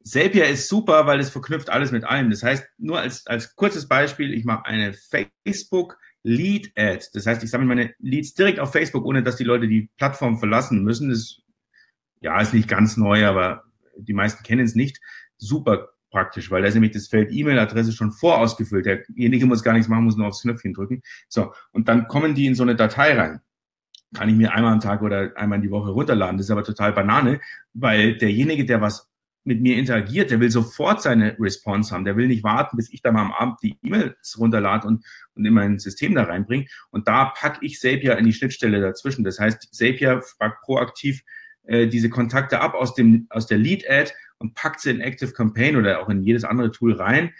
Zapier 0.03 0.47
ist 0.47 0.69
super, 0.69 1.07
weil 1.07 1.19
es 1.19 1.31
verknüpft 1.31 1.69
alles 1.69 1.91
mit 1.91 2.03
allem. 2.03 2.29
Das 2.29 2.43
heißt, 2.43 2.63
nur 2.77 2.99
als, 2.99 3.25
als 3.25 3.55
kurzes 3.55 3.87
Beispiel, 3.87 4.33
ich 4.33 4.45
mache 4.45 4.65
eine 4.65 4.93
Facebook 4.93 5.97
Lead 6.21 6.71
Ad. 6.75 7.05
Das 7.13 7.25
heißt, 7.25 7.43
ich 7.43 7.49
sammle 7.49 7.67
meine 7.67 7.95
Leads 7.99 8.35
direkt 8.35 8.59
auf 8.59 8.71
Facebook, 8.71 9.03
ohne 9.05 9.23
dass 9.23 9.35
die 9.35 9.43
Leute 9.43 9.67
die 9.67 9.89
Plattform 9.97 10.37
verlassen 10.37 10.83
müssen. 10.83 11.09
Das 11.09 11.41
ja, 12.21 12.39
ist 12.39 12.53
nicht 12.53 12.67
ganz 12.67 12.97
neu, 12.97 13.25
aber 13.25 13.63
die 13.97 14.13
meisten 14.13 14.43
kennen 14.43 14.65
es 14.65 14.75
nicht. 14.75 14.99
Super 15.37 15.89
praktisch, 16.15 16.49
weil 16.49 16.61
da 16.61 16.69
ist 16.69 16.75
nämlich 16.75 16.93
das 16.93 17.09
Feld 17.09 17.29
E-Mail-Adresse 17.29 17.91
schon 17.91 18.13
vorausgefüllt. 18.13 18.85
Derjenige 18.85 19.45
muss 19.45 19.63
gar 19.63 19.73
nichts 19.73 19.89
machen, 19.89 20.05
muss 20.05 20.15
nur 20.15 20.27
aufs 20.27 20.43
Knöpfchen 20.43 20.73
drücken. 20.73 21.01
So, 21.27 21.51
und 21.73 21.89
dann 21.89 22.07
kommen 22.07 22.35
die 22.35 22.45
in 22.45 22.55
so 22.55 22.63
eine 22.63 22.77
Datei 22.77 23.19
rein 23.19 23.41
kann 24.13 24.29
ich 24.29 24.35
mir 24.35 24.53
einmal 24.53 24.71
am 24.71 24.79
Tag 24.79 25.01
oder 25.01 25.35
einmal 25.35 25.57
in 25.57 25.63
die 25.63 25.71
Woche 25.71 25.91
runterladen. 25.91 26.37
Das 26.37 26.45
ist 26.45 26.51
aber 26.51 26.63
total 26.63 26.93
Banane, 26.93 27.41
weil 27.73 28.17
derjenige, 28.17 28.63
der 28.63 28.79
was 28.79 29.09
mit 29.43 29.61
mir 29.61 29.75
interagiert, 29.75 30.31
der 30.31 30.39
will 30.39 30.49
sofort 30.49 31.01
seine 31.01 31.35
Response 31.37 31.93
haben. 31.93 32.05
Der 32.05 32.15
will 32.15 32.27
nicht 32.27 32.45
warten, 32.45 32.77
bis 32.77 32.93
ich 32.93 33.01
da 33.01 33.11
mal 33.11 33.23
am 33.23 33.33
Abend 33.33 33.57
die 33.61 33.77
E-Mails 33.83 34.37
runterlade 34.39 34.87
und, 34.87 35.03
und 35.33 35.43
in 35.43 35.53
mein 35.53 35.79
System 35.79 36.15
da 36.15 36.23
reinbringe. 36.23 36.67
Und 36.91 37.09
da 37.09 37.25
packe 37.25 37.59
ich 37.65 37.77
Zapier 37.77 38.17
in 38.17 38.25
die 38.25 38.31
Schnittstelle 38.31 38.79
dazwischen. 38.79 39.25
Das 39.25 39.37
heißt, 39.37 39.75
Zapier 39.75 40.21
fragt 40.21 40.61
proaktiv 40.61 41.23
äh, 41.67 41.87
diese 41.87 42.09
Kontakte 42.09 42.61
ab 42.61 42.75
aus, 42.75 42.93
dem, 42.93 43.27
aus 43.29 43.47
der 43.47 43.57
Lead-Ad 43.57 44.13
und 44.45 44.53
packt 44.53 44.79
sie 44.79 44.91
in 44.91 45.01
Active 45.01 45.31
Campaign 45.31 45.75
oder 45.75 46.01
auch 46.01 46.09
in 46.09 46.21
jedes 46.21 46.43
andere 46.43 46.71
Tool 46.71 46.93
rein, 46.93 47.33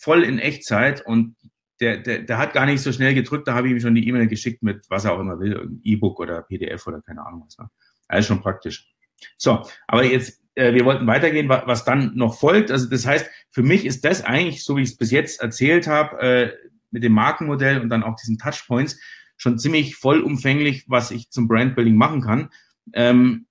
voll 0.00 0.24
in 0.24 0.38
Echtzeit. 0.38 1.04
Und 1.06 1.36
der, 1.80 1.98
der, 1.98 2.22
der 2.22 2.38
hat 2.38 2.52
gar 2.52 2.66
nicht 2.66 2.80
so 2.82 2.92
schnell 2.92 3.14
gedrückt, 3.14 3.46
da 3.46 3.54
habe 3.54 3.68
ich 3.68 3.72
ihm 3.72 3.80
schon 3.80 3.94
die 3.94 4.08
E-Mail 4.08 4.26
geschickt 4.26 4.62
mit 4.62 4.84
was 4.88 5.04
er 5.04 5.12
auch 5.12 5.20
immer 5.20 5.38
will, 5.38 5.78
E-Book 5.82 6.18
oder 6.18 6.42
PDF 6.42 6.86
oder 6.86 7.02
keine 7.02 7.24
Ahnung 7.24 7.44
was. 7.46 7.58
Ne? 7.58 7.68
Alles 8.08 8.26
schon 8.26 8.40
praktisch. 8.40 8.92
So, 9.38 9.64
aber 9.86 10.04
jetzt, 10.04 10.42
äh, 10.56 10.74
wir 10.74 10.84
wollten 10.84 11.06
weitergehen, 11.06 11.48
was, 11.48 11.66
was 11.66 11.84
dann 11.84 12.16
noch 12.16 12.38
folgt. 12.38 12.70
Also 12.70 12.88
das 12.88 13.06
heißt, 13.06 13.28
für 13.50 13.62
mich 13.62 13.86
ist 13.86 14.04
das 14.04 14.24
eigentlich, 14.24 14.64
so 14.64 14.76
wie 14.76 14.82
ich 14.82 14.90
es 14.90 14.96
bis 14.96 15.10
jetzt 15.10 15.40
erzählt 15.40 15.86
habe, 15.86 16.20
äh, 16.20 16.52
mit 16.90 17.04
dem 17.04 17.12
Markenmodell 17.12 17.80
und 17.80 17.88
dann 17.88 18.02
auch 18.02 18.16
diesen 18.16 18.38
Touchpoints, 18.38 19.00
schon 19.36 19.58
ziemlich 19.58 19.96
vollumfänglich, 19.96 20.84
was 20.88 21.10
ich 21.10 21.30
zum 21.30 21.48
Brandbuilding 21.48 21.96
machen 21.96 22.20
kann. 22.20 22.50
Ähm, 22.92 23.46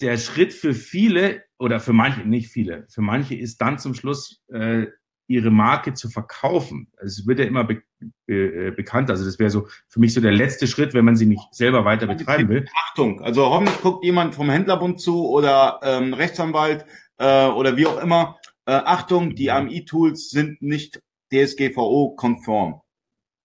der 0.00 0.18
Schritt 0.18 0.52
für 0.52 0.74
viele 0.74 1.43
oder 1.58 1.80
für 1.80 1.92
manche, 1.92 2.20
nicht 2.20 2.48
viele, 2.48 2.86
für 2.88 3.02
manche 3.02 3.34
ist 3.34 3.60
dann 3.60 3.78
zum 3.78 3.94
Schluss 3.94 4.42
äh, 4.52 4.86
ihre 5.26 5.50
Marke 5.50 5.94
zu 5.94 6.10
verkaufen. 6.10 6.88
Also 6.96 7.22
es 7.22 7.26
wird 7.26 7.38
ja 7.38 7.46
immer 7.46 7.64
be 7.64 7.82
äh, 8.26 8.70
bekannt. 8.70 9.10
Also 9.10 9.24
das 9.24 9.38
wäre 9.38 9.50
so 9.50 9.68
für 9.88 10.00
mich 10.00 10.12
so 10.12 10.20
der 10.20 10.32
letzte 10.32 10.66
Schritt, 10.66 10.92
wenn 10.92 11.04
man 11.04 11.16
sie 11.16 11.26
nicht 11.26 11.42
selber 11.52 11.84
weiter 11.84 12.06
betreiben 12.06 12.48
will. 12.48 12.68
Achtung, 12.88 13.22
also 13.22 13.46
hoffentlich 13.46 13.80
guckt 13.80 14.04
jemand 14.04 14.34
vom 14.34 14.50
Händlerbund 14.50 15.00
zu 15.00 15.26
oder 15.28 15.80
ähm, 15.82 16.12
Rechtsanwalt 16.12 16.84
äh, 17.18 17.46
oder 17.46 17.76
wie 17.76 17.86
auch 17.86 17.98
immer. 18.02 18.38
Äh, 18.66 18.72
Achtung, 18.72 19.34
die 19.34 19.50
AMI-Tools 19.50 20.30
sind 20.30 20.60
nicht 20.60 21.00
DSGVO-konform. 21.32 22.82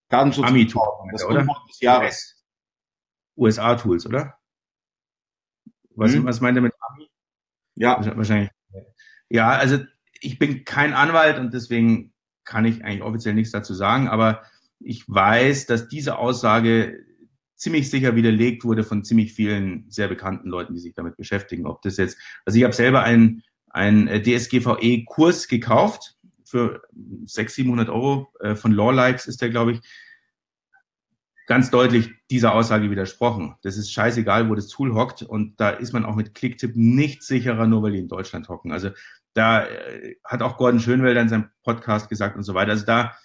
Datenschutz. 0.10 0.48
AMI-Tools, 0.48 0.86
das 1.12 1.26
oder? 1.26 1.46
des 1.68 1.80
Jahres. 1.80 2.44
USA-Tools, 3.38 4.06
oder? 4.06 4.36
Was, 5.96 6.14
hm? 6.14 6.26
was 6.26 6.42
meint 6.42 6.58
er 6.58 6.62
mit? 6.62 6.74
Ja. 7.80 8.16
Wahrscheinlich. 8.16 8.52
Ja, 9.30 9.50
also 9.50 9.80
ich 10.20 10.38
bin 10.38 10.66
kein 10.66 10.94
Anwalt 10.94 11.40
und 11.40 11.54
deswegen 11.54 12.14
kann 12.44 12.66
ich 12.66 12.84
eigentlich 12.84 13.04
offiziell 13.04 13.34
nichts 13.34 13.52
dazu 13.52 13.74
sagen, 13.74 14.08
aber 14.08 14.44
ich 14.80 15.08
weiß, 15.08 15.66
dass 15.66 15.88
diese 15.88 16.18
Aussage 16.18 17.06
ziemlich 17.56 17.90
sicher 17.90 18.16
widerlegt 18.16 18.64
wurde 18.64 18.84
von 18.84 19.04
ziemlich 19.04 19.34
vielen 19.34 19.86
sehr 19.90 20.08
bekannten 20.08 20.50
Leuten, 20.50 20.74
die 20.74 20.80
sich 20.80 20.94
damit 20.94 21.18
beschäftigen. 21.18 21.68
Ob 21.68 21.82
das 21.82 21.98
jetzt, 21.98 22.18
also 22.46 22.58
ich 22.58 22.64
habe 22.64 22.74
selber 22.74 23.04
einen, 23.04 23.44
einen 23.70 24.08
DSGVE-Kurs 24.24 25.48
gekauft 25.48 26.18
für 26.44 26.82
600, 27.26 27.52
700 27.52 27.90
Euro 27.90 28.30
äh, 28.40 28.56
von 28.56 28.72
Lawlikes 28.72 29.28
ist 29.28 29.42
der, 29.42 29.50
glaube 29.50 29.74
ich, 29.74 29.82
ganz 31.50 31.72
deutlich 31.72 32.12
dieser 32.30 32.54
Aussage 32.54 32.92
widersprochen. 32.92 33.56
Das 33.64 33.76
ist 33.76 33.92
scheißegal, 33.92 34.50
wo 34.50 34.56
das 34.56 34.68
Tool 34.68 34.94
hockt 34.94 35.24
und 35.24 35.60
da 35.60 35.72
ist 35.72 35.94
man 35.94 36.06
auch 36.06 36.16
mit 36.16 36.36
Clicktip 36.36 36.76
nicht 36.76 37.24
sicherer, 37.24 37.66
nur 37.66 37.82
weil 37.82 37.94
die 37.94 37.98
in 37.98 38.08
Deutschland 38.08 38.50
hocken. 38.50 38.72
Also 38.72 38.92
da 39.34 39.66
äh, 39.66 40.16
hat 40.24 40.44
auch 40.44 40.58
Gordon 40.58 40.80
Schönwelder 40.80 41.22
in 41.22 41.30
seinem 41.30 41.50
Podcast 41.64 42.08
gesagt 42.08 42.38
und 42.38 42.44
so 42.44 42.54
weiter. 42.54 42.74
Also 42.74 42.86
da, 42.86 43.18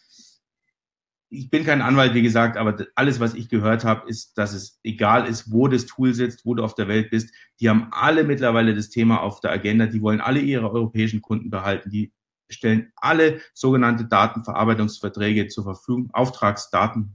ich 1.28 1.50
bin 1.50 1.64
kein 1.64 1.82
Anwalt, 1.82 2.14
wie 2.14 2.22
gesagt, 2.22 2.56
aber 2.56 2.86
alles, 2.94 3.20
was 3.20 3.34
ich 3.34 3.50
gehört 3.50 3.84
habe, 3.84 4.08
ist, 4.08 4.38
dass 4.38 4.54
es 4.54 4.80
egal 4.82 5.26
ist, 5.26 5.52
wo 5.52 5.68
das 5.68 5.84
Tool 5.84 6.14
sitzt, 6.14 6.46
wo 6.46 6.54
du 6.54 6.64
auf 6.64 6.74
der 6.74 6.88
Welt 6.88 7.10
bist. 7.10 7.28
Die 7.60 7.68
haben 7.68 7.88
alle 7.90 8.24
mittlerweile 8.24 8.74
das 8.74 8.88
Thema 8.88 9.20
auf 9.20 9.40
der 9.40 9.50
Agenda. 9.50 9.84
Die 9.84 10.00
wollen 10.00 10.22
alle 10.22 10.40
ihre 10.40 10.70
europäischen 10.70 11.20
Kunden 11.20 11.50
behalten. 11.50 11.90
Die 11.90 12.14
stellen 12.48 12.90
alle 12.96 13.42
sogenannte 13.52 14.06
Datenverarbeitungsverträge 14.06 15.48
zur 15.48 15.64
Verfügung, 15.64 16.08
Auftragsdaten, 16.14 17.14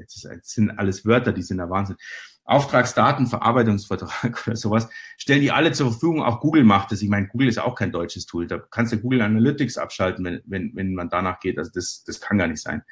jetzt 0.00 0.50
sind 0.50 0.70
alles 0.70 1.04
Wörter, 1.04 1.32
die 1.32 1.42
sind 1.42 1.58
der 1.58 1.70
Wahnsinn. 1.70 1.96
Auftragsdatenverarbeitungsvertrag 2.44 4.42
oder 4.46 4.56
sowas, 4.56 4.88
stellen 5.16 5.40
die 5.40 5.52
alle 5.52 5.72
zur 5.72 5.92
Verfügung. 5.92 6.22
Auch 6.22 6.40
Google 6.40 6.64
macht 6.64 6.90
das. 6.90 7.02
Ich 7.02 7.08
meine, 7.08 7.28
Google 7.28 7.48
ist 7.48 7.58
auch 7.58 7.74
kein 7.74 7.92
deutsches 7.92 8.26
Tool. 8.26 8.46
Da 8.46 8.58
kannst 8.58 8.92
du 8.92 8.98
Google 8.98 9.22
Analytics 9.22 9.78
abschalten, 9.78 10.24
wenn, 10.24 10.42
wenn, 10.46 10.74
wenn 10.74 10.94
man 10.94 11.08
danach 11.08 11.38
geht. 11.40 11.58
Also 11.58 11.70
das, 11.72 12.02
das 12.04 12.20
kann 12.20 12.38
gar 12.38 12.48
nicht 12.48 12.62
sein. 12.62 12.82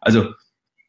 Also 0.00 0.34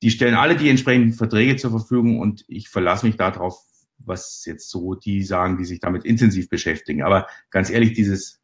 die 0.02 0.12
stellen 0.12 0.36
alle 0.36 0.56
die 0.56 0.70
entsprechenden 0.70 1.14
Verträge 1.14 1.56
zur 1.56 1.72
Verfügung 1.72 2.20
und 2.20 2.46
ich 2.48 2.70
verlasse 2.70 3.06
mich 3.06 3.18
darauf, 3.18 3.58
was 3.98 4.46
jetzt 4.46 4.70
so 4.70 4.96
die 4.96 5.24
sagen, 5.24 5.58
die 5.58 5.66
sich 5.66 5.80
damit 5.80 6.06
intensiv 6.06 6.50
beschäftigen. 6.50 7.04
Aber 7.04 7.28
ganz 7.50 7.70
ehrlich, 7.70 7.94
dieses 7.94 8.40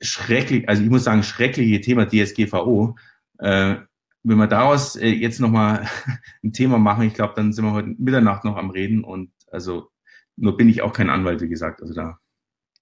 schrecklich, 0.00 0.68
also 0.68 0.82
ich 0.82 0.88
muss 0.90 1.04
sagen, 1.04 1.22
schreckliche 1.22 1.80
Thema 1.80 2.06
DSGVO, 2.06 2.96
äh, 3.38 3.76
wenn 4.22 4.38
wir 4.38 4.46
daraus 4.46 4.96
äh, 4.96 5.08
jetzt 5.08 5.40
nochmal 5.40 5.88
ein 6.42 6.52
Thema 6.52 6.78
machen, 6.78 7.04
ich 7.04 7.14
glaube, 7.14 7.34
dann 7.36 7.52
sind 7.52 7.64
wir 7.64 7.72
heute 7.72 7.94
Mitternacht 7.98 8.44
noch 8.44 8.56
am 8.56 8.70
Reden 8.70 9.04
und 9.04 9.32
also 9.50 9.90
nur 10.36 10.56
bin 10.56 10.68
ich 10.68 10.82
auch 10.82 10.92
kein 10.92 11.10
Anwalt, 11.10 11.40
wie 11.40 11.48
gesagt. 11.48 11.82
Also 11.82 11.94
da, 11.94 12.18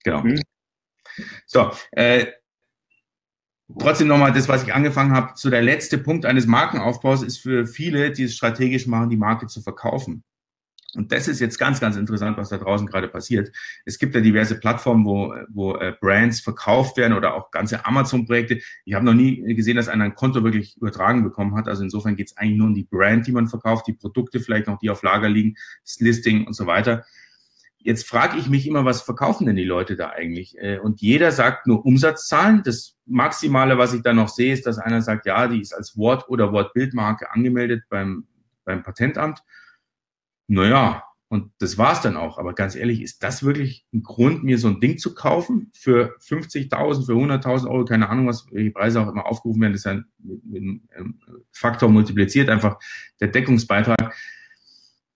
genau. 0.04 0.22
Mhm. 0.22 0.40
So, 1.46 1.72
äh, 1.92 2.26
trotzdem 3.78 4.08
nochmal 4.08 4.32
das, 4.32 4.48
was 4.48 4.62
ich 4.62 4.74
angefangen 4.74 5.12
habe. 5.12 5.32
So 5.34 5.50
der 5.50 5.62
letzte 5.62 5.98
Punkt 5.98 6.26
eines 6.26 6.46
Markenaufbaus 6.46 7.22
ist 7.22 7.38
für 7.38 7.66
viele, 7.66 8.12
die 8.12 8.24
es 8.24 8.36
strategisch 8.36 8.86
machen, 8.86 9.10
die 9.10 9.16
Marke 9.16 9.46
zu 9.46 9.60
verkaufen. 9.60 10.24
Und 10.96 11.12
das 11.12 11.28
ist 11.28 11.40
jetzt 11.40 11.58
ganz, 11.58 11.80
ganz 11.80 11.96
interessant, 11.96 12.36
was 12.36 12.48
da 12.48 12.58
draußen 12.58 12.86
gerade 12.86 13.06
passiert. 13.06 13.52
Es 13.84 13.98
gibt 13.98 14.14
ja 14.14 14.20
diverse 14.20 14.58
Plattformen, 14.58 15.04
wo, 15.04 15.34
wo 15.48 15.76
äh, 15.76 15.94
Brands 16.00 16.40
verkauft 16.40 16.96
werden 16.96 17.16
oder 17.16 17.34
auch 17.34 17.50
ganze 17.52 17.86
Amazon-Projekte. 17.86 18.60
Ich 18.84 18.94
habe 18.94 19.04
noch 19.04 19.14
nie 19.14 19.54
gesehen, 19.54 19.76
dass 19.76 19.88
einer 19.88 20.04
ein 20.04 20.14
Konto 20.14 20.42
wirklich 20.42 20.76
übertragen 20.76 21.22
bekommen 21.22 21.54
hat. 21.54 21.68
Also 21.68 21.84
insofern 21.84 22.16
geht 22.16 22.28
es 22.28 22.36
eigentlich 22.36 22.58
nur 22.58 22.66
um 22.66 22.74
die 22.74 22.84
Brand, 22.84 23.26
die 23.26 23.32
man 23.32 23.46
verkauft, 23.46 23.86
die 23.86 23.92
Produkte 23.92 24.40
vielleicht 24.40 24.66
noch, 24.66 24.78
die 24.78 24.90
auf 24.90 25.02
Lager 25.02 25.28
liegen, 25.28 25.54
das 25.84 26.00
Listing 26.00 26.46
und 26.46 26.54
so 26.54 26.66
weiter. 26.66 27.04
Jetzt 27.82 28.06
frage 28.06 28.36
ich 28.36 28.48
mich 28.48 28.66
immer, 28.66 28.84
was 28.84 29.00
verkaufen 29.00 29.46
denn 29.46 29.56
die 29.56 29.64
Leute 29.64 29.96
da 29.96 30.10
eigentlich? 30.10 30.58
Äh, 30.58 30.80
und 30.80 31.00
jeder 31.00 31.30
sagt 31.30 31.66
nur 31.66 31.86
Umsatzzahlen. 31.86 32.62
Das 32.64 32.96
Maximale, 33.06 33.78
was 33.78 33.94
ich 33.94 34.02
da 34.02 34.12
noch 34.12 34.28
sehe, 34.28 34.52
ist, 34.52 34.66
dass 34.66 34.78
einer 34.78 35.02
sagt, 35.02 35.24
ja, 35.26 35.46
die 35.46 35.60
ist 35.60 35.72
als 35.72 35.96
Wort- 35.96 36.28
oder 36.28 36.52
Wortbildmarke 36.52 37.30
angemeldet 37.30 37.84
beim, 37.88 38.26
beim 38.64 38.82
Patentamt 38.82 39.42
naja, 40.50 41.04
Und 41.32 41.52
das 41.60 41.78
war's 41.78 42.02
dann 42.02 42.16
auch. 42.16 42.38
Aber 42.38 42.54
ganz 42.54 42.74
ehrlich, 42.74 43.02
ist 43.02 43.22
das 43.22 43.44
wirklich 43.44 43.86
ein 43.94 44.02
Grund, 44.02 44.42
mir 44.42 44.58
so 44.58 44.66
ein 44.66 44.80
Ding 44.80 44.98
zu 44.98 45.14
kaufen 45.14 45.70
für 45.72 46.16
50.000, 46.18 47.06
für 47.06 47.12
100.000 47.12 47.70
Euro, 47.70 47.84
keine 47.84 48.08
Ahnung, 48.08 48.26
was 48.26 48.46
die 48.46 48.70
Preise 48.70 49.00
auch 49.00 49.08
immer 49.08 49.26
aufgerufen 49.26 49.60
werden, 49.62 49.72
das 49.72 49.82
ist 49.82 49.86
ein, 49.86 50.06
mit 50.18 50.60
einem 50.92 51.20
Faktor 51.52 51.88
multipliziert, 51.88 52.48
einfach 52.48 52.80
der 53.20 53.28
Deckungsbeitrag. 53.28 54.12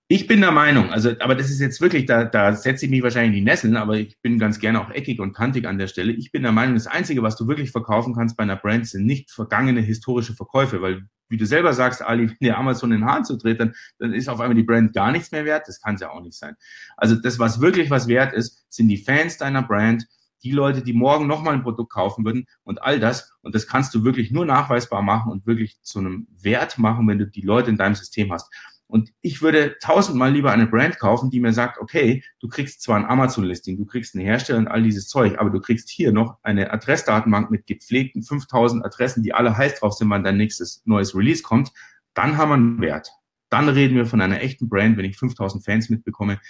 Ich 0.06 0.28
bin 0.28 0.40
der 0.40 0.52
Meinung, 0.52 0.90
also, 0.90 1.10
aber 1.18 1.34
das 1.34 1.50
ist 1.50 1.60
jetzt 1.60 1.80
wirklich, 1.80 2.06
da, 2.06 2.24
da 2.24 2.52
setze 2.52 2.84
ich 2.84 2.90
mich 2.92 3.02
wahrscheinlich 3.02 3.30
in 3.30 3.44
die 3.44 3.50
Nesseln, 3.50 3.76
aber 3.76 3.96
ich 3.96 4.20
bin 4.20 4.38
ganz 4.38 4.60
gerne 4.60 4.80
auch 4.80 4.90
eckig 4.90 5.18
und 5.18 5.32
kantig 5.32 5.66
an 5.66 5.78
der 5.78 5.88
Stelle. 5.88 6.12
Ich 6.12 6.30
bin 6.30 6.42
der 6.42 6.52
Meinung, 6.52 6.74
das 6.74 6.86
Einzige, 6.86 7.24
was 7.24 7.36
du 7.36 7.48
wirklich 7.48 7.72
verkaufen 7.72 8.14
kannst 8.14 8.36
bei 8.36 8.44
einer 8.44 8.54
Brand, 8.54 8.86
sind 8.86 9.06
nicht 9.06 9.32
vergangene 9.32 9.80
historische 9.80 10.34
Verkäufe, 10.34 10.80
weil, 10.80 11.08
wie 11.28 11.36
du 11.36 11.46
selber 11.46 11.72
sagst, 11.72 12.02
Ali, 12.02 12.28
wenn 12.28 12.36
der 12.40 12.58
Amazon 12.58 12.92
in 12.92 13.00
den 13.00 13.08
Haaren 13.08 13.24
zutritt, 13.24 13.60
dann, 13.60 13.74
dann 13.98 14.12
ist 14.12 14.28
auf 14.28 14.40
einmal 14.40 14.54
die 14.54 14.62
Brand 14.62 14.92
gar 14.92 15.12
nichts 15.12 15.32
mehr 15.32 15.44
wert. 15.44 15.68
Das 15.68 15.80
kann 15.80 15.96
es 15.96 16.00
ja 16.00 16.10
auch 16.10 16.20
nicht 16.20 16.36
sein. 16.36 16.56
Also 16.96 17.14
das, 17.14 17.38
was 17.38 17.60
wirklich 17.60 17.90
was 17.90 18.08
wert 18.08 18.32
ist, 18.32 18.66
sind 18.68 18.88
die 18.88 18.98
Fans 18.98 19.38
deiner 19.38 19.62
Brand, 19.62 20.06
die 20.42 20.52
Leute, 20.52 20.82
die 20.82 20.92
morgen 20.92 21.26
nochmal 21.26 21.54
ein 21.54 21.62
Produkt 21.62 21.92
kaufen 21.92 22.24
würden 22.24 22.44
und 22.62 22.82
all 22.82 23.00
das. 23.00 23.32
Und 23.40 23.54
das 23.54 23.66
kannst 23.66 23.94
du 23.94 24.04
wirklich 24.04 24.30
nur 24.30 24.44
nachweisbar 24.44 25.02
machen 25.02 25.32
und 25.32 25.46
wirklich 25.46 25.80
zu 25.82 25.98
einem 25.98 26.28
Wert 26.40 26.78
machen, 26.78 27.08
wenn 27.08 27.18
du 27.18 27.26
die 27.26 27.40
Leute 27.40 27.70
in 27.70 27.78
deinem 27.78 27.94
System 27.94 28.30
hast. 28.30 28.52
Und 28.86 29.12
ich 29.22 29.42
würde 29.42 29.76
tausendmal 29.80 30.32
lieber 30.32 30.52
eine 30.52 30.66
Brand 30.66 30.98
kaufen, 30.98 31.30
die 31.30 31.40
mir 31.40 31.52
sagt, 31.52 31.78
okay, 31.78 32.22
du 32.40 32.48
kriegst 32.48 32.82
zwar 32.82 32.96
ein 32.96 33.06
Amazon-Listing, 33.06 33.76
du 33.76 33.86
kriegst 33.86 34.14
einen 34.14 34.24
Hersteller 34.24 34.58
und 34.58 34.68
all 34.68 34.82
dieses 34.82 35.08
Zeug, 35.08 35.38
aber 35.38 35.50
du 35.50 35.60
kriegst 35.60 35.88
hier 35.88 36.12
noch 36.12 36.38
eine 36.42 36.70
Adressdatenbank 36.72 37.50
mit 37.50 37.66
gepflegten 37.66 38.22
5000 38.22 38.84
Adressen, 38.84 39.22
die 39.22 39.32
alle 39.32 39.56
heiß 39.56 39.80
drauf 39.80 39.94
sind, 39.94 40.10
wann 40.10 40.22
dein 40.22 40.36
nächstes 40.36 40.82
neues 40.84 41.16
Release 41.16 41.42
kommt. 41.42 41.72
Dann 42.12 42.36
haben 42.36 42.50
wir 42.50 42.54
einen 42.54 42.80
Wert. 42.80 43.10
Dann 43.48 43.68
reden 43.68 43.96
wir 43.96 44.06
von 44.06 44.20
einer 44.20 44.42
echten 44.42 44.68
Brand, 44.68 44.96
wenn 44.96 45.04
ich 45.04 45.16
5000 45.16 45.64
Fans 45.64 45.88
mitbekomme, 45.88 46.40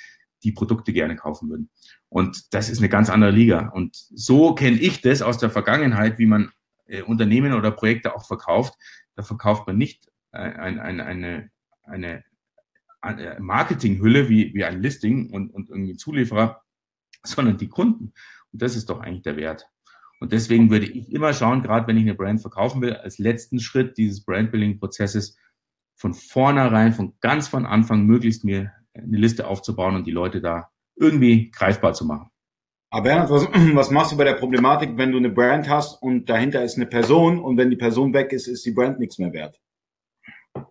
die 0.42 0.52
Produkte 0.52 0.92
gerne 0.92 1.16
kaufen 1.16 1.48
würden. 1.48 1.70
Und 2.08 2.52
das 2.52 2.68
ist 2.68 2.78
eine 2.78 2.88
ganz 2.88 3.10
andere 3.10 3.30
Liga. 3.30 3.70
Und 3.70 3.96
so 4.14 4.54
kenne 4.54 4.78
ich 4.78 5.00
das 5.00 5.22
aus 5.22 5.38
der 5.38 5.50
Vergangenheit, 5.50 6.18
wie 6.18 6.26
man 6.26 6.50
äh, 6.86 7.02
Unternehmen 7.02 7.54
oder 7.54 7.70
Projekte 7.70 8.14
auch 8.14 8.26
verkauft. 8.26 8.74
Da 9.16 9.22
verkauft 9.22 9.66
man 9.66 9.78
nicht 9.78 10.08
äh, 10.32 10.38
ein, 10.38 10.78
ein, 10.78 11.00
eine 11.00 11.50
eine, 11.84 12.24
eine 13.00 13.36
Marketinghülle 13.40 14.28
wie, 14.28 14.52
wie 14.54 14.64
ein 14.64 14.80
Listing 14.80 15.30
und, 15.30 15.50
und 15.50 15.70
irgendwie 15.70 15.96
Zulieferer, 15.96 16.62
sondern 17.22 17.58
die 17.58 17.68
Kunden. 17.68 18.12
Und 18.52 18.62
das 18.62 18.76
ist 18.76 18.90
doch 18.90 19.00
eigentlich 19.00 19.22
der 19.22 19.36
Wert. 19.36 19.68
Und 20.20 20.32
deswegen 20.32 20.70
würde 20.70 20.86
ich 20.86 21.12
immer 21.12 21.32
schauen, 21.32 21.62
gerade 21.62 21.86
wenn 21.86 21.96
ich 21.96 22.04
eine 22.04 22.14
Brand 22.14 22.40
verkaufen 22.40 22.80
will, 22.80 22.94
als 22.94 23.18
letzten 23.18 23.60
Schritt 23.60 23.98
dieses 23.98 24.24
Brandbuilding-Prozesses 24.24 25.36
von 25.96 26.14
vornherein, 26.14 26.92
von 26.92 27.14
ganz 27.20 27.48
von 27.48 27.66
Anfang 27.66 28.06
möglichst 28.06 28.44
mir 28.44 28.72
eine 28.94 29.18
Liste 29.18 29.46
aufzubauen 29.46 29.96
und 29.96 30.06
die 30.06 30.12
Leute 30.12 30.40
da 30.40 30.70
irgendwie 30.96 31.50
greifbar 31.50 31.92
zu 31.94 32.06
machen. 32.06 32.30
Aber 32.90 33.02
Bernhard, 33.02 33.30
was, 33.30 33.46
was 33.74 33.90
machst 33.90 34.12
du 34.12 34.16
bei 34.16 34.24
der 34.24 34.34
Problematik, 34.34 34.96
wenn 34.96 35.12
du 35.12 35.18
eine 35.18 35.30
Brand 35.30 35.68
hast 35.68 36.00
und 36.00 36.28
dahinter 36.28 36.62
ist 36.62 36.76
eine 36.76 36.86
Person 36.86 37.40
und 37.40 37.56
wenn 37.56 37.70
die 37.70 37.76
Person 37.76 38.14
weg 38.14 38.32
ist, 38.32 38.46
ist 38.46 38.64
die 38.64 38.72
Brand 38.72 39.00
nichts 39.00 39.18
mehr 39.18 39.32
wert? 39.32 39.60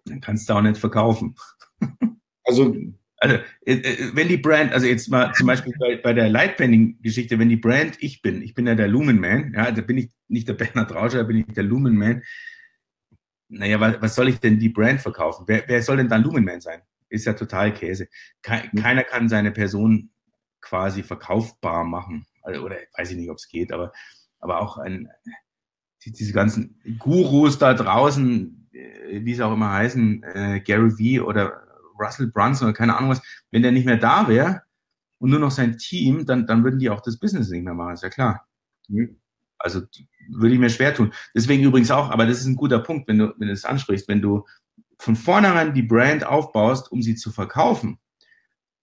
Dann 0.06 0.22
kannst 0.22 0.50
du 0.50 0.54
auch 0.54 0.62
nicht 0.62 0.78
verkaufen. 0.78 1.36
Also, 2.46 2.76
also 3.24 3.38
äh, 3.62 3.76
äh, 3.76 4.12
wenn 4.14 4.28
die 4.28 4.36
Brand, 4.36 4.74
also 4.74 4.86
jetzt 4.86 5.08
mal 5.08 5.32
zum 5.34 5.48
Beispiel 5.48 5.74
bei, 5.80 5.96
bei 5.96 6.12
der 6.12 6.28
Lightbending-Geschichte, 6.28 7.40
wenn 7.40 7.48
die 7.48 7.56
Brand 7.56 7.96
ich 8.02 8.22
bin, 8.22 8.42
ich 8.42 8.54
bin 8.54 8.68
ja 8.68 8.76
der 8.76 8.90
Lumen 8.90 9.18
Man, 9.18 9.54
ja, 9.54 9.72
da 9.72 9.82
bin 9.82 9.98
ich 9.98 10.12
nicht 10.28 10.50
der 10.50 10.56
Bernhard 10.56 10.94
Rauscher, 10.94 11.20
da 11.20 11.24
bin 11.24 11.38
ich 11.38 11.46
der 11.54 11.64
Lumen 11.64 11.96
Man. 11.96 12.22
Naja, 13.48 13.80
was, 13.80 14.02
was 14.02 14.16
soll 14.16 14.28
ich 14.28 14.42
denn 14.42 14.60
die 14.60 14.68
Brand 14.68 15.00
verkaufen? 15.00 15.46
Wer, 15.48 15.64
wer 15.68 15.82
soll 15.82 15.96
denn 15.96 16.10
dann 16.10 16.24
Lumen 16.24 16.44
Man 16.44 16.60
sein? 16.60 16.82
Ist 17.08 17.26
ja 17.26 17.32
total 17.32 17.74
Käse. 17.74 18.10
Keiner 18.42 19.06
kann 19.06 19.30
seine 19.30 19.52
Person 19.52 20.10
quasi 20.60 21.02
verkaufbar 21.02 21.86
machen. 21.86 22.26
Also, 22.42 22.62
oder 22.62 22.76
weiß 22.98 23.12
ich 23.12 23.18
nicht, 23.18 23.30
ob 23.30 23.38
es 23.38 23.48
geht, 23.48 23.72
aber, 23.72 23.94
aber 24.40 24.60
auch 24.60 24.78
ein, 24.78 25.08
diese 26.06 26.34
ganzen 26.34 26.82
Gurus 27.00 27.58
da 27.58 27.74
draußen, 27.74 28.63
wie 28.74 29.34
sie 29.34 29.44
auch 29.44 29.54
immer 29.54 29.72
heißen, 29.72 30.24
äh, 30.24 30.60
Gary 30.62 30.98
Vee 30.98 31.20
oder 31.20 31.62
Russell 32.00 32.28
Brunson 32.28 32.68
oder 32.68 32.78
keine 32.78 32.98
Ahnung 32.98 33.12
was, 33.12 33.22
wenn 33.52 33.62
der 33.62 33.72
nicht 33.72 33.86
mehr 33.86 33.98
da 33.98 34.28
wäre 34.28 34.64
und 35.20 35.30
nur 35.30 35.40
noch 35.40 35.52
sein 35.52 35.78
Team, 35.78 36.26
dann, 36.26 36.48
dann 36.48 36.64
würden 36.64 36.80
die 36.80 36.90
auch 36.90 37.02
das 37.02 37.18
Business 37.18 37.50
nicht 37.50 37.64
mehr 37.64 37.74
machen, 37.74 37.94
ist 37.94 38.04
ja 38.04 38.10
klar. 38.10 38.48
Mhm. 38.88 39.18
Also 39.58 39.82
würde 40.30 40.54
ich 40.54 40.60
mir 40.60 40.70
schwer 40.70 40.94
tun. 40.94 41.14
Deswegen 41.34 41.64
übrigens 41.64 41.92
auch, 41.92 42.10
aber 42.10 42.26
das 42.26 42.40
ist 42.40 42.48
ein 42.48 42.56
guter 42.56 42.80
Punkt, 42.80 43.08
wenn 43.08 43.20
du, 43.20 43.34
wenn 43.38 43.48
du 43.48 43.54
das 43.54 43.66
ansprichst, 43.66 44.08
wenn 44.08 44.22
du 44.22 44.46
von 45.00 45.16
vornherein 45.16 45.74
die 45.74 45.84
Brand 45.84 46.26
aufbaust, 46.26 46.92
um 46.92 47.02
sie 47.02 47.16
zu 47.16 47.32
verkaufen, 47.32 48.00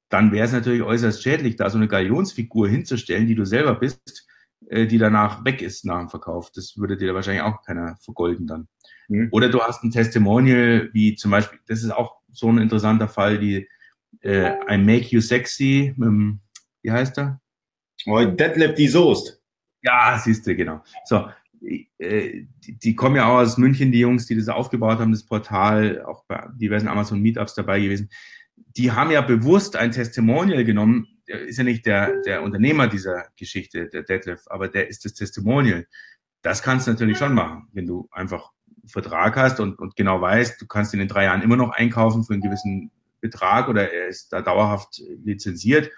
dann 0.08 0.32
wäre 0.32 0.46
es 0.46 0.52
natürlich 0.52 0.82
äußerst 0.82 1.22
schädlich, 1.22 1.56
da 1.56 1.70
so 1.70 1.78
eine 1.78 1.88
Galionsfigur 1.88 2.68
hinzustellen, 2.68 3.26
die 3.26 3.34
du 3.34 3.44
selber 3.44 3.74
bist, 3.74 4.26
äh, 4.68 4.86
die 4.86 4.98
danach 4.98 5.44
weg 5.44 5.62
ist 5.62 5.84
nach 5.84 6.00
dem 6.00 6.08
Verkauf. 6.08 6.50
Das 6.52 6.76
würde 6.76 6.96
dir 6.96 7.14
wahrscheinlich 7.14 7.42
auch 7.42 7.62
keiner 7.62 7.96
vergolden 8.00 8.46
dann. 8.46 8.68
Mhm. 9.10 9.28
Oder 9.32 9.48
du 9.48 9.60
hast 9.60 9.82
ein 9.82 9.90
Testimonial, 9.90 10.88
wie 10.92 11.16
zum 11.16 11.32
Beispiel, 11.32 11.58
das 11.66 11.82
ist 11.82 11.90
auch 11.90 12.20
so 12.32 12.48
ein 12.48 12.58
interessanter 12.58 13.08
Fall, 13.08 13.38
die 13.38 13.68
äh, 14.22 14.52
I 14.72 14.78
Make 14.78 15.08
You 15.08 15.20
Sexy, 15.20 15.92
mit, 15.96 16.38
wie 16.82 16.90
heißt 16.90 17.18
er? 17.18 17.40
Oh, 18.06 18.24
Detlef 18.24 18.74
die 18.74 18.88
Soest. 18.88 19.42
Ja, 19.82 20.18
siehst 20.22 20.46
du, 20.46 20.54
genau. 20.54 20.82
So, 21.04 21.28
äh, 21.98 22.44
die, 22.64 22.78
die, 22.78 22.94
kommen 22.94 23.16
ja 23.16 23.26
auch 23.26 23.38
aus 23.38 23.58
München, 23.58 23.92
die 23.92 24.00
Jungs, 24.00 24.26
die 24.26 24.36
das 24.36 24.48
aufgebaut 24.48 24.98
haben, 24.98 25.12
das 25.12 25.26
Portal, 25.26 26.02
auch 26.02 26.24
bei 26.26 26.46
diversen 26.54 26.88
Amazon 26.88 27.20
Meetups 27.20 27.54
dabei 27.54 27.80
gewesen. 27.80 28.10
Die 28.56 28.92
haben 28.92 29.10
ja 29.10 29.22
bewusst 29.22 29.76
ein 29.76 29.90
Testimonial 29.90 30.64
genommen. 30.64 31.08
Der 31.26 31.40
ist 31.40 31.58
ja 31.58 31.64
nicht 31.64 31.84
der, 31.84 32.22
der 32.22 32.42
Unternehmer 32.42 32.86
dieser 32.86 33.26
Geschichte, 33.36 33.88
der 33.88 34.02
Detlef, 34.04 34.42
aber 34.46 34.68
der 34.68 34.88
ist 34.88 35.04
das 35.04 35.14
Testimonial. 35.14 35.86
Das 36.42 36.62
kannst 36.62 36.86
du 36.86 36.92
natürlich 36.92 37.18
schon 37.18 37.34
machen, 37.34 37.68
wenn 37.72 37.86
du 37.86 38.08
einfach 38.12 38.52
Vertrag 38.90 39.36
hast 39.36 39.60
und, 39.60 39.78
und 39.78 39.96
genau 39.96 40.20
weißt, 40.20 40.60
du 40.60 40.66
kannst 40.66 40.94
ihn 40.94 41.00
in 41.00 41.08
drei 41.08 41.24
Jahren 41.24 41.42
immer 41.42 41.56
noch 41.56 41.70
einkaufen 41.70 42.24
für 42.24 42.34
einen 42.34 42.42
gewissen 42.42 42.90
Betrag 43.20 43.68
oder 43.68 43.92
er 43.92 44.08
ist 44.08 44.32
da 44.32 44.42
dauerhaft 44.42 45.02
lizenziert. 45.24 45.90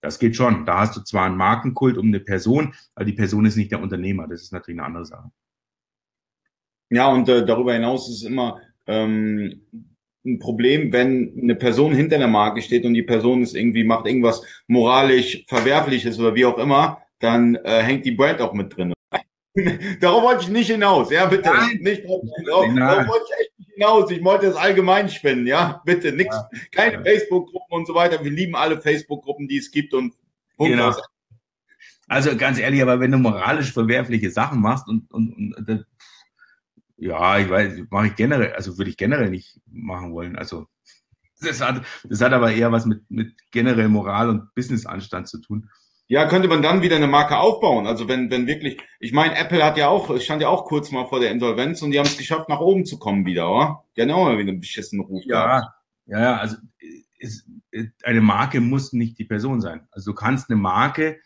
Das 0.00 0.18
geht 0.18 0.36
schon. 0.36 0.66
Da 0.66 0.80
hast 0.80 0.96
du 0.96 1.00
zwar 1.00 1.26
einen 1.26 1.36
Markenkult 1.36 1.98
um 1.98 2.06
eine 2.06 2.20
Person, 2.20 2.74
aber 2.94 3.04
die 3.04 3.12
Person 3.12 3.46
ist 3.46 3.56
nicht 3.56 3.72
der 3.72 3.80
Unternehmer. 3.80 4.28
Das 4.28 4.42
ist 4.42 4.52
natürlich 4.52 4.78
eine 4.78 4.86
andere 4.86 5.06
Sache. 5.06 5.30
Ja, 6.90 7.08
und 7.08 7.28
äh, 7.28 7.44
darüber 7.44 7.74
hinaus 7.74 8.08
ist 8.08 8.16
es 8.16 8.22
immer 8.22 8.60
ähm, 8.86 9.62
ein 10.24 10.38
Problem, 10.38 10.92
wenn 10.92 11.38
eine 11.40 11.54
Person 11.54 11.94
hinter 11.94 12.18
der 12.18 12.28
Marke 12.28 12.62
steht 12.62 12.84
und 12.84 12.94
die 12.94 13.02
Person 13.02 13.42
ist 13.42 13.54
irgendwie 13.54 13.84
macht 13.84 14.06
irgendwas 14.06 14.42
moralisch 14.66 15.44
verwerfliches 15.48 16.18
oder 16.18 16.34
wie 16.34 16.44
auch 16.44 16.58
immer, 16.58 17.02
dann 17.18 17.56
äh, 17.56 17.82
hängt 17.82 18.04
die 18.04 18.12
Brand 18.12 18.40
auch 18.40 18.52
mit 18.52 18.76
drin. 18.76 18.92
Darauf 20.00 20.22
wollte 20.22 20.42
ich 20.42 20.48
nicht 20.48 20.70
hinaus, 20.70 21.10
ja, 21.10 21.26
bitte. 21.26 21.48
Nein. 21.48 21.78
Nicht 21.80 22.04
darauf, 22.04 22.22
darauf 22.44 23.08
wollte 23.08 23.24
ich 23.28 23.40
echt 23.40 23.58
nicht 23.58 23.72
hinaus. 23.74 24.10
Ich 24.10 24.22
wollte 24.22 24.46
das 24.46 24.56
allgemein 24.56 25.08
spenden, 25.08 25.46
ja, 25.46 25.80
bitte. 25.84 26.12
Nix, 26.12 26.34
ja. 26.34 26.48
keine 26.70 26.94
ja. 26.94 27.02
Facebook-Gruppen 27.02 27.78
und 27.78 27.86
so 27.86 27.94
weiter. 27.94 28.22
Wir 28.22 28.30
lieben 28.30 28.54
alle 28.54 28.80
Facebook-Gruppen, 28.80 29.48
die 29.48 29.58
es 29.58 29.70
gibt 29.70 29.94
und 29.94 30.14
genau. 30.58 30.94
Also 32.08 32.36
ganz 32.36 32.58
ehrlich, 32.58 32.82
aber 32.82 33.00
wenn 33.00 33.10
du 33.10 33.18
moralisch 33.18 33.72
verwerfliche 33.72 34.30
Sachen 34.30 34.60
machst 34.60 34.86
und, 34.88 35.10
und, 35.10 35.32
und 35.32 35.64
das, 35.66 35.80
ja, 36.98 37.38
ich 37.38 37.48
weiß, 37.48 37.82
mache 37.90 38.08
ich 38.08 38.16
generell, 38.16 38.52
also 38.52 38.78
würde 38.78 38.90
ich 38.90 38.96
generell 38.96 39.30
nicht 39.30 39.60
machen 39.66 40.12
wollen. 40.12 40.36
Also 40.36 40.68
das 41.40 41.60
hat, 41.60 41.84
das 42.04 42.20
hat 42.20 42.32
aber 42.32 42.52
eher 42.52 42.70
was 42.72 42.86
mit, 42.86 43.10
mit 43.10 43.34
generell 43.50 43.88
Moral 43.88 44.28
und 44.28 44.54
Business-Anstand 44.54 45.28
zu 45.28 45.40
tun. 45.40 45.68
Ja, 46.08 46.26
könnte 46.26 46.46
man 46.46 46.62
dann 46.62 46.82
wieder 46.82 46.96
eine 46.96 47.08
Marke 47.08 47.36
aufbauen. 47.36 47.86
Also 47.86 48.06
wenn, 48.08 48.30
wenn 48.30 48.46
wirklich, 48.46 48.78
ich 49.00 49.12
meine, 49.12 49.36
Apple 49.36 49.64
hat 49.64 49.76
ja 49.76 49.88
auch, 49.88 50.20
stand 50.20 50.40
ja 50.40 50.48
auch 50.48 50.64
kurz 50.64 50.92
mal 50.92 51.06
vor 51.06 51.18
der 51.18 51.32
Insolvenz 51.32 51.82
und 51.82 51.90
die 51.90 51.98
haben 51.98 52.06
es 52.06 52.16
geschafft, 52.16 52.48
nach 52.48 52.60
oben 52.60 52.84
zu 52.84 52.98
kommen 52.98 53.26
wieder, 53.26 53.50
oder? 53.50 53.84
Die 53.96 54.02
haben 54.02 54.10
auch 54.12 54.24
mal 54.24 54.38
wieder 54.38 54.50
einen 54.50 54.60
beschissenen 54.60 55.04
Ruf. 55.04 55.24
Ja, 55.26 55.74
ja, 56.06 56.36
also 56.36 56.56
ist, 57.18 57.48
eine 58.04 58.20
Marke 58.20 58.60
muss 58.60 58.92
nicht 58.92 59.18
die 59.18 59.24
Person 59.24 59.60
sein. 59.60 59.88
Also 59.90 60.12
du 60.12 60.14
kannst 60.14 60.48
eine 60.48 60.60
Marke 60.60 61.18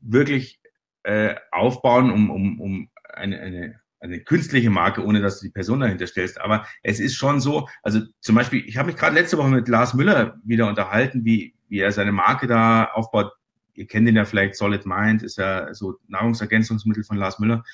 wirklich 0.00 0.60
äh, 1.04 1.36
aufbauen, 1.52 2.10
um, 2.10 2.30
um, 2.30 2.60
um 2.60 2.90
eine, 3.12 3.38
eine, 3.38 3.80
eine 4.00 4.20
künstliche 4.20 4.70
Marke, 4.70 5.04
ohne 5.04 5.20
dass 5.20 5.38
du 5.38 5.46
die 5.46 5.52
Person 5.52 5.80
dahinter 5.80 6.08
stellst. 6.08 6.40
Aber 6.40 6.66
es 6.82 6.98
ist 6.98 7.14
schon 7.14 7.40
so, 7.40 7.68
also 7.82 8.00
zum 8.20 8.34
Beispiel, 8.34 8.64
ich 8.66 8.76
habe 8.76 8.88
mich 8.88 8.96
gerade 8.96 9.14
letzte 9.14 9.38
Woche 9.38 9.48
mit 9.48 9.68
Lars 9.68 9.94
Müller 9.94 10.38
wieder 10.42 10.68
unterhalten, 10.68 11.24
wie, 11.24 11.54
wie 11.68 11.78
er 11.78 11.92
seine 11.92 12.12
Marke 12.12 12.48
da 12.48 12.86
aufbaut 12.86 13.32
ihr 13.74 13.86
kennt 13.86 14.08
ihn 14.08 14.16
ja 14.16 14.24
vielleicht, 14.24 14.56
Solid 14.56 14.86
Mind 14.86 15.22
ist 15.22 15.38
ja 15.38 15.72
so 15.74 15.98
Nahrungsergänzungsmittel 16.08 17.04
von 17.04 17.16
Lars 17.16 17.38
Müller. 17.38 17.64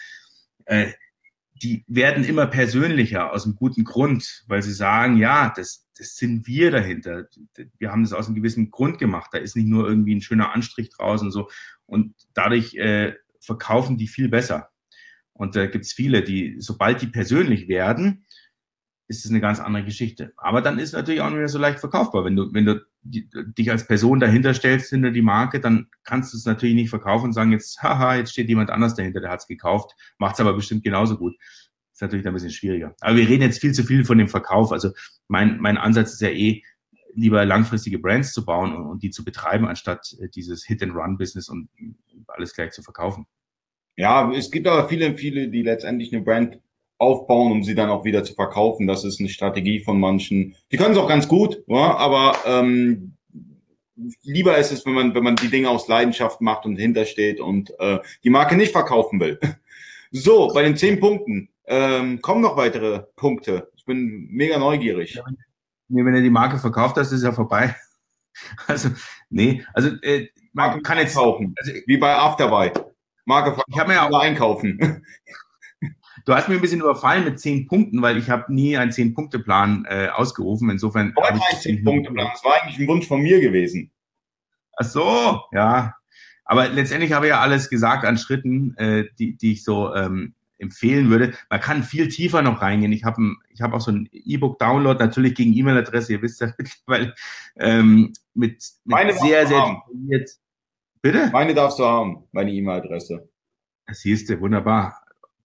Äh, 0.64 0.92
die 1.62 1.84
werden 1.88 2.24
immer 2.24 2.46
persönlicher 2.46 3.32
aus 3.32 3.44
einem 3.44 3.55
guten 3.55 3.84
Grund, 3.84 4.44
weil 4.48 4.62
sie 4.62 4.72
sagen, 4.72 5.18
ja, 5.18 5.53
das, 5.55 5.86
das 5.96 6.16
sind 6.16 6.46
wir 6.46 6.70
dahinter. 6.70 7.26
Wir 7.78 7.92
haben 7.92 8.03
das 8.03 8.14
aus 8.14 8.26
einem 8.26 8.36
gewissen 8.36 8.70
Grund 8.70 8.98
gemacht. 8.98 9.30
Da 9.32 9.38
ist 9.38 9.57
nicht 9.57 9.68
nur 9.68 9.86
irgendwie 9.86 10.14
ein 10.14 10.22
schöner 10.22 10.53
Anstrich 10.55 10.90
draußen 10.90 11.28
und 11.28 11.32
so. 11.32 11.51
Und 11.84 12.14
dadurch 12.32 12.74
äh, 12.76 13.14
verkaufen 13.40 13.98
die 13.98 14.09
viel 14.09 14.28
besser. 14.28 14.70
Und 15.32 15.57
da 15.57 15.66
gibt 15.66 15.84
es 15.84 15.92
viele, 15.92 16.22
die, 16.22 16.57
sobald 16.59 17.03
die 17.03 17.07
persönlich 17.07 17.68
werden, 17.68 18.24
ist 19.09 19.24
es 19.24 19.30
eine 19.30 19.40
ganz 19.40 19.61
andere 19.61 19.84
Geschichte. 19.84 20.32
Aber 20.36 20.62
dann 20.62 20.78
ist 20.78 20.92
natürlich 20.92 21.20
auch 21.20 21.28
nicht 21.28 21.38
mehr 21.38 21.48
so 21.48 21.59
leicht 21.59 21.80
verkaufbar. 21.80 22.24
Wenn 22.24 22.36
du, 22.36 22.53
wenn 22.53 22.64
du 22.64 22.86
dich 23.03 23.70
als 23.70 23.86
Person 23.86 24.20
dahinter 24.20 24.55
stellst 24.55 24.90
hinter 24.90 25.11
die 25.11 25.22
Marke, 25.22 25.61
dann 25.61 25.88
kannst 26.05 26.32
du 26.32 26.36
es 26.36 26.44
natürlich 26.44 26.74
nicht 26.74 26.90
verkaufen 26.90 27.26
und 27.26 27.32
sagen 27.32 27.53
jetzt, 27.53 27.82
haha, 27.82 28.16
jetzt 28.16 28.32
steht 28.32 28.48
jemand 28.48 28.70
anders 28.70 28.94
dahinter, 28.94 29.20
der 29.20 29.30
hat 29.30 29.40
es 29.40 29.46
gekauft, 29.46 29.94
macht 30.18 30.34
es 30.34 30.40
aber 30.40 30.55
bestimmt 30.55 30.84
genauso 30.84 31.16
gut. 31.16 31.34
Ist 31.92 32.03
natürlich 32.03 32.26
ein 32.26 32.34
bisschen 32.34 32.51
schwieriger. 32.51 32.94
Aber 33.01 33.16
wir 33.16 33.28
reden 33.28 33.42
jetzt 33.42 33.61
viel 33.61 33.72
zu 33.72 33.84
viel 33.84 34.05
von 34.05 34.18
dem 34.18 34.28
Verkauf. 34.28 34.72
Also 34.72 34.92
mein, 35.28 35.59
mein 35.61 35.76
Ansatz 35.76 36.12
ist 36.12 36.20
ja 36.20 36.30
eh, 36.30 36.62
lieber 37.14 37.44
langfristige 37.44 37.98
Brands 37.98 38.32
zu 38.32 38.44
bauen 38.44 38.74
und, 38.74 38.86
und 38.86 39.03
die 39.03 39.11
zu 39.11 39.24
betreiben, 39.24 39.66
anstatt 39.66 40.16
äh, 40.20 40.28
dieses 40.28 40.64
Hit-and-Run-Business 40.64 41.48
und 41.48 41.68
alles 42.28 42.55
gleich 42.55 42.72
zu 42.72 42.82
verkaufen. 42.82 43.26
Ja, 43.96 44.32
es 44.32 44.51
gibt 44.51 44.66
aber 44.66 44.88
viele, 44.88 45.16
viele, 45.16 45.48
die 45.48 45.62
letztendlich 45.62 46.12
eine 46.14 46.22
Brand 46.22 46.59
aufbauen, 47.01 47.51
um 47.51 47.64
sie 47.64 47.74
dann 47.74 47.88
auch 47.88 48.05
wieder 48.05 48.22
zu 48.24 48.34
verkaufen. 48.34 48.86
Das 48.86 49.05
ist 49.05 49.20
eine 49.20 49.30
Strategie 49.30 49.80
von 49.80 49.98
manchen. 49.98 50.55
Die 50.70 50.76
können 50.76 50.92
es 50.92 50.98
auch 50.98 51.09
ganz 51.09 51.26
gut, 51.26 51.62
ja, 51.66 51.96
aber 51.96 52.36
ähm, 52.44 53.14
lieber 54.22 54.59
ist 54.59 54.70
es, 54.70 54.84
wenn 54.84 54.92
man, 54.92 55.14
wenn 55.14 55.24
man 55.24 55.36
die 55.36 55.48
Dinge 55.48 55.70
aus 55.70 55.88
Leidenschaft 55.88 56.40
macht 56.40 56.66
und 56.66 56.76
hintersteht 56.76 57.40
und 57.40 57.72
äh, 57.80 57.98
die 58.22 58.30
Marke 58.30 58.57
nicht 58.57 58.72
verkaufen 58.72 59.20
will. 59.20 59.38
So, 60.12 60.48
bei 60.53 60.62
den 60.62 60.76
zehn 60.76 60.98
Punkten 60.98 61.51
ähm, 61.66 62.20
kommen 62.20 62.40
noch 62.40 62.57
weitere 62.57 63.05
Punkte. 63.14 63.70
Ich 63.76 63.84
bin 63.84 64.26
mega 64.28 64.59
neugierig. 64.59 65.14
Ja, 65.14 65.22
wenn, 65.86 66.05
wenn 66.05 66.16
er 66.16 66.20
die 66.20 66.30
Marke 66.30 66.59
verkauft, 66.59 66.96
das 66.96 67.12
ist 67.12 67.22
ja 67.22 67.32
vorbei. 67.32 67.76
Also, 68.66 68.88
nee, 69.28 69.62
also 69.74 69.90
äh, 70.03 70.28
man 70.53 70.70
Marke 70.70 70.82
kann 70.82 70.98
jetzt 70.98 71.14
kaufen. 71.14 71.55
Also, 71.59 71.72
wie 71.86 71.96
bei 71.96 72.14
Afterbuy. 72.16 72.72
Marke 73.24 73.51
verkaufen, 73.51 73.72
ich 73.72 73.78
habe 73.78 73.88
mir 73.90 73.94
ja 73.96 74.09
auch 74.09 74.18
einkaufen. 74.18 75.05
Du 76.24 76.34
hast 76.34 76.48
mir 76.48 76.56
ein 76.56 76.60
bisschen 76.60 76.80
überfallen 76.80 77.24
mit 77.24 77.40
zehn 77.40 77.66
Punkten, 77.66 78.02
weil 78.02 78.16
ich 78.16 78.30
habe 78.30 78.52
nie 78.52 78.76
einen 78.76 78.92
zehn-Punkte-Plan 78.92 79.86
äh, 79.88 80.08
ausgerufen. 80.08 80.70
Insofern. 80.70 81.14
Heute 81.16 81.34
ein 81.34 81.58
zehn-Punkte-Plan. 81.58 82.28
Das 82.32 82.44
war 82.44 82.62
eigentlich 82.62 82.78
ein 82.78 82.88
Wunsch 82.88 83.06
von 83.06 83.20
mir 83.20 83.40
gewesen. 83.40 83.90
Ach 84.76 84.84
so, 84.84 85.40
ja. 85.52 85.94
Aber 86.44 86.68
letztendlich 86.68 87.12
habe 87.12 87.26
ich 87.26 87.30
ja 87.30 87.40
alles 87.40 87.70
gesagt 87.70 88.04
an 88.04 88.18
Schritten, 88.18 88.76
äh, 88.76 89.04
die, 89.18 89.36
die 89.36 89.52
ich 89.52 89.64
so 89.64 89.94
ähm, 89.94 90.34
empfehlen 90.60 91.10
würde. 91.10 91.34
Man 91.48 91.60
kann 91.60 91.82
viel 91.82 92.08
tiefer 92.08 92.42
noch 92.42 92.62
reingehen. 92.62 92.92
Ich 92.92 93.04
habe 93.04 93.34
ich 93.48 93.60
hab 93.60 93.72
auch 93.72 93.80
so 93.80 93.90
ein 93.90 94.08
E-Book-Download, 94.12 95.02
natürlich 95.02 95.34
gegen 95.34 95.54
E-Mail-Adresse, 95.54 96.12
ihr 96.12 96.22
wisst 96.22 96.40
ja 96.40 96.52
mittlerweile, 96.58 97.14
ähm, 97.56 98.12
mit, 98.34 98.52
mit 98.52 98.62
meine 98.84 99.12
sehr, 99.14 99.46
sehr 99.46 99.80
detailliert. 99.88 100.30
Bitte? 101.02 101.30
Meine 101.32 101.54
darfst 101.54 101.78
du 101.78 101.84
haben, 101.84 102.24
meine 102.32 102.52
E-Mail-Adresse. 102.52 103.28
Das 103.86 104.00
siehst 104.00 104.28
du, 104.28 104.40
wunderbar. 104.40 104.99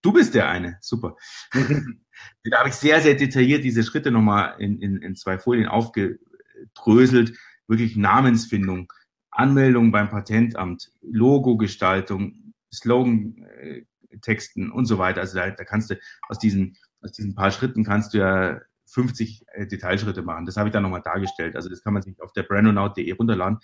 Du 0.05 0.13
bist 0.13 0.35
der 0.35 0.47
eine, 0.47 0.77
super. 0.81 1.15
da 1.51 2.59
habe 2.59 2.69
ich 2.69 2.75
sehr, 2.75 3.01
sehr 3.01 3.15
detailliert 3.15 3.63
diese 3.63 3.83
Schritte 3.83 4.11
nochmal 4.11 4.53
in, 4.59 4.79
in, 4.79 5.01
in 5.01 5.15
zwei 5.15 5.39
Folien 5.39 5.67
aufgedröselt. 5.67 7.35
Wirklich 7.67 7.95
Namensfindung, 7.95 8.93
Anmeldung 9.31 9.91
beim 9.91 10.11
Patentamt, 10.11 10.91
Logo-Gestaltung, 11.01 12.53
Slogan-Texten 12.71 14.69
und 14.69 14.85
so 14.85 14.99
weiter. 14.99 15.21
Also 15.21 15.39
da, 15.39 15.49
da 15.49 15.63
kannst 15.63 15.89
du 15.89 15.95
aus 16.29 16.37
diesen, 16.37 16.77
aus 17.01 17.11
diesen 17.11 17.33
paar 17.33 17.49
Schritten 17.49 17.83
kannst 17.83 18.13
du 18.13 18.19
ja 18.19 18.61
50 18.85 19.43
äh, 19.53 19.65
Detailschritte 19.65 20.21
machen. 20.21 20.45
Das 20.45 20.55
habe 20.55 20.69
ich 20.69 20.73
da 20.73 20.81
nochmal 20.81 21.01
dargestellt. 21.01 21.55
Also 21.55 21.67
das 21.67 21.81
kann 21.81 21.93
man 21.93 22.03
sich 22.03 22.21
auf 22.21 22.31
der 22.31 22.43
brandonaut.de 22.43 23.11
runterladen. 23.13 23.57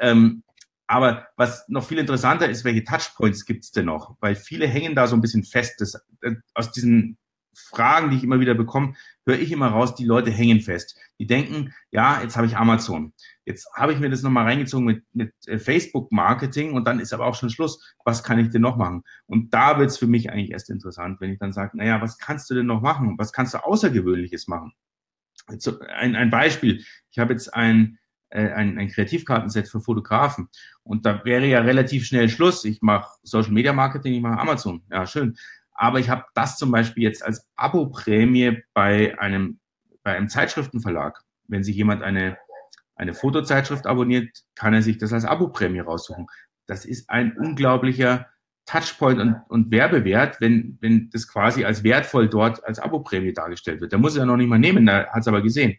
Ähm, 0.00 0.42
aber 0.86 1.26
was 1.36 1.68
noch 1.68 1.84
viel 1.84 1.98
interessanter 1.98 2.48
ist, 2.48 2.64
welche 2.64 2.84
Touchpoints 2.84 3.44
gibt's 3.44 3.72
denn 3.72 3.86
noch? 3.86 4.16
Weil 4.20 4.36
viele 4.36 4.66
hängen 4.66 4.94
da 4.94 5.06
so 5.06 5.16
ein 5.16 5.20
bisschen 5.20 5.44
fest. 5.44 5.80
Das, 5.80 5.94
äh, 6.22 6.34
aus 6.54 6.72
diesen 6.72 7.18
Fragen, 7.56 8.10
die 8.10 8.18
ich 8.18 8.24
immer 8.24 8.38
wieder 8.38 8.54
bekomme, 8.54 8.94
höre 9.24 9.38
ich 9.38 9.50
immer 9.50 9.68
raus, 9.68 9.94
die 9.94 10.04
Leute 10.04 10.30
hängen 10.30 10.60
fest. 10.60 10.98
Die 11.18 11.26
denken, 11.26 11.72
ja, 11.90 12.20
jetzt 12.22 12.36
habe 12.36 12.46
ich 12.46 12.56
Amazon. 12.56 13.14
Jetzt 13.44 13.68
habe 13.74 13.92
ich 13.94 13.98
mir 13.98 14.10
das 14.10 14.22
nochmal 14.22 14.44
reingezogen 14.44 14.84
mit, 14.84 15.04
mit 15.12 15.32
äh, 15.46 15.58
Facebook-Marketing 15.58 16.74
und 16.74 16.86
dann 16.86 17.00
ist 17.00 17.12
aber 17.12 17.26
auch 17.26 17.34
schon 17.34 17.50
Schluss. 17.50 17.94
Was 18.04 18.22
kann 18.22 18.38
ich 18.38 18.50
denn 18.50 18.62
noch 18.62 18.76
machen? 18.76 19.02
Und 19.26 19.54
da 19.54 19.78
wird's 19.78 19.98
für 19.98 20.06
mich 20.06 20.30
eigentlich 20.30 20.50
erst 20.50 20.70
interessant, 20.70 21.20
wenn 21.20 21.32
ich 21.32 21.38
dann 21.38 21.52
sage, 21.52 21.76
naja, 21.76 22.00
was 22.00 22.18
kannst 22.18 22.50
du 22.50 22.54
denn 22.54 22.66
noch 22.66 22.82
machen? 22.82 23.16
Was 23.18 23.32
kannst 23.32 23.54
du 23.54 23.64
Außergewöhnliches 23.64 24.46
machen? 24.48 24.72
Also 25.46 25.80
ein, 25.80 26.14
ein 26.14 26.30
Beispiel. 26.30 26.84
Ich 27.10 27.18
habe 27.18 27.32
jetzt 27.32 27.54
ein 27.54 27.98
ein, 28.30 28.78
ein 28.78 28.88
Kreativkartenset 28.88 29.68
für 29.68 29.80
Fotografen. 29.80 30.48
Und 30.82 31.06
da 31.06 31.24
wäre 31.24 31.46
ja 31.46 31.60
relativ 31.60 32.04
schnell 32.04 32.28
Schluss. 32.28 32.64
Ich 32.64 32.82
mache 32.82 33.10
Social 33.22 33.52
Media 33.52 33.72
Marketing, 33.72 34.14
ich 34.14 34.22
mache 34.22 34.40
Amazon. 34.40 34.82
Ja, 34.90 35.06
schön. 35.06 35.36
Aber 35.72 36.00
ich 36.00 36.08
habe 36.08 36.24
das 36.34 36.56
zum 36.56 36.70
Beispiel 36.70 37.02
jetzt 37.02 37.24
als 37.24 37.46
Abo-Prämie 37.56 38.62
bei 38.72 39.18
einem, 39.18 39.60
bei 40.02 40.16
einem 40.16 40.28
Zeitschriftenverlag. 40.28 41.22
Wenn 41.48 41.62
sich 41.62 41.76
jemand 41.76 42.02
eine, 42.02 42.38
eine 42.96 43.14
Fotozeitschrift 43.14 43.86
abonniert, 43.86 44.44
kann 44.54 44.74
er 44.74 44.82
sich 44.82 44.98
das 44.98 45.12
als 45.12 45.24
Abo-Prämie 45.24 45.80
raussuchen. 45.80 46.26
Das 46.66 46.84
ist 46.84 47.10
ein 47.10 47.36
unglaublicher 47.36 48.26
Touchpoint 48.64 49.20
und, 49.20 49.36
und 49.48 49.70
Werbewert, 49.70 50.40
wenn, 50.40 50.76
wenn 50.80 51.08
das 51.10 51.28
quasi 51.28 51.64
als 51.64 51.84
wertvoll 51.84 52.28
dort 52.28 52.64
als 52.64 52.80
Abo-Prämie 52.80 53.32
dargestellt 53.32 53.80
wird. 53.80 53.92
Da 53.92 53.98
muss 53.98 54.16
er 54.16 54.26
noch 54.26 54.36
nicht 54.36 54.48
mal 54.48 54.58
nehmen, 54.58 54.86
da 54.86 55.06
hat 55.06 55.20
es 55.20 55.28
aber 55.28 55.42
gesehen. 55.42 55.78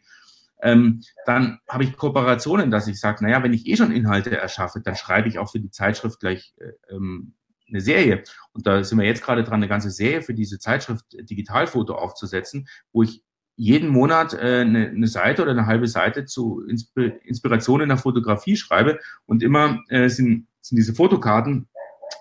Ähm, 0.62 1.03
dann 1.26 1.60
habe 1.68 1.84
ich 1.84 1.95
Kooperationen, 1.95 2.72
dass 2.72 2.88
ich 2.88 2.99
sage, 2.99 3.24
naja, 3.24 3.43
wenn 3.43 3.53
ich 3.53 3.68
eh 3.68 3.76
schon 3.76 3.91
Inhalte 3.91 4.36
erschaffe, 4.36 4.82
dann 4.82 4.95
schreibe 4.95 5.28
ich 5.28 5.39
auch 5.39 5.51
für 5.51 5.60
die 5.60 5.72
Zeitschrift 5.72 6.20
gleich 6.20 6.53
äh, 6.58 6.93
ähm, 6.93 7.34
eine 7.70 7.82
Serie. 7.82 8.24
Und 8.53 8.66
da 8.66 8.84
sind 8.84 8.97
wir 8.97 9.05
jetzt 9.05 9.24
gerade 9.24 9.43
dran, 9.43 9.55
eine 9.55 9.68
ganze 9.68 9.91
Serie 9.91 10.22
für 10.22 10.34
diese 10.34 10.60
Zeitschrift 10.60 11.05
Digitalfoto 11.12 11.95
aufzusetzen, 11.95 12.68
wo 12.91 13.03
ich 13.03 13.24
jeden 13.55 13.89
Monat 13.89 14.34
äh, 14.34 14.62
eine, 14.62 14.88
eine 14.89 15.08
Seite 15.08 15.41
oder 15.41 15.51
eine 15.51 15.66
halbe 15.66 15.88
Seite 15.88 16.26
zu 16.26 16.64
Insp 16.68 16.95
Inspiration 17.24 17.82
in 17.82 17.89
der 17.89 17.97
Fotografie 17.97 18.55
schreibe 18.55 18.99
und 19.26 19.43
immer 19.43 19.84
äh, 19.89 20.10
sind, 20.10 20.47
sind 20.62 20.78
diese 20.78 20.93
Fotokarten 20.93 21.68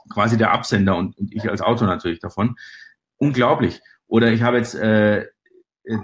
quasi 0.09 0.37
der 0.37 0.53
Absender 0.53 0.97
und, 0.97 1.17
und 1.19 1.33
ich 1.35 1.49
als 1.49 1.61
Autor 1.61 1.87
natürlich 1.87 2.21
davon. 2.21 2.57
Unglaublich. 3.19 3.81
Oder 4.09 4.33
ich 4.33 4.43
habe 4.43 4.57
jetzt 4.57 4.75
äh, 4.75 5.27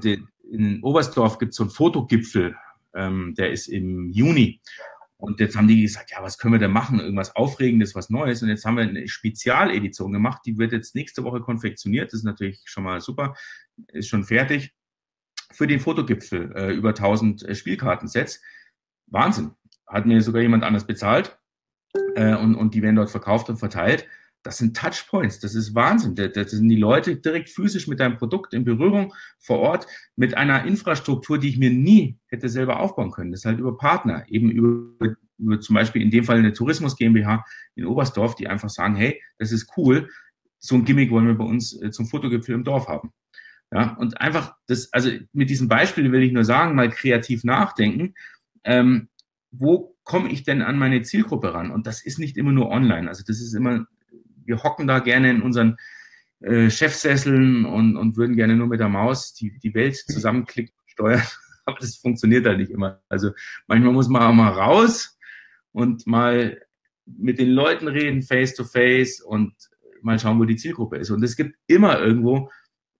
die, 0.03 0.23
in 0.53 0.83
Oberstdorf 0.83 1.39
gibt 1.39 1.51
es 1.51 1.57
so 1.57 1.65
einen 1.65 1.71
Fotogipfel, 1.71 2.57
ähm, 2.95 3.35
der 3.37 3.53
ist 3.53 3.69
im 3.69 4.11
Juni. 4.11 4.61
Und 5.17 5.41
jetzt 5.41 5.57
haben 5.57 5.69
die 5.69 5.83
gesagt, 5.83 6.11
ja, 6.11 6.23
was 6.23 6.37
können 6.37 6.55
wir 6.55 6.59
denn 6.59 6.73
machen? 6.73 6.99
Irgendwas 6.99 7.37
Aufregendes, 7.37 7.95
was 7.95 8.11
Neues. 8.11 8.43
Und 8.43 8.49
jetzt 8.49 8.65
haben 8.65 8.77
wir 8.77 8.83
eine 8.83 9.09
Spezialedition 9.09 10.13
gemacht. 10.13 10.43
Die 10.45 10.59
wird 10.59 10.73
jetzt 10.73 10.95
nächste 10.95 11.23
Woche 11.25 11.41
konfektioniert. 11.41 12.13
Das 12.13 12.21
ist 12.21 12.25
natürlich 12.25 12.61
schon 12.65 12.85
mal 12.85 13.01
super. 13.01 13.35
Ist 13.89 14.09
schon 14.09 14.25
fertig. 14.25 14.75
Für 15.53 15.67
den 15.67 15.81
Fotogipfel 15.81 16.53
äh, 16.57 16.73
über 16.73 16.91
1000 16.91 17.45
äh, 17.45 17.55
Spielkartensets. 17.55 18.43
Wahnsinn. 19.07 19.53
Hat 19.87 20.07
mir 20.07 20.21
sogar 20.23 20.43
jemand 20.43 20.65
anders 20.65 20.87
bezahlt. 20.87 21.39
Äh, 22.17 22.35
und, 22.35 22.57
und 22.57 22.75
die 22.75 22.83
werden 22.83 22.97
dort 22.97 23.11
verkauft 23.11 23.49
und 23.49 23.59
verteilt 23.59 24.09
das 24.43 24.59
sind 24.59 24.77
Touchpoints, 24.77 25.39
das 25.39 25.55
ist 25.55 25.75
Wahnsinn. 25.75 26.15
Das 26.15 26.51
sind 26.51 26.69
die 26.69 26.77
Leute 26.77 27.17
direkt 27.17 27.49
physisch 27.49 27.87
mit 27.87 28.01
deinem 28.01 28.17
Produkt 28.17 28.55
in 28.55 28.65
Berührung 28.65 29.15
vor 29.39 29.61
Ort 29.61 29.87
mit 30.17 30.37
einer 30.37 30.65
Infrastruktur, 30.65 31.39
die 31.39 31.49
ich 31.49 31.59
mir 31.59 31.71
nie 31.71 32.19
hätte 32.27 32.49
selber 32.49 32.81
aufbauen 32.81 33.13
können. 33.13 33.31
Das 33.31 33.41
ist 33.41 33.47
halt 33.47 33.61
über 33.61 33.77
Partner, 33.77 34.25
eben 34.29 34.51
über, 34.51 35.17
über 35.39 35.61
zum 35.61 35.75
Beispiel 35.75 36.03
in 36.03 36.11
dem 36.11 36.25
Fall 36.25 36.39
eine 36.39 36.53
Tourismus 36.53 36.97
GmbH 36.97 37.45
in 37.77 37.87
Oberstdorf, 37.87 38.35
die 38.35 38.49
einfach 38.49 38.71
sagen, 38.71 38.97
hey, 38.97 39.21
das 39.39 39.53
ist 39.53 39.71
cool, 39.77 40.09
so 40.59 40.77
ein 40.77 40.85
Gimmick 40.85 41.11
wollen 41.11 41.27
wir 41.27 41.35
bei 41.35 41.45
uns 41.45 41.81
äh, 41.81 41.91
zum 41.91 42.07
Fotogipfel 42.07 42.55
im 42.55 42.65
Dorf 42.65 42.89
haben. 42.89 43.13
Ja, 43.73 43.95
und 43.95 44.21
einfach 44.21 44.55
das, 44.67 44.93
also 44.93 45.11
mit 45.33 45.49
diesem 45.51 45.67
Beispiel 45.67 46.13
will 46.13 46.23
ich 46.23 46.33
nur 46.33 46.45
sagen, 46.45 46.75
mal 46.75 46.91
kreativ 46.91 47.43
nachdenken. 47.43 48.15
Ähm, 48.65 49.09
wo 49.51 49.97
komme 50.05 50.31
ich 50.31 50.45
denn 50.45 50.63
an 50.63 50.79
meine 50.79 51.03
Zielgruppe 51.03 51.55
ran? 51.55 51.71
Und 51.71 51.87
das 51.87 52.05
ist 52.05 52.19
nicht 52.19 52.37
immer 52.37 52.53
nur 52.53 52.71
online. 52.71 53.09
Also 53.09 53.25
das 53.27 53.41
ist 53.41 53.55
immer 53.55 53.87
wir 54.53 54.63
hocken 54.63 54.87
da 54.87 54.99
gerne 54.99 55.31
in 55.31 55.41
unseren 55.41 55.79
äh, 56.41 56.69
Chefsesseln 56.69 57.65
und, 57.65 57.97
und 57.97 58.17
würden 58.19 58.37
gerne 58.37 58.55
nur 58.55 58.67
mit 58.67 58.81
der 58.81 58.91
Maus 58.91 59.33
die, 59.33 59.59
die 59.59 59.75
Welt 59.75 59.97
zusammenklicken 59.97 60.75
und 60.79 60.91
steuern. 60.91 61.23
Aber 61.65 61.79
das 61.81 61.97
funktioniert 61.97 62.47
halt 62.47 62.59
nicht 62.59 62.71
immer. 62.71 63.01
Also 63.09 63.31
manchmal 63.67 63.93
muss 63.93 64.09
man 64.09 64.23
auch 64.23 64.35
mal 64.35 64.51
raus 64.51 65.19
und 65.73 66.07
mal 66.07 66.61
mit 67.07 67.39
den 67.39 67.51
Leuten 67.51 67.89
reden, 67.89 68.23
face 68.23 68.55
to 68.55 68.65
face 68.65 69.21
und 69.21 69.55
mal 70.03 70.19
schauen, 70.19 70.39
wo 70.39 70.45
die 70.45 70.57
Zielgruppe 70.57 70.97
ist. 70.97 71.11
Und 71.11 71.23
es 71.23 71.37
gibt 71.37 71.57
immer 71.67 71.99
irgendwo 72.01 72.51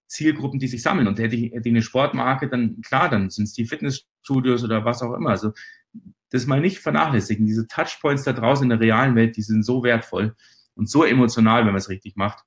Zielgruppen, 0.07 0.59
die 0.59 0.69
sich 0.69 0.83
sammeln. 0.83 1.07
Und 1.09 1.19
hätte 1.19 1.37
ich, 1.37 1.53
hätte 1.53 1.69
ich 1.69 1.75
eine 1.75 1.83
Sportmarke, 1.83 2.49
dann 2.49 2.81
klar, 2.81 3.11
dann 3.11 3.29
sind 3.29 3.45
es 3.45 3.53
die 3.53 3.67
Fitnessstudios 3.67 4.65
oder 4.65 4.85
was 4.85 5.03
auch 5.03 5.15
immer. 5.15 5.31
Also 5.31 5.53
das 6.31 6.47
mal 6.47 6.61
nicht 6.61 6.79
vernachlässigen. 6.79 7.45
Diese 7.45 7.67
Touchpoints 7.67 8.23
da 8.23 8.33
draußen 8.33 8.65
in 8.65 8.71
der 8.71 8.81
realen 8.81 9.17
Welt, 9.17 9.37
die 9.37 9.43
sind 9.43 9.65
so 9.65 9.83
wertvoll 9.83 10.35
und 10.75 10.89
so 10.89 11.05
emotional, 11.05 11.61
wenn 11.61 11.73
man 11.73 11.77
es 11.77 11.89
richtig 11.89 12.17
macht. 12.17 12.45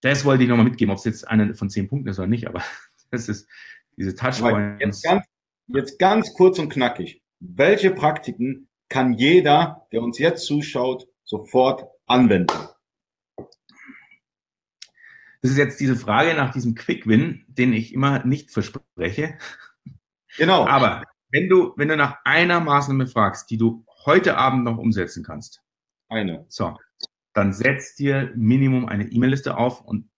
Das 0.00 0.24
wollte 0.24 0.44
ich 0.44 0.48
nochmal 0.48 0.64
mitgeben, 0.64 0.92
ob 0.92 0.98
es 0.98 1.04
jetzt 1.04 1.26
eine 1.26 1.54
von 1.54 1.70
zehn 1.70 1.88
Punkten 1.88 2.08
ist 2.08 2.18
oder 2.18 2.28
nicht, 2.28 2.46
aber 2.46 2.62
das 3.10 3.28
ist 3.28 3.48
diese 3.96 4.14
Touchpoints. 4.14 4.80
Jetzt 4.80 5.02
ganz, 5.02 5.24
jetzt 5.66 5.98
ganz 5.98 6.34
kurz 6.34 6.58
und 6.58 6.68
knackig. 6.70 7.22
Welche 7.40 7.90
Praktiken 7.90 8.68
kann 8.88 9.12
jeder, 9.12 9.86
der 9.92 10.02
uns 10.02 10.18
jetzt 10.18 10.46
zuschaut, 10.46 11.08
sofort 11.24 11.84
anwenden? 12.06 12.54
Das 15.40 15.52
ist 15.52 15.58
jetzt 15.58 15.78
diese 15.78 15.94
Frage 15.96 16.34
nach 16.34 16.52
diesem 16.52 16.74
Quick 16.74 17.06
Win, 17.06 17.44
den 17.48 17.72
ich 17.72 17.94
immer 17.94 18.24
nicht 18.24 18.50
verspreche. 18.50 19.38
Genau. 20.36 20.66
Aber 20.66 21.04
wenn 21.30 21.48
du, 21.48 21.74
wenn 21.76 21.88
du 21.88 21.96
nach 21.96 22.18
einer 22.24 22.60
Maßnahme 22.60 23.06
fragst, 23.06 23.50
die 23.50 23.56
du 23.56 23.84
heute 24.04 24.36
Abend 24.36 24.64
noch 24.64 24.78
umsetzen 24.78 25.22
kannst. 25.22 25.62
Eine. 26.08 26.44
So. 26.48 26.76
Dann 27.32 27.52
setz 27.52 27.94
dir 27.94 28.32
Minimum 28.34 28.86
eine 28.86 29.04
E-Mail-Liste 29.04 29.56
auf 29.56 29.80
und 29.82 30.08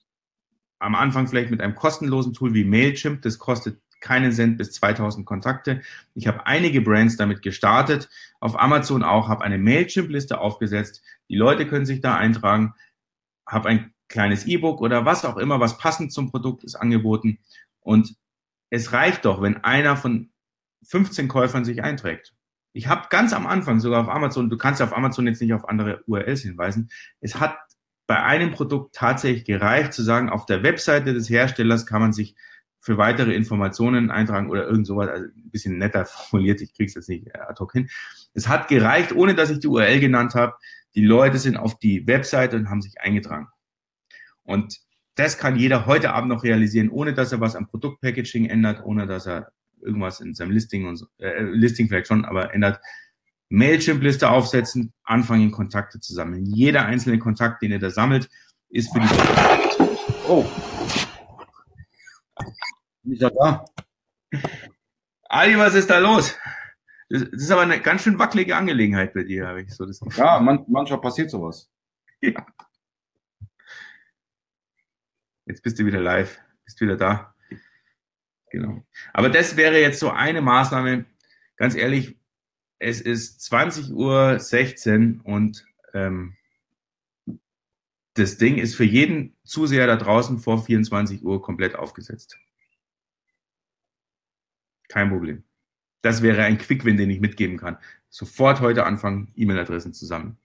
am 0.79 0.95
Anfang 0.95 1.29
vielleicht 1.29 1.51
mit 1.51 1.61
einem 1.61 1.75
kostenlosen 1.75 2.33
Tool 2.33 2.55
wie 2.55 2.65
Mailchimp. 2.65 3.23
Das 3.23 3.39
kostet 3.39 3.81
keinen 4.01 4.33
Cent 4.33 4.57
bis 4.57 4.73
2000 4.73 5.27
Kontakte. 5.27 5.83
Ich 6.15 6.27
habe 6.27 6.47
einige 6.47 6.81
Brands 6.81 7.17
damit 7.17 7.43
gestartet. 7.43 8.09
Auf 8.41 8.59
Amazon 8.59 9.03
auch, 9.03 9.29
habe 9.29 9.45
eine 9.45 9.59
Mailchimp-Liste 9.59 10.41
aufgesetzt. 10.41 11.03
Die 11.29 11.37
Leute 11.37 11.67
können 11.67 11.85
sich 11.87 12.01
da 12.01 12.17
eintragen. 12.17 12.75
Habe 13.47 13.69
ein 13.69 13.93
kleines 14.09 14.47
E-Book 14.47 14.81
oder 14.81 15.05
was 15.05 15.25
auch 15.25 15.37
immer, 15.37 15.61
was 15.61 15.79
passend 15.79 16.13
zum 16.13 16.31
Produkt 16.31 16.65
ist, 16.65 16.77
angeboten. 16.77 17.39
Und 17.81 18.17
es 18.71 18.93
reicht 18.93 19.25
doch, 19.25 19.43
wenn 19.43 19.59
einer 19.59 19.97
von 19.97 20.31
15 20.85 21.29
Käufern 21.29 21.65
sich 21.65 21.83
einträgt. 21.83 22.35
Ich 22.73 22.87
habe 22.87 23.09
ganz 23.11 23.33
am 23.33 23.47
Anfang 23.47 23.81
sogar 23.81 24.01
auf 24.01 24.09
Amazon, 24.09 24.49
du 24.49 24.57
kannst 24.57 24.81
auf 24.81 24.97
Amazon 24.97 25.27
jetzt 25.27 25.41
nicht 25.41 25.53
auf 25.55 25.69
andere 25.69 26.03
URLs 26.07 26.43
hinweisen, 26.43 26.91
es 27.21 27.41
hat 27.41 27.57
bei 28.07 28.23
einem 28.23 28.51
Produkt 28.51 28.95
tatsächlich 28.95 29.45
gereicht 29.45 29.93
zu 29.93 30.03
sagen, 30.03 30.31
auf 30.31 30.47
der 30.47 30.63
Webseite 30.63 31.15
des 31.15 31.31
Herstellers 31.31 31.87
kann 31.87 32.01
man 32.01 32.13
sich 32.13 32.35
für 32.81 32.97
weitere 32.97 33.35
Informationen 33.35 34.11
eintragen 34.11 34.51
oder 34.51 34.67
irgend 34.67 34.87
sowas, 34.87 35.09
also 35.09 35.27
ein 35.27 35.51
bisschen 35.51 35.79
netter 35.79 36.07
formuliert, 36.07 36.61
ich 36.61 36.75
krieg's 36.75 36.95
jetzt 36.95 37.09
nicht 37.09 37.35
ad 37.37 37.61
hoc 37.61 37.73
hin. 37.73 37.89
Es 38.35 38.49
hat 38.49 38.69
gereicht, 38.69 39.13
ohne 39.13 39.35
dass 39.35 39.51
ich 39.51 39.61
die 39.61 39.69
URL 39.69 40.01
genannt 40.01 40.35
habe. 40.35 40.55
Die 40.95 41.05
Leute 41.05 41.39
sind 41.39 41.57
auf 41.57 41.79
die 41.79 42.07
Webseite 42.07 42.57
und 42.57 42.69
haben 42.69 42.83
sich 42.83 43.01
eingetragen. 43.01 43.49
Und 44.43 44.81
das 45.15 45.39
kann 45.39 45.57
jeder 45.57 45.87
heute 45.87 46.13
Abend 46.13 46.31
noch 46.31 46.43
realisieren, 46.43 46.89
ohne 46.89 47.15
dass 47.15 47.31
er 47.31 47.41
was 47.41 47.55
am 47.55 47.69
Produktpackaging 47.69 48.47
ändert, 48.47 48.83
ohne 48.83 49.07
dass 49.07 49.27
er 49.27 49.53
irgendwas 49.83 50.21
in 50.21 50.35
seinem 50.35 50.51
Listing 50.51 50.87
und 50.87 50.97
so, 50.97 51.07
äh, 51.19 51.43
Listing 51.43 51.89
vielleicht 51.89 52.09
schon, 52.09 52.25
aber 52.25 52.55
ändert. 52.55 52.81
Mailchimp-Liste 53.53 54.31
aufsetzen, 54.31 54.93
anfangen, 55.03 55.51
Kontakte 55.51 55.99
zu 55.99 56.15
sammeln. 56.15 56.47
Jeder 56.47 56.85
einzelne 56.85 57.19
Kontakt, 57.19 57.63
den 57.63 57.73
ihr 57.73 57.81
da 57.81 57.91
sammelt, 57.91 58.29
ist 58.69 58.93
für 58.93 59.01
die. 59.01 59.09
Oh, 60.29 60.47
bin 63.03 63.15
ich 63.15 63.21
ja 63.21 63.31
da. 63.31 63.65
Ali, 65.25 65.59
was 65.59 65.75
ist 65.75 65.91
da 65.91 65.99
los? 65.99 66.37
Das 67.09 67.23
ist 67.23 67.51
aber 67.51 67.63
eine 67.63 67.81
ganz 67.81 68.03
schön 68.03 68.19
wackelige 68.19 68.57
Angelegenheit 68.57 69.15
bei 69.15 69.25
dir, 69.25 69.49
habe 69.49 69.63
ich 69.63 69.75
so 69.75 69.85
das 69.85 69.99
Gefühl. 69.99 70.25
Ja, 70.25 70.39
man, 70.39 70.65
manchmal 70.69 71.01
passiert 71.01 71.31
sowas. 71.31 71.71
Ja. 72.23 72.45
Jetzt 75.47 75.63
bist 75.63 75.79
du 75.79 75.87
wieder 75.87 76.01
live, 76.01 76.39
bist 76.67 76.83
wieder 76.83 76.99
da. 76.99 77.30
Genau. 78.51 78.85
Aber 79.13 79.31
das 79.31 79.57
wäre 79.57 79.81
jetzt 79.81 80.01
so 80.01 80.11
eine 80.11 80.41
Maßnahme. 80.43 81.07
Ganz 81.57 81.75
ehrlich, 81.75 82.17
es 82.79 83.01
ist 83.01 83.41
20.16 83.53 83.93
Uhr 83.93 85.25
und 85.25 85.67
ähm, 85.95 86.37
das 88.15 88.39
Ding 88.39 88.59
ist 88.59 88.75
für 88.75 88.85
jeden 88.85 89.37
Zuseher 89.45 89.87
da 89.87 89.97
draußen 89.97 90.39
vor 90.39 90.65
24 90.65 91.23
Uhr 91.25 91.41
komplett 91.43 91.77
aufgesetzt. 91.77 92.39
Kein 94.89 95.11
Problem. 95.11 95.45
Das 96.03 96.23
wäre 96.23 96.43
ein 96.43 96.59
Quick-Win, 96.59 96.97
den 96.97 97.11
ich 97.11 97.21
mitgeben 97.21 97.59
kann. 97.59 97.79
Sofort 98.09 98.61
heute 98.61 98.85
anfangen, 98.85 99.31
E-Mail-Adressen 99.37 99.93
zu 99.93 100.07
sammeln. 100.07 100.37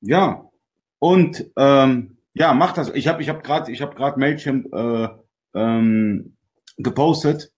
Ja, 0.00 0.50
und 0.98 1.50
ähm, 1.56 2.16
ja, 2.34 2.54
mach 2.54 2.72
das. 2.72 2.90
Ich 2.94 3.06
habe 3.06 3.22
ich 3.22 3.28
hab 3.28 3.44
gerade 3.44 3.72
hab, 3.72 4.16
Mailchimp 4.16 4.72
äh, 4.72 5.08
ähm, 5.54 6.36
gepostet. 6.78 7.52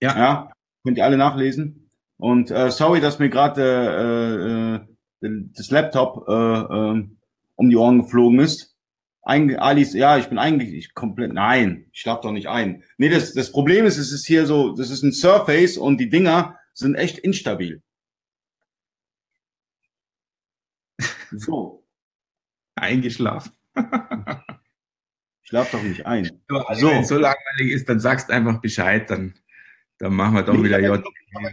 Ja. 0.00 0.18
ja, 0.18 0.52
könnt 0.84 0.98
ihr 0.98 1.04
alle 1.04 1.16
nachlesen. 1.16 1.90
Und 2.16 2.50
äh, 2.50 2.70
sorry, 2.70 3.00
dass 3.00 3.18
mir 3.18 3.30
gerade 3.30 4.84
äh, 5.22 5.26
äh, 5.26 5.44
das 5.54 5.70
Laptop 5.70 6.28
äh, 6.28 6.32
äh, 6.32 7.08
um 7.56 7.70
die 7.70 7.76
Ohren 7.76 8.02
geflogen 8.02 8.40
ist. 8.40 8.76
Ein, 9.22 9.56
Alice, 9.56 9.94
ja, 9.94 10.18
ich 10.18 10.28
bin 10.28 10.38
eigentlich 10.38 10.74
ich 10.74 10.94
komplett, 10.94 11.32
nein, 11.32 11.86
ich 11.92 12.00
schlaf 12.00 12.20
doch 12.20 12.32
nicht 12.32 12.48
ein. 12.48 12.84
Nee, 12.98 13.08
das, 13.08 13.32
das 13.32 13.50
Problem 13.52 13.86
ist, 13.86 13.96
es 13.96 14.12
ist 14.12 14.26
hier 14.26 14.44
so, 14.46 14.74
das 14.74 14.90
ist 14.90 15.02
ein 15.02 15.12
Surface 15.12 15.78
und 15.78 15.98
die 15.98 16.10
Dinger 16.10 16.58
sind 16.74 16.94
echt 16.94 17.18
instabil. 17.18 17.82
So. 21.30 21.82
Eingeschlafen. 22.74 23.52
Schlaf 25.54 25.70
doch 25.70 25.82
nicht 25.84 26.04
ein. 26.04 26.42
Du, 26.48 26.56
also, 26.56 26.88
Wenn 26.88 27.02
es 27.02 27.08
so 27.08 27.16
langweilig 27.16 27.72
ist, 27.72 27.88
dann 27.88 28.00
sagst 28.00 28.28
einfach 28.28 28.60
Bescheid, 28.60 29.08
dann, 29.08 29.34
dann 29.98 30.12
machen 30.12 30.34
wir 30.34 30.42
doch 30.42 30.60
wieder 30.60 30.80
J. 30.80 31.00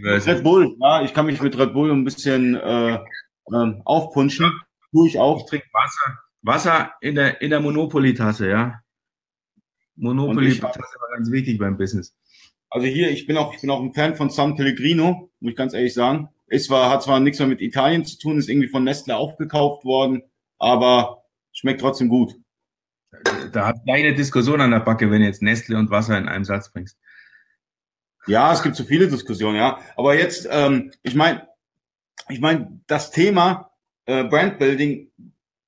Red 0.04 0.44
Bull, 0.44 0.76
ja, 0.80 1.04
ich 1.04 1.14
kann 1.14 1.28
mich 1.28 1.40
mit 1.40 1.56
Red 1.56 1.74
Bull 1.74 1.92
ein 1.92 2.04
bisschen 2.04 2.56
äh, 2.56 2.96
äh, 2.96 3.74
aufpunschen. 3.86 4.52
Tue 4.92 5.08
ich 5.08 5.20
auch. 5.20 5.42
Ich 5.42 5.46
trinke 5.46 5.68
Wasser. 5.72 6.20
Wasser 6.42 6.94
in 7.02 7.14
der, 7.14 7.44
in 7.44 7.52
der 7.52 7.60
Monopoly-Tasse, 7.60 8.50
ja. 8.50 8.82
Monopoly-Tasse 9.98 10.80
war 10.80 11.10
ganz 11.16 11.30
wichtig 11.30 11.60
beim 11.60 11.78
Business. 11.78 12.16
Also 12.72 12.88
hier, 12.88 13.12
ich 13.12 13.28
bin 13.28 13.38
auch, 13.38 13.54
ich 13.54 13.62
bin 13.62 13.70
auch 13.70 13.84
ein 13.84 13.94
Fan 13.94 14.16
von 14.16 14.32
San 14.32 14.56
Pellegrino, 14.56 15.30
muss 15.40 15.52
ich 15.52 15.56
ganz 15.56 15.76
ehrlich 15.76 15.94
sagen. 15.94 16.30
Ist 16.48 16.66
zwar, 16.66 16.90
hat 16.90 17.04
zwar 17.04 17.20
nichts 17.20 17.38
mehr 17.38 17.48
mit 17.48 17.62
Italien 17.62 18.04
zu 18.04 18.18
tun, 18.18 18.40
ist 18.40 18.50
irgendwie 18.50 18.68
von 18.68 18.84
Nestle 18.84 19.16
aufgekauft 19.16 19.86
worden, 19.86 20.24
aber 20.58 21.24
schmeckt 21.54 21.82
trotzdem 21.82 22.10
gut. 22.10 22.41
Da 23.52 23.68
hat 23.68 23.78
eine 23.88 24.16
Diskussion 24.16 24.62
an 24.62 24.72
der 24.72 24.80
Backe, 24.80 25.12
wenn 25.12 25.22
du 25.22 25.28
jetzt 25.28 25.42
Nestle 25.42 25.78
und 25.78 25.90
Wasser 25.90 26.18
in 26.18 26.30
einem 26.30 26.46
Satz 26.46 26.72
bringst. 26.72 26.98
Ja, 28.28 28.54
es 28.54 28.64
gibt 28.64 28.76
so 28.76 28.84
viele 28.84 29.08
Diskussionen, 29.08 29.58
ja. 29.58 29.80
Aber 29.98 30.16
jetzt, 30.16 30.48
ähm, 30.50 30.92
ich 31.04 31.16
meine, 31.16 31.48
ich 32.30 32.40
meine, 32.40 32.80
das 32.88 33.12
Thema 33.12 33.72
äh, 34.06 34.24
Brandbuilding 34.24 35.12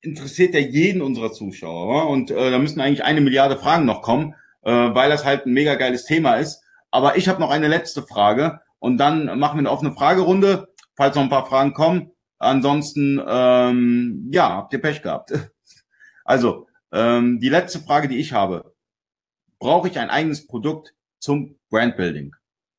interessiert 0.01 0.53
ja 0.53 0.59
jeden 0.59 1.01
unserer 1.01 1.31
Zuschauer. 1.31 2.09
Und 2.09 2.31
äh, 2.31 2.51
da 2.51 2.59
müssen 2.59 2.79
eigentlich 2.79 3.03
eine 3.03 3.21
Milliarde 3.21 3.57
Fragen 3.57 3.85
noch 3.85 4.01
kommen, 4.01 4.35
äh, 4.61 4.71
weil 4.71 5.09
das 5.09 5.25
halt 5.25 5.45
ein 5.45 5.53
mega 5.53 5.75
geiles 5.75 6.05
Thema 6.05 6.35
ist. 6.35 6.61
Aber 6.91 7.17
ich 7.17 7.27
habe 7.27 7.39
noch 7.39 7.49
eine 7.49 7.67
letzte 7.67 8.03
Frage 8.03 8.59
und 8.79 8.97
dann 8.97 9.39
machen 9.39 9.57
wir 9.57 9.59
eine 9.59 9.71
offene 9.71 9.93
Fragerunde, 9.93 10.67
falls 10.95 11.15
noch 11.15 11.23
ein 11.23 11.29
paar 11.29 11.47
Fragen 11.47 11.73
kommen. 11.73 12.11
Ansonsten, 12.37 13.21
ähm, 13.25 14.29
ja, 14.31 14.49
habt 14.49 14.73
ihr 14.73 14.81
Pech 14.81 15.01
gehabt. 15.01 15.33
Also, 16.25 16.67
ähm, 16.93 17.39
die 17.39 17.49
letzte 17.49 17.79
Frage, 17.79 18.07
die 18.07 18.17
ich 18.17 18.31
habe. 18.31 18.73
Brauche 19.59 19.87
ich 19.87 19.99
ein 19.99 20.09
eigenes 20.09 20.45
Produkt 20.47 20.93
zum 21.19 21.57
Brandbuilding? 21.69 22.35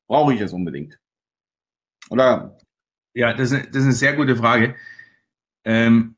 Brauche 0.07 0.33
ich 0.33 0.41
es 0.41 0.53
unbedingt? 0.53 0.99
Oder? 2.09 2.57
Ja, 3.13 3.33
das 3.33 3.51
ist, 3.51 3.67
das 3.69 3.77
ist 3.77 3.83
eine 3.83 3.93
sehr 3.93 4.13
gute 4.13 4.35
Frage. 4.35 4.75
Ähm, 5.63 6.15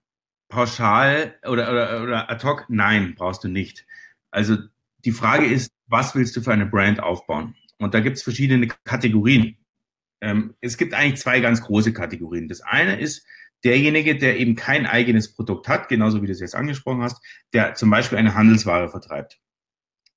pauschal 0.49 1.35
oder, 1.43 1.71
oder, 1.71 2.03
oder 2.03 2.29
ad 2.29 2.45
hoc, 2.45 2.65
nein, 2.69 3.15
brauchst 3.15 3.43
du 3.43 3.47
nicht. 3.47 3.85
Also 4.31 4.57
die 5.05 5.11
Frage 5.11 5.45
ist, 5.45 5.71
was 5.87 6.15
willst 6.15 6.35
du 6.35 6.41
für 6.41 6.53
eine 6.53 6.65
Brand 6.65 6.99
aufbauen? 6.99 7.55
Und 7.77 7.93
da 7.93 7.99
gibt 7.99 8.17
es 8.17 8.23
verschiedene 8.23 8.67
Kategorien. 8.83 9.57
Ähm, 10.21 10.55
es 10.61 10.77
gibt 10.77 10.93
eigentlich 10.93 11.21
zwei 11.21 11.39
ganz 11.39 11.61
große 11.61 11.93
Kategorien. 11.93 12.47
Das 12.47 12.61
eine 12.61 12.99
ist 12.99 13.25
derjenige, 13.63 14.17
der 14.17 14.39
eben 14.39 14.55
kein 14.55 14.85
eigenes 14.85 15.33
Produkt 15.33 15.67
hat, 15.67 15.89
genauso 15.89 16.21
wie 16.21 16.27
du 16.27 16.31
es 16.31 16.39
jetzt 16.39 16.55
angesprochen 16.55 17.01
hast, 17.01 17.23
der 17.53 17.73
zum 17.73 17.89
Beispiel 17.89 18.17
eine 18.17 18.35
Handelsware 18.35 18.89
vertreibt. 18.89 19.39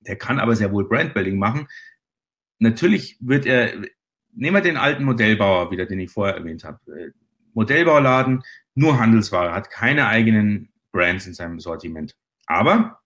Der 0.01 0.17
kann 0.17 0.39
aber 0.39 0.57
sehr 0.57 0.73
wohl 0.73 0.89
Brandbuilding 0.89 1.39
machen. 1.39 1.67
Natürlich 2.59 3.17
wird 3.21 3.47
er, 3.47 3.73
nehmen 4.33 4.57
wir 4.57 4.61
den 4.61 4.77
alten 4.77 5.05
Modellbauer 5.05 5.71
wieder, 5.71 5.87
den 5.87 6.01
ich 6.01 6.11
vorher 6.11 6.37
erwähnt 6.37 6.65
habe. 6.65 6.79
Äh, 6.93 7.11
Modellbauladen, 7.55 8.43
nur 8.75 8.99
Handelsware, 8.99 9.53
hat 9.53 9.71
keine 9.71 10.07
eigenen 10.07 10.73
Brands 10.93 11.27
in 11.27 11.35
seinem 11.35 11.61
Sortiment. 11.61 12.17
Aber 12.47 13.01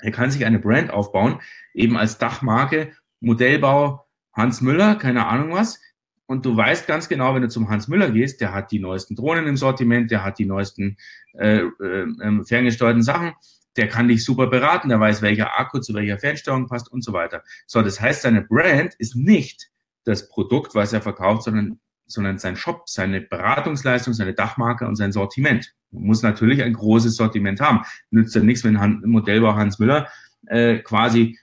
er 0.00 0.10
kann 0.10 0.30
sich 0.30 0.44
eine 0.44 0.58
Brand 0.58 0.90
aufbauen, 0.90 1.40
eben 1.72 1.96
als 1.96 2.18
Dachmarke, 2.18 2.94
Modellbau 3.20 4.04
Hans 4.34 4.60
Müller, 4.60 4.96
keine 4.96 5.26
Ahnung 5.26 5.52
was. 5.52 5.80
Und 6.26 6.46
du 6.46 6.56
weißt 6.56 6.86
ganz 6.86 7.08
genau, 7.08 7.34
wenn 7.34 7.42
du 7.42 7.48
zum 7.48 7.68
Hans 7.68 7.88
Müller 7.88 8.10
gehst, 8.10 8.40
der 8.40 8.54
hat 8.54 8.70
die 8.70 8.78
neuesten 8.78 9.14
Drohnen 9.14 9.46
im 9.46 9.56
Sortiment, 9.56 10.10
der 10.10 10.24
hat 10.24 10.38
die 10.38 10.46
neuesten 10.46 10.96
äh, 11.34 11.58
äh, 11.58 12.44
ferngesteuerten 12.44 13.02
Sachen, 13.02 13.32
der 13.76 13.88
kann 13.88 14.08
dich 14.08 14.24
super 14.24 14.46
beraten, 14.46 14.88
der 14.88 15.00
weiß, 15.00 15.20
welcher 15.20 15.58
Akku 15.58 15.80
zu 15.80 15.92
welcher 15.94 16.18
Fernsteuerung 16.18 16.66
passt 16.66 16.90
und 16.90 17.02
so 17.02 17.12
weiter. 17.12 17.42
So, 17.66 17.82
das 17.82 18.00
heißt, 18.00 18.22
seine 18.22 18.42
Brand 18.42 18.94
ist 18.98 19.16
nicht 19.16 19.70
das 20.04 20.28
Produkt, 20.28 20.74
was 20.74 20.92
er 20.92 21.02
verkauft, 21.02 21.44
sondern 21.44 21.78
sondern 22.06 22.38
sein 22.38 22.56
Shop, 22.56 22.88
seine 22.88 23.20
Beratungsleistung, 23.20 24.14
seine 24.14 24.34
Dachmarke 24.34 24.86
und 24.86 24.96
sein 24.96 25.12
Sortiment. 25.12 25.74
Man 25.90 26.04
muss 26.04 26.22
natürlich 26.22 26.62
ein 26.62 26.72
großes 26.72 27.16
Sortiment 27.16 27.60
haben. 27.60 27.80
Nützt 28.10 28.34
ja 28.34 28.42
nichts, 28.42 28.64
wenn 28.64 28.80
Han 28.80 29.02
Modellbau 29.06 29.54
Hans 29.54 29.78
Müller 29.78 30.08
äh, 30.46 30.78
quasi 30.78 31.38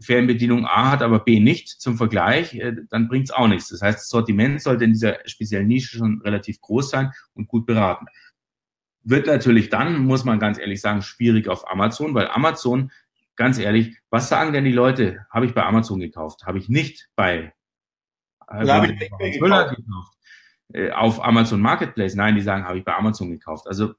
Fernbedienung 0.00 0.66
A 0.66 0.90
hat, 0.90 1.02
aber 1.02 1.20
B 1.20 1.40
nicht 1.40 1.68
zum 1.68 1.96
Vergleich, 1.96 2.54
äh, 2.54 2.76
dann 2.90 3.08
bringt 3.08 3.24
es 3.24 3.30
auch 3.30 3.48
nichts. 3.48 3.68
Das 3.68 3.82
heißt, 3.82 3.98
das 3.98 4.08
Sortiment 4.08 4.60
sollte 4.60 4.84
in 4.84 4.92
dieser 4.92 5.18
speziellen 5.26 5.68
Nische 5.68 5.96
schon 5.96 6.20
relativ 6.22 6.60
groß 6.60 6.90
sein 6.90 7.12
und 7.34 7.48
gut 7.48 7.66
beraten. 7.66 8.06
Wird 9.02 9.26
natürlich 9.26 9.70
dann, 9.70 10.04
muss 10.04 10.24
man 10.24 10.38
ganz 10.38 10.58
ehrlich 10.58 10.80
sagen, 10.80 11.02
schwierig 11.02 11.48
auf 11.48 11.70
Amazon, 11.70 12.14
weil 12.14 12.28
Amazon, 12.28 12.90
ganz 13.36 13.58
ehrlich, 13.58 13.96
was 14.10 14.28
sagen 14.28 14.52
denn 14.52 14.64
die 14.64 14.72
Leute? 14.72 15.26
Habe 15.30 15.46
ich 15.46 15.54
bei 15.54 15.64
Amazon 15.64 16.00
gekauft? 16.00 16.44
Habe 16.44 16.58
ich 16.58 16.68
nicht 16.68 17.08
bei 17.16 17.54
Äh, 18.48 18.66
habe 18.66 18.92
ich 18.92 18.98
gekauft. 18.98 20.14
Äh, 20.72 20.90
auf 20.90 21.24
Amazon 21.24 21.60
Marketplace. 21.60 22.14
Nein, 22.14 22.34
die 22.34 22.42
sagen, 22.42 22.64
habe 22.64 22.78
ich 22.78 22.84
bei 22.84 22.94
Amazon 22.94 23.30
gekauft. 23.30 23.66
Also 23.66 23.94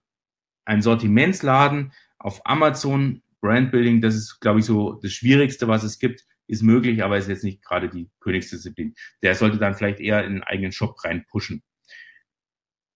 ein 0.65 0.81
Sortimentsladen 0.81 1.93
auf 2.19 2.45
Amazon, 2.45 3.21
Brandbuilding, 3.41 4.01
das 4.01 4.15
ist, 4.15 4.39
glaube 4.39 4.59
ich, 4.59 4.65
so 4.65 4.93
das 5.01 5.11
Schwierigste, 5.11 5.67
was 5.67 5.83
es 5.83 5.99
gibt, 5.99 6.23
ist 6.47 6.63
möglich, 6.63 7.03
aber 7.03 7.17
ist 7.17 7.27
jetzt 7.27 7.43
nicht 7.43 7.63
gerade 7.63 7.89
die 7.89 8.09
Königsdisziplin. 8.21 8.95
Der 9.21 9.35
sollte 9.35 9.57
dann 9.57 9.75
vielleicht 9.75 9.99
eher 9.99 10.23
in 10.23 10.33
einen 10.33 10.43
eigenen 10.43 10.71
Shop 10.71 11.03
rein 11.03 11.25
pushen. 11.29 11.61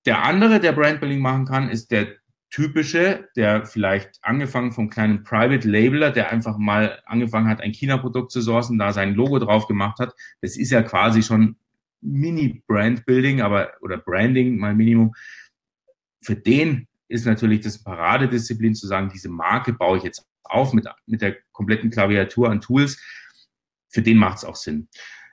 Der 0.05 0.23
andere, 0.23 0.59
der 0.59 0.71
Brandbuilding 0.71 1.19
machen 1.19 1.45
kann, 1.45 1.69
ist 1.69 1.91
der 1.91 2.15
typische, 2.49 3.29
der 3.35 3.65
vielleicht 3.65 4.19
angefangen 4.21 4.71
vom 4.71 4.89
kleinen 4.89 5.23
Private 5.23 5.67
Labeler, 5.67 6.11
der 6.11 6.31
einfach 6.31 6.57
mal 6.57 7.01
angefangen 7.05 7.47
hat, 7.47 7.61
ein 7.61 7.71
China-Produkt 7.71 8.31
zu 8.31 8.41
sourcen, 8.41 8.77
da 8.77 8.91
sein 8.91 9.13
Logo 9.13 9.39
drauf 9.39 9.67
gemacht 9.67 9.99
hat. 9.99 10.13
Das 10.41 10.57
ist 10.57 10.71
ja 10.71 10.81
quasi 10.81 11.23
schon 11.23 11.55
Mini-Brand-Building, 12.01 13.41
aber 13.41 13.71
oder 13.81 13.97
Branding 13.97 14.57
mal 14.57 14.75
Minimum. 14.75 15.13
Für 16.21 16.35
den 16.35 16.87
ist 17.07 17.25
natürlich 17.25 17.61
das 17.61 17.81
Paradedisziplin 17.83 18.75
zu 18.75 18.87
sagen, 18.87 19.09
diese 19.13 19.29
Marke 19.29 19.73
baue 19.73 19.97
ich 19.97 20.03
jetzt 20.03 20.25
auf 20.43 20.73
mit, 20.73 20.87
mit 21.05 21.21
der 21.21 21.37
kompletten 21.51 21.89
Klaviatur 21.89 22.49
an 22.49 22.61
Tools. 22.61 22.99
Für 23.89 24.01
den 24.01 24.17
macht 24.17 24.39
es 24.39 24.45
auch 24.45 24.55
Sinn. 24.55 24.87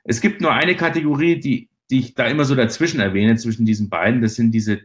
Es 0.05 0.21
gibt 0.21 0.41
nur 0.41 0.53
eine 0.53 0.77
Kategorie, 0.77 1.39
die, 1.39 1.71
die 1.91 2.01
ich 2.01 2.15
da 2.15 2.27
immer 2.27 2.45
so 2.45 2.55
dazwischen 2.55 3.01
erwähne, 3.01 3.37
zwischen 3.37 3.67
diesen 3.67 3.89
beiden. 3.89 4.23
Das 4.23 4.35
sind 4.35 4.53
diese 4.53 4.81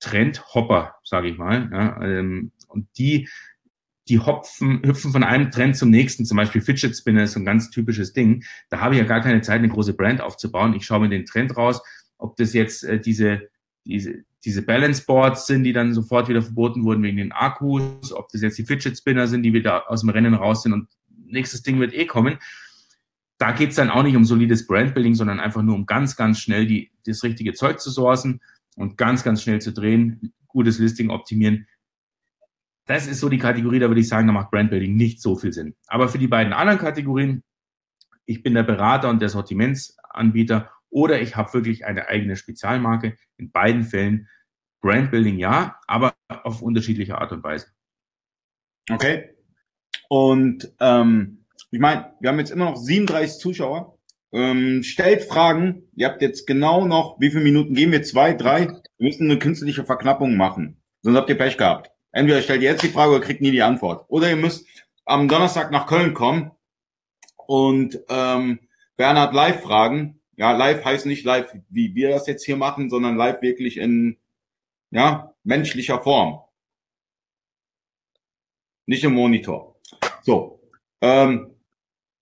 Trendhopper, 0.00 0.96
sage 1.04 1.28
ich 1.28 1.38
mal. 1.38 1.70
Ja, 1.72 2.02
ähm, 2.02 2.52
und 2.68 2.88
die, 2.98 3.28
die 4.08 4.18
hopfen, 4.18 4.82
hüpfen 4.84 5.12
von 5.12 5.22
einem 5.22 5.50
Trend 5.50 5.76
zum 5.76 5.90
nächsten. 5.90 6.24
Zum 6.26 6.36
Beispiel 6.36 6.60
Fidget 6.60 6.96
Spinner 6.96 7.22
ist 7.22 7.32
so 7.32 7.40
ein 7.40 7.44
ganz 7.44 7.70
typisches 7.70 8.12
Ding. 8.12 8.44
Da 8.68 8.80
habe 8.80 8.94
ich 8.94 9.00
ja 9.00 9.06
gar 9.06 9.20
keine 9.20 9.42
Zeit, 9.42 9.58
eine 9.58 9.68
große 9.68 9.94
Brand 9.94 10.20
aufzubauen. 10.20 10.74
Ich 10.74 10.84
schaue 10.84 11.00
mir 11.00 11.08
den 11.08 11.24
Trend 11.24 11.56
raus, 11.56 11.80
ob 12.18 12.36
das 12.36 12.52
jetzt 12.52 12.84
äh, 12.84 13.00
diese, 13.00 13.48
diese, 13.84 14.24
diese 14.44 14.62
Balance 14.62 15.04
Boards 15.06 15.46
sind, 15.46 15.64
die 15.64 15.72
dann 15.72 15.94
sofort 15.94 16.28
wieder 16.28 16.42
verboten 16.42 16.84
wurden 16.84 17.02
wegen 17.02 17.16
den 17.16 17.32
Akkus, 17.32 18.12
ob 18.12 18.28
das 18.30 18.42
jetzt 18.42 18.58
die 18.58 18.64
Fidget 18.64 18.96
Spinner 18.96 19.28
sind, 19.28 19.42
die 19.42 19.52
wieder 19.52 19.90
aus 19.90 20.00
dem 20.00 20.10
Rennen 20.10 20.34
raus 20.34 20.62
sind 20.62 20.72
und 20.72 20.88
nächstes 21.26 21.62
Ding 21.62 21.78
wird 21.80 21.94
eh 21.94 22.06
kommen. 22.06 22.38
Da 23.38 23.52
geht's 23.52 23.76
dann 23.76 23.90
auch 23.90 24.02
nicht 24.02 24.16
um 24.16 24.24
solides 24.24 24.66
Brandbuilding, 24.66 25.14
sondern 25.14 25.40
einfach 25.40 25.62
nur 25.62 25.74
um 25.74 25.86
ganz, 25.86 26.16
ganz 26.16 26.40
schnell 26.40 26.66
die, 26.66 26.92
das 27.06 27.22
richtige 27.22 27.54
Zeug 27.54 27.80
zu 27.80 27.90
sourcen 27.90 28.40
und 28.76 28.96
ganz, 28.96 29.22
ganz 29.24 29.42
schnell 29.42 29.60
zu 29.60 29.72
drehen, 29.72 30.32
gutes 30.48 30.78
Listing 30.78 31.10
optimieren. 31.10 31.66
Das 32.86 33.06
ist 33.06 33.20
so 33.20 33.28
die 33.28 33.38
Kategorie, 33.38 33.78
da 33.78 33.88
würde 33.88 34.00
ich 34.00 34.08
sagen, 34.08 34.26
da 34.26 34.32
macht 34.32 34.50
Brandbuilding 34.50 34.96
nicht 34.96 35.20
so 35.20 35.36
viel 35.36 35.52
Sinn. 35.52 35.74
Aber 35.86 36.08
für 36.08 36.18
die 36.18 36.28
beiden 36.28 36.52
anderen 36.52 36.78
Kategorien, 36.78 37.42
ich 38.26 38.42
bin 38.42 38.54
der 38.54 38.64
Berater 38.64 39.08
und 39.08 39.20
der 39.20 39.28
Sortimentsanbieter 39.28 40.70
oder 40.92 41.20
ich 41.20 41.36
habe 41.36 41.52
wirklich 41.54 41.86
eine 41.86 42.08
eigene 42.08 42.36
Spezialmarke. 42.36 43.16
In 43.38 43.50
beiden 43.50 43.82
Fällen 43.82 44.28
Brandbuilding 44.82 45.38
ja, 45.38 45.80
aber 45.86 46.14
auf 46.28 46.60
unterschiedliche 46.60 47.18
Art 47.18 47.32
und 47.32 47.42
Weise. 47.42 47.68
Okay. 48.90 49.30
Und 50.08 50.72
ähm, 50.80 51.46
ich 51.70 51.80
meine, 51.80 52.12
wir 52.20 52.28
haben 52.28 52.38
jetzt 52.38 52.50
immer 52.50 52.66
noch 52.66 52.76
37 52.76 53.40
Zuschauer. 53.40 53.98
Ähm, 54.32 54.82
stellt 54.82 55.22
Fragen. 55.22 55.88
Ihr 55.94 56.08
habt 56.08 56.20
jetzt 56.20 56.46
genau 56.46 56.86
noch, 56.86 57.18
wie 57.20 57.30
viele 57.30 57.44
Minuten 57.44 57.74
gehen 57.74 57.92
wir? 57.92 58.02
Zwei, 58.02 58.34
drei? 58.34 58.66
Wir 58.98 59.08
müssen 59.08 59.30
eine 59.30 59.38
künstliche 59.38 59.84
Verknappung 59.84 60.36
machen. 60.36 60.82
Sonst 61.02 61.16
habt 61.16 61.30
ihr 61.30 61.38
Pech 61.38 61.56
gehabt. 61.56 61.90
Entweder 62.12 62.42
stellt 62.42 62.62
ihr 62.62 62.70
jetzt 62.70 62.82
die 62.82 62.88
Frage 62.88 63.12
oder 63.12 63.24
kriegt 63.24 63.40
nie 63.40 63.50
die 63.50 63.62
Antwort. 63.62 64.04
Oder 64.08 64.28
ihr 64.28 64.36
müsst 64.36 64.66
am 65.04 65.28
Donnerstag 65.28 65.70
nach 65.70 65.86
Köln 65.86 66.12
kommen 66.12 66.50
und 67.46 67.98
ähm, 68.08 68.60
Bernhard 68.96 69.34
live 69.34 69.62
fragen. 69.62 70.21
Ja, 70.42 70.50
live 70.50 70.84
heißt 70.84 71.06
nicht 71.06 71.24
live, 71.24 71.54
wie 71.68 71.94
wir 71.94 72.08
das 72.08 72.26
jetzt 72.26 72.44
hier 72.44 72.56
machen, 72.56 72.90
sondern 72.90 73.16
live 73.16 73.42
wirklich 73.42 73.76
in 73.76 74.16
ja, 74.90 75.36
menschlicher 75.44 76.00
Form. 76.00 76.40
Nicht 78.86 79.04
im 79.04 79.14
Monitor. 79.14 79.76
So. 80.22 80.60
Ähm, 81.00 81.54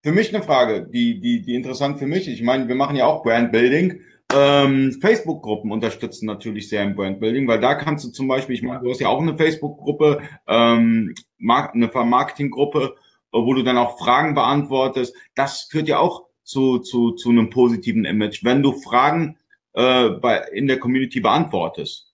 für 0.03 0.13
mich 0.13 0.35
eine 0.35 0.45
Frage, 0.45 0.87
die, 0.87 1.19
die, 1.19 1.41
die 1.41 1.55
interessant 1.55 1.99
für 1.99 2.07
mich. 2.07 2.29
Ich 2.29 2.43
meine, 2.43 2.69
wir 2.69 2.75
machen 2.75 2.95
ja 2.95 3.07
auch 3.07 3.23
Brandbuilding. 3.23 4.03
Ähm, 4.35 4.93
Facebook-Gruppen 5.01 5.73
unterstützen 5.73 6.27
natürlich 6.27 6.69
sehr 6.69 6.83
im 6.83 6.97
Brandbuilding, 6.97 7.49
weil 7.49 7.61
da 7.61 7.75
kannst 7.75 8.05
du 8.05 8.11
zum 8.11 8.29
Beispiel, 8.29 8.55
ich 8.55 8.63
meine, 8.63 8.81
du 8.83 8.91
hast 8.91 9.01
ja 9.01 9.09
auch 9.09 9.23
eine 9.23 9.39
Facebook-Gruppe, 9.39 10.21
ähm, 10.47 11.15
eine 11.39 11.91
Marketing-Gruppe, 11.91 12.97
wo 13.33 13.55
du 13.55 13.63
dann 13.63 13.79
auch 13.79 13.99
Fragen 13.99 14.35
beantwortest. 14.35 15.17
Das 15.35 15.63
führt 15.71 15.89
ja 15.89 16.01
auch 16.01 16.30
zu, 16.51 16.81
zu, 16.81 17.13
zu 17.13 17.31
einem 17.31 17.49
positiven 17.49 18.05
Image, 18.05 18.45
wenn 18.45 18.63
du 18.63 18.73
Fragen 18.73 19.39
äh, 19.73 20.11
bei, 20.11 20.39
in 20.53 20.67
der 20.67 20.81
Community 20.81 21.21
beantwortest. 21.21 22.13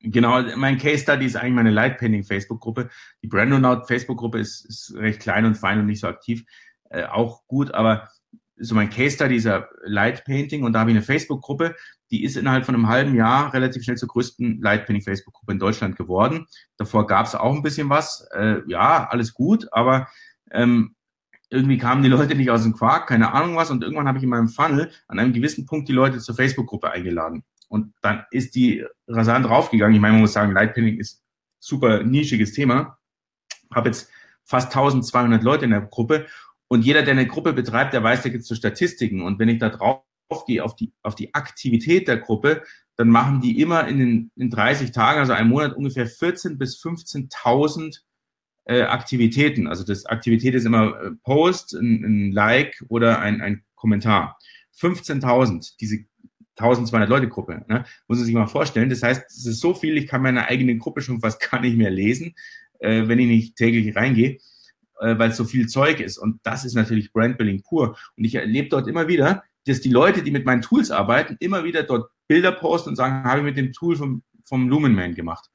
Genau, 0.00 0.42
mein 0.56 0.78
Case 0.78 1.02
Study 1.02 1.26
ist 1.26 1.36
eigentlich 1.36 1.54
meine 1.54 1.70
Lightpainting 1.70 2.24
Facebook-Gruppe. 2.24 2.90
Die 3.22 3.28
Brandonaut 3.28 3.86
Facebook-Gruppe 3.86 4.40
ist, 4.40 4.64
ist 4.64 4.94
recht 4.96 5.20
klein 5.20 5.44
und 5.44 5.54
fein 5.54 5.78
und 5.78 5.86
nicht 5.86 6.00
so 6.00 6.08
aktiv. 6.08 6.44
Äh, 6.90 7.04
auch 7.04 7.46
gut, 7.46 7.72
aber 7.72 8.08
so 8.56 8.74
mein 8.74 8.90
Case 8.90 9.14
Study 9.14 9.36
ist 9.36 9.44
ja 9.44 9.68
Lightpainting 9.84 10.64
und 10.64 10.72
da 10.72 10.80
habe 10.80 10.90
ich 10.90 10.96
eine 10.96 11.04
Facebook-Gruppe, 11.04 11.76
die 12.10 12.24
ist 12.24 12.36
innerhalb 12.36 12.64
von 12.66 12.74
einem 12.74 12.88
halben 12.88 13.14
Jahr 13.14 13.54
relativ 13.54 13.84
schnell 13.84 13.96
zur 13.96 14.08
größten 14.08 14.60
Lightpainting 14.60 15.02
Facebook-Gruppe 15.02 15.52
in 15.52 15.58
Deutschland 15.58 15.96
geworden. 15.96 16.46
Davor 16.76 17.06
gab 17.06 17.26
es 17.26 17.34
auch 17.34 17.54
ein 17.54 17.62
bisschen 17.62 17.88
was. 17.88 18.28
Äh, 18.34 18.60
ja, 18.66 19.06
alles 19.08 19.32
gut, 19.32 19.68
aber 19.72 20.08
ähm, 20.50 20.96
irgendwie 21.52 21.78
kamen 21.78 22.02
die 22.02 22.08
Leute 22.08 22.34
nicht 22.34 22.50
aus 22.50 22.62
dem 22.62 22.72
Quark, 22.72 23.08
keine 23.08 23.32
Ahnung 23.32 23.56
was. 23.56 23.70
Und 23.70 23.82
irgendwann 23.82 24.08
habe 24.08 24.18
ich 24.18 24.24
in 24.24 24.30
meinem 24.30 24.48
Funnel 24.48 24.90
an 25.06 25.18
einem 25.18 25.32
gewissen 25.32 25.66
Punkt 25.66 25.88
die 25.88 25.92
Leute 25.92 26.18
zur 26.18 26.34
Facebook-Gruppe 26.34 26.90
eingeladen. 26.90 27.44
Und 27.68 27.92
dann 28.00 28.24
ist 28.30 28.54
die 28.54 28.84
rasant 29.06 29.46
draufgegangen. 29.46 29.94
Ich 29.94 30.00
meine, 30.00 30.14
man 30.14 30.22
muss 30.22 30.32
sagen, 30.32 30.52
Lightpinning 30.52 30.98
ist 30.98 31.22
super 31.58 32.02
nischiges 32.02 32.52
Thema. 32.52 32.98
Habe 33.72 33.90
jetzt 33.90 34.10
fast 34.44 34.68
1200 34.68 35.42
Leute 35.42 35.66
in 35.66 35.70
der 35.72 35.82
Gruppe. 35.82 36.26
Und 36.68 36.84
jeder, 36.84 37.02
der 37.02 37.12
eine 37.12 37.26
Gruppe 37.26 37.52
betreibt, 37.52 37.92
der 37.92 38.02
weiß, 38.02 38.22
da 38.22 38.30
gibt 38.30 38.42
es 38.42 38.48
so 38.48 38.54
Statistiken. 38.54 39.20
Und 39.20 39.38
wenn 39.38 39.50
ich 39.50 39.58
da 39.58 39.68
drauf 39.68 40.02
gehe, 40.46 40.64
auf 40.64 40.74
die, 40.74 40.92
auf 41.02 41.14
die 41.14 41.34
Aktivität 41.34 42.08
der 42.08 42.16
Gruppe, 42.16 42.62
dann 42.96 43.08
machen 43.08 43.42
die 43.42 43.60
immer 43.60 43.86
in 43.86 43.98
den 43.98 44.30
in 44.36 44.50
30 44.50 44.90
Tagen, 44.92 45.20
also 45.20 45.32
einem 45.32 45.50
Monat, 45.50 45.74
ungefähr 45.74 46.08
14.000 46.08 46.56
bis 46.56 46.82
15.000 46.82 48.00
äh, 48.64 48.82
Aktivitäten. 48.82 49.66
Also 49.66 49.84
das 49.84 50.06
Aktivität 50.06 50.54
ist 50.54 50.64
immer 50.64 51.00
äh, 51.00 51.10
Post, 51.22 51.74
ein, 51.74 52.04
ein 52.04 52.32
Like 52.32 52.84
oder 52.88 53.20
ein, 53.20 53.40
ein 53.40 53.64
Kommentar. 53.74 54.38
15.000, 54.78 55.76
diese 55.80 56.04
1200 56.56 57.08
Leute 57.08 57.28
Gruppe. 57.28 57.64
Ne? 57.68 57.84
Muss 58.08 58.18
man 58.18 58.26
sich 58.26 58.34
mal 58.34 58.46
vorstellen. 58.46 58.90
Das 58.90 59.02
heißt, 59.02 59.24
es 59.28 59.46
ist 59.46 59.60
so 59.60 59.74
viel, 59.74 59.96
ich 59.96 60.06
kann 60.06 60.22
meine 60.22 60.46
eigene 60.46 60.76
Gruppe 60.76 61.00
schon 61.00 61.20
fast 61.20 61.40
gar 61.50 61.60
nicht 61.60 61.76
mehr 61.76 61.90
lesen, 61.90 62.34
äh, 62.78 63.08
wenn 63.08 63.18
ich 63.18 63.26
nicht 63.26 63.56
täglich 63.56 63.96
reingehe, 63.96 64.38
äh, 65.00 65.18
weil 65.18 65.30
es 65.30 65.36
so 65.36 65.44
viel 65.44 65.66
Zeug 65.66 66.00
ist. 66.00 66.18
Und 66.18 66.40
das 66.42 66.64
ist 66.64 66.74
natürlich 66.74 67.12
Brandbuilding 67.12 67.62
pur. 67.62 67.96
Und 68.16 68.24
ich 68.24 68.34
erlebe 68.34 68.68
dort 68.68 68.88
immer 68.88 69.08
wieder, 69.08 69.42
dass 69.66 69.80
die 69.80 69.90
Leute, 69.90 70.22
die 70.22 70.30
mit 70.30 70.44
meinen 70.44 70.62
Tools 70.62 70.90
arbeiten, 70.90 71.36
immer 71.40 71.64
wieder 71.64 71.84
dort 71.84 72.10
Bilder 72.26 72.52
posten 72.52 72.90
und 72.90 72.96
sagen, 72.96 73.24
habe 73.24 73.40
ich 73.40 73.44
mit 73.44 73.56
dem 73.56 73.72
Tool 73.72 73.96
vom, 73.96 74.22
vom 74.44 74.68
Lumenman 74.68 75.14
gemacht. 75.14 75.51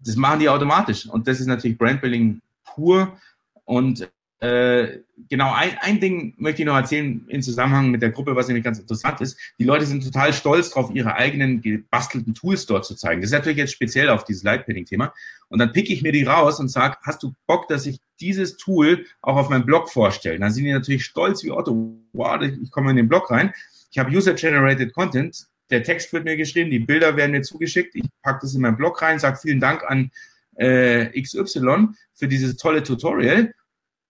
Das 0.00 0.16
machen 0.16 0.40
die 0.40 0.48
automatisch. 0.48 1.06
Und 1.06 1.26
das 1.26 1.40
ist 1.40 1.46
natürlich 1.46 1.78
Brandbuilding 1.78 2.40
pur. 2.64 3.18
Und 3.64 4.08
äh, 4.40 5.00
genau, 5.28 5.52
ein, 5.52 5.76
ein 5.80 5.98
Ding 5.98 6.34
möchte 6.36 6.62
ich 6.62 6.66
noch 6.66 6.76
erzählen 6.76 7.24
im 7.26 7.42
Zusammenhang 7.42 7.90
mit 7.90 8.02
der 8.02 8.10
Gruppe, 8.10 8.36
was 8.36 8.46
nämlich 8.46 8.64
ganz 8.64 8.78
interessant 8.78 9.20
ist. 9.20 9.36
Die 9.58 9.64
Leute 9.64 9.84
sind 9.84 10.04
total 10.04 10.32
stolz 10.32 10.70
darauf, 10.70 10.94
ihre 10.94 11.14
eigenen 11.16 11.60
gebastelten 11.60 12.34
Tools 12.34 12.64
dort 12.66 12.84
zu 12.84 12.94
zeigen. 12.94 13.20
Das 13.20 13.30
ist 13.30 13.36
natürlich 13.36 13.58
jetzt 13.58 13.72
speziell 13.72 14.08
auf 14.10 14.24
dieses 14.24 14.44
Lightpadding-Thema. 14.44 15.12
Und 15.48 15.58
dann 15.58 15.72
picke 15.72 15.92
ich 15.92 16.02
mir 16.02 16.12
die 16.12 16.22
raus 16.22 16.60
und 16.60 16.68
sage, 16.68 16.98
hast 17.02 17.22
du 17.24 17.34
Bock, 17.48 17.66
dass 17.66 17.86
ich 17.86 18.00
dieses 18.20 18.56
Tool 18.56 19.04
auch 19.22 19.36
auf 19.36 19.48
meinem 19.48 19.66
Blog 19.66 19.90
vorstelle? 19.90 20.38
Dann 20.38 20.52
sind 20.52 20.64
die 20.64 20.72
natürlich 20.72 21.04
stolz 21.04 21.42
wie 21.42 21.50
Otto. 21.50 21.98
Wow, 22.12 22.40
ich 22.42 22.70
komme 22.70 22.90
in 22.90 22.96
den 22.96 23.08
Blog 23.08 23.30
rein. 23.32 23.52
Ich 23.90 23.98
habe 23.98 24.10
User-Generated 24.10 24.92
Content. 24.92 25.48
Der 25.70 25.82
Text 25.82 26.12
wird 26.12 26.24
mir 26.24 26.36
geschrieben, 26.36 26.70
die 26.70 26.78
Bilder 26.78 27.16
werden 27.16 27.32
mir 27.32 27.42
zugeschickt. 27.42 27.94
Ich 27.94 28.04
packe 28.22 28.40
das 28.42 28.54
in 28.54 28.62
meinen 28.62 28.76
Blog 28.76 29.00
rein, 29.02 29.18
sage 29.18 29.38
vielen 29.40 29.60
Dank 29.60 29.84
an 29.84 30.10
äh, 30.56 31.20
XY 31.20 31.88
für 32.14 32.28
dieses 32.28 32.56
tolle 32.56 32.82
Tutorial 32.82 33.52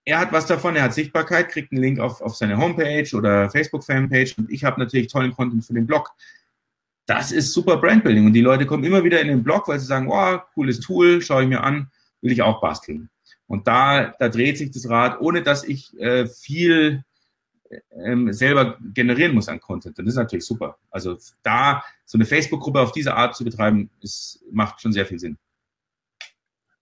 er 0.09 0.21
hat 0.21 0.33
was 0.33 0.47
davon, 0.47 0.75
er 0.75 0.85
hat 0.85 0.95
Sichtbarkeit, 0.95 1.51
kriegt 1.51 1.71
einen 1.71 1.83
Link 1.83 2.01
auf, 2.01 2.23
auf 2.23 2.35
seine 2.35 2.57
Homepage 2.57 3.15
oder 3.15 3.51
Facebook-Fanpage 3.51 4.39
und 4.39 4.51
ich 4.51 4.65
habe 4.65 4.81
natürlich 4.81 5.09
tollen 5.09 5.35
Content 5.35 5.67
für 5.67 5.75
den 5.75 5.87
Blog. 5.87 6.11
Das 7.05 7.31
ist 7.31 7.53
super 7.53 7.77
Brandbuilding 7.77 8.25
und 8.25 8.33
die 8.33 8.41
Leute 8.41 8.65
kommen 8.65 8.85
immer 8.85 9.05
wieder 9.05 9.21
in 9.21 9.29
den 9.29 9.43
Blog, 9.43 9.69
weil 9.69 9.79
sie 9.79 9.85
sagen, 9.85 10.09
oh, 10.11 10.39
cooles 10.55 10.81
Tool, 10.81 11.21
schaue 11.21 11.43
ich 11.43 11.49
mir 11.51 11.63
an, 11.63 11.91
will 12.23 12.33
ich 12.33 12.41
auch 12.41 12.63
basteln. 12.63 13.11
Und 13.47 13.67
da, 13.67 14.15
da 14.19 14.31
dreht 14.31 14.57
sich 14.57 14.71
das 14.71 14.89
Rad, 14.89 15.21
ohne 15.21 15.43
dass 15.43 15.63
ich 15.63 15.95
äh, 16.01 16.27
viel 16.27 17.05
ähm, 18.05 18.33
selber 18.33 18.79
generieren 18.95 19.35
muss 19.35 19.49
an 19.49 19.61
Content. 19.61 19.99
Das 19.99 20.07
ist 20.07 20.17
natürlich 20.17 20.45
super. 20.45 20.79
Also 20.91 21.17
da 21.43 21.83
so 22.05 22.19
eine 22.19 22.25
Facebook-Gruppe 22.25 22.81
auf 22.81 22.93
diese 22.93 23.15
Art 23.15 23.37
zu 23.37 23.45
betreiben, 23.45 23.91
ist, 24.01 24.43
macht 24.51 24.81
schon 24.81 24.93
sehr 24.93 25.07
viel 25.07 25.19
Sinn. 25.19 25.37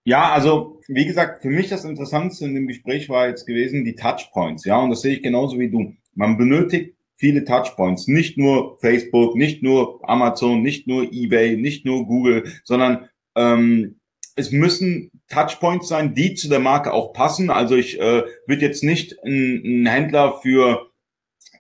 Ja, 0.04 0.32
also 0.32 0.80
wie 0.86 1.04
gesagt, 1.04 1.42
für 1.42 1.50
mich 1.50 1.68
das 1.68 1.84
Interessanteste 1.84 2.44
in 2.44 2.54
dem 2.54 2.68
Gespräch 2.68 3.08
war 3.08 3.26
jetzt 3.26 3.44
gewesen 3.44 3.84
die 3.84 3.96
Touchpoints, 3.96 4.64
ja, 4.64 4.78
und 4.78 4.90
das 4.90 5.00
sehe 5.00 5.16
ich 5.16 5.22
genauso 5.22 5.58
wie 5.58 5.68
du. 5.68 5.94
Man 6.14 6.36
benötigt 6.38 6.96
viele 7.16 7.44
Touchpoints. 7.44 8.06
Nicht 8.06 8.38
nur 8.38 8.78
Facebook, 8.80 9.36
nicht 9.36 9.62
nur 9.62 9.98
Amazon, 10.08 10.62
nicht 10.62 10.86
nur 10.86 11.12
eBay, 11.12 11.56
nicht 11.56 11.84
nur 11.84 12.06
Google, 12.06 12.44
sondern 12.64 13.08
ähm, 13.34 13.98
es 14.36 14.52
müssen 14.52 15.10
Touchpoints 15.28 15.88
sein, 15.88 16.14
die 16.14 16.34
zu 16.34 16.48
der 16.48 16.60
Marke 16.60 16.92
auch 16.92 17.12
passen. 17.12 17.50
Also 17.50 17.74
ich 17.74 18.00
äh, 18.00 18.24
würde 18.46 18.62
jetzt 18.62 18.84
nicht 18.84 19.16
ein, 19.24 19.86
Händler 19.86 20.38
für, 20.42 20.90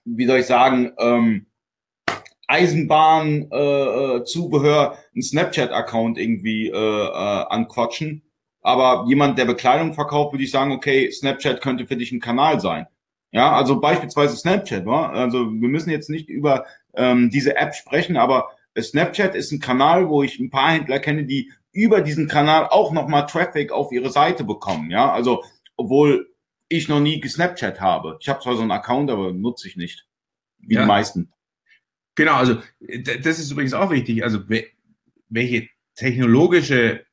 wie 0.04 0.26
soll 0.26 0.40
ich 0.40 0.46
sagen, 0.46 0.92
ähm, 0.98 1.46
Eisenbahn, 2.48 3.48
äh, 3.50 3.56
äh, 3.56 4.24
Zubehör, 4.24 4.98
ein 5.16 5.22
Snapchat-Account 5.22 6.16
irgendwie 6.18 6.68
äh, 6.68 6.72
äh, 6.72 7.46
anquatschen. 7.48 8.22
Aber 8.62 9.04
jemand, 9.08 9.38
der 9.38 9.44
Bekleidung 9.44 9.94
verkauft, 9.94 10.32
würde 10.32 10.44
ich 10.44 10.50
sagen, 10.50 10.72
okay, 10.72 11.10
Snapchat 11.10 11.60
könnte 11.60 11.86
für 11.86 11.96
dich 11.96 12.12
ein 12.12 12.20
Kanal 12.20 12.60
sein. 12.60 12.86
Ja, 13.32 13.52
also 13.52 13.80
beispielsweise 13.80 14.36
Snapchat. 14.36 14.86
Wa? 14.86 15.10
Also 15.10 15.52
wir 15.52 15.68
müssen 15.68 15.90
jetzt 15.90 16.08
nicht 16.08 16.28
über 16.28 16.66
ähm, 16.94 17.30
diese 17.30 17.56
App 17.56 17.74
sprechen, 17.74 18.16
aber 18.16 18.48
Snapchat 18.78 19.34
ist 19.34 19.52
ein 19.52 19.60
Kanal, 19.60 20.08
wo 20.08 20.22
ich 20.22 20.38
ein 20.38 20.50
paar 20.50 20.70
Händler 20.70 21.00
kenne, 21.00 21.24
die 21.24 21.52
über 21.76 22.00
diesen 22.00 22.26
Kanal 22.26 22.68
auch 22.70 22.90
nochmal 22.90 23.26
Traffic 23.26 23.70
auf 23.70 23.92
ihre 23.92 24.10
Seite 24.10 24.44
bekommen. 24.44 24.90
Ja, 24.90 25.12
also 25.12 25.44
obwohl 25.76 26.32
ich 26.68 26.88
noch 26.88 27.00
nie 27.00 27.20
gesnapchat 27.20 27.80
habe. 27.80 28.16
Ich 28.20 28.28
habe 28.28 28.40
zwar 28.40 28.56
so 28.56 28.62
einen 28.62 28.70
Account, 28.70 29.10
aber 29.10 29.32
nutze 29.32 29.68
ich 29.68 29.76
nicht. 29.76 30.06
Wie 30.58 30.74
ja. 30.74 30.80
die 30.80 30.86
meisten. 30.86 31.32
Genau, 32.14 32.34
also 32.34 32.62
das 32.80 33.38
ist 33.38 33.50
übrigens 33.50 33.74
auch 33.74 33.90
wichtig. 33.90 34.24
Also 34.24 34.40
welche 35.28 35.68
technologische 35.94 37.04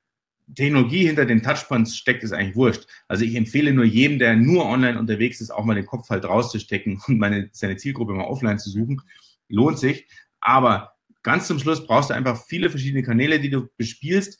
Technologie 0.55 1.07
hinter 1.07 1.25
den 1.25 1.43
Touchpoints 1.43 1.97
steckt, 1.97 2.23
ist 2.23 2.31
eigentlich 2.31 2.55
wurscht. 2.55 2.87
Also 3.09 3.25
ich 3.25 3.35
empfehle 3.35 3.73
nur 3.73 3.85
jedem, 3.85 4.17
der 4.17 4.37
nur 4.37 4.65
online 4.65 4.97
unterwegs 4.97 5.41
ist, 5.41 5.51
auch 5.51 5.65
mal 5.65 5.75
den 5.75 5.85
Kopf 5.85 6.09
halt 6.09 6.23
rauszustecken 6.23 7.01
und 7.07 7.17
meine, 7.19 7.49
seine 7.51 7.75
Zielgruppe 7.75 8.13
mal 8.13 8.25
offline 8.25 8.59
zu 8.59 8.69
suchen. 8.69 9.01
Lohnt 9.49 9.77
sich. 9.77 10.07
Aber 10.39 10.93
ganz 11.21 11.47
zum 11.47 11.59
Schluss 11.59 11.85
brauchst 11.85 12.09
du 12.09 12.13
einfach 12.13 12.45
viele 12.45 12.69
verschiedene 12.69 13.03
Kanäle, 13.03 13.41
die 13.41 13.49
du 13.49 13.67
bespielst 13.75 14.39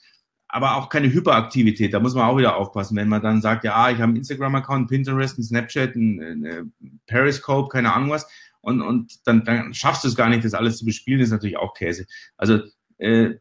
aber 0.54 0.76
auch 0.76 0.88
keine 0.88 1.12
Hyperaktivität. 1.12 1.96
Da 1.96 2.00
muss 2.00 2.14
man 2.14 2.26
auch 2.26 2.38
wieder 2.38 2.58
aufpassen, 2.58 2.96
wenn 2.96 3.10
man 3.10 3.24
dann 3.24 3.42
sagt, 3.42 3.64
ja, 3.64 3.90
ich 3.90 3.96
habe 3.96 4.04
einen 4.04 4.18
Instagram-Account, 4.18 4.88
Pinterest, 4.88 5.36
einen 5.36 5.46
Snapchat, 5.46 5.96
einen, 5.96 6.72
Periscope, 7.08 7.70
keine 7.70 7.92
Ahnung 7.92 8.12
was, 8.12 8.28
und, 8.62 8.82
und 8.82 9.28
dann, 9.28 9.44
dann 9.46 9.74
schaffst 9.74 10.04
du 10.04 10.08
es 10.08 10.16
gar 10.16 10.30
nicht, 10.30 10.46
das 10.46 10.54
alles 10.54 10.78
zu 10.78 10.86
bespielen, 10.86 11.20
das 11.20 11.30
ist 11.30 11.34
natürlich 11.34 11.58
auch 11.58 11.74
Käse. 11.74 12.06
Also 12.38 12.60
äh, 13.00 13.32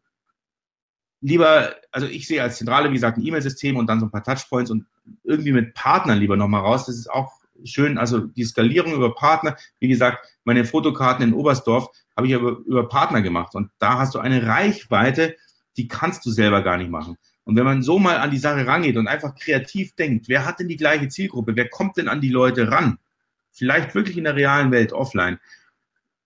lieber, 1.21 1.75
also 1.91 2.07
ich 2.07 2.27
sehe 2.27 2.41
als 2.41 2.57
Zentrale, 2.57 2.89
wie 2.89 2.95
gesagt, 2.95 3.19
ein 3.19 3.25
E-Mail-System 3.25 3.77
und 3.77 3.85
dann 3.85 3.99
so 3.99 4.07
ein 4.07 4.11
paar 4.11 4.23
Touchpoints 4.23 4.71
und 4.71 4.87
irgendwie 5.23 5.51
mit 5.51 5.75
Partnern 5.75 6.17
lieber 6.17 6.35
nochmal 6.35 6.61
raus. 6.61 6.87
Das 6.87 6.95
ist 6.95 7.11
auch 7.11 7.31
schön, 7.63 7.99
also 7.99 8.21
die 8.21 8.43
Skalierung 8.43 8.91
über 8.91 9.13
Partner, 9.13 9.55
wie 9.79 9.87
gesagt, 9.87 10.27
meine 10.45 10.65
Fotokarten 10.65 11.23
in 11.23 11.33
Oberstdorf 11.33 11.89
habe 12.17 12.25
ich 12.25 12.33
aber 12.33 12.57
über 12.65 12.89
Partner 12.89 13.21
gemacht 13.21 13.53
und 13.53 13.69
da 13.77 13.99
hast 13.99 14.15
du 14.15 14.19
eine 14.19 14.47
Reichweite, 14.47 15.35
die 15.77 15.87
kannst 15.87 16.25
du 16.25 16.31
selber 16.31 16.61
gar 16.61 16.77
nicht 16.77 16.89
machen. 16.89 17.17
Und 17.45 17.55
wenn 17.57 17.65
man 17.65 17.83
so 17.83 17.99
mal 17.99 18.17
an 18.17 18.31
die 18.31 18.37
Sache 18.37 18.65
rangeht 18.65 18.95
und 18.95 19.07
einfach 19.07 19.35
kreativ 19.35 19.95
denkt, 19.95 20.29
wer 20.29 20.45
hat 20.45 20.59
denn 20.59 20.69
die 20.69 20.77
gleiche 20.77 21.09
Zielgruppe? 21.09 21.55
Wer 21.55 21.69
kommt 21.69 21.97
denn 21.97 22.07
an 22.07 22.21
die 22.21 22.29
Leute 22.29 22.71
ran? 22.71 22.99
Vielleicht 23.51 23.95
wirklich 23.95 24.17
in 24.17 24.23
der 24.23 24.35
realen 24.35 24.71
Welt, 24.71 24.93
offline, 24.93 25.39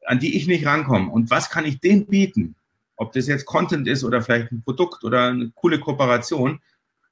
an 0.06 0.20
die 0.20 0.38
ich 0.38 0.48
nicht 0.48 0.66
rankomme. 0.66 1.12
Und 1.12 1.32
was 1.32 1.50
kann 1.50 1.66
ich 1.66 1.80
denen 1.80 2.06
bieten? 2.06 2.56
Ob 2.96 3.14
das 3.14 3.28
jetzt 3.28 3.46
Content 3.46 3.88
ist 3.88 4.04
oder 4.04 4.22
vielleicht 4.22 4.52
ein 4.52 4.62
Produkt 4.62 5.04
oder 5.04 5.30
eine 5.30 5.52
coole 5.56 5.80
Kooperation. 5.80 6.62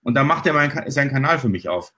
Und 0.03 0.13
da 0.13 0.23
macht 0.23 0.45
er 0.45 0.53
mein, 0.53 0.89
seinen 0.91 1.11
Kanal 1.11 1.39
für 1.39 1.49
mich 1.49 1.67
auf. 1.67 1.93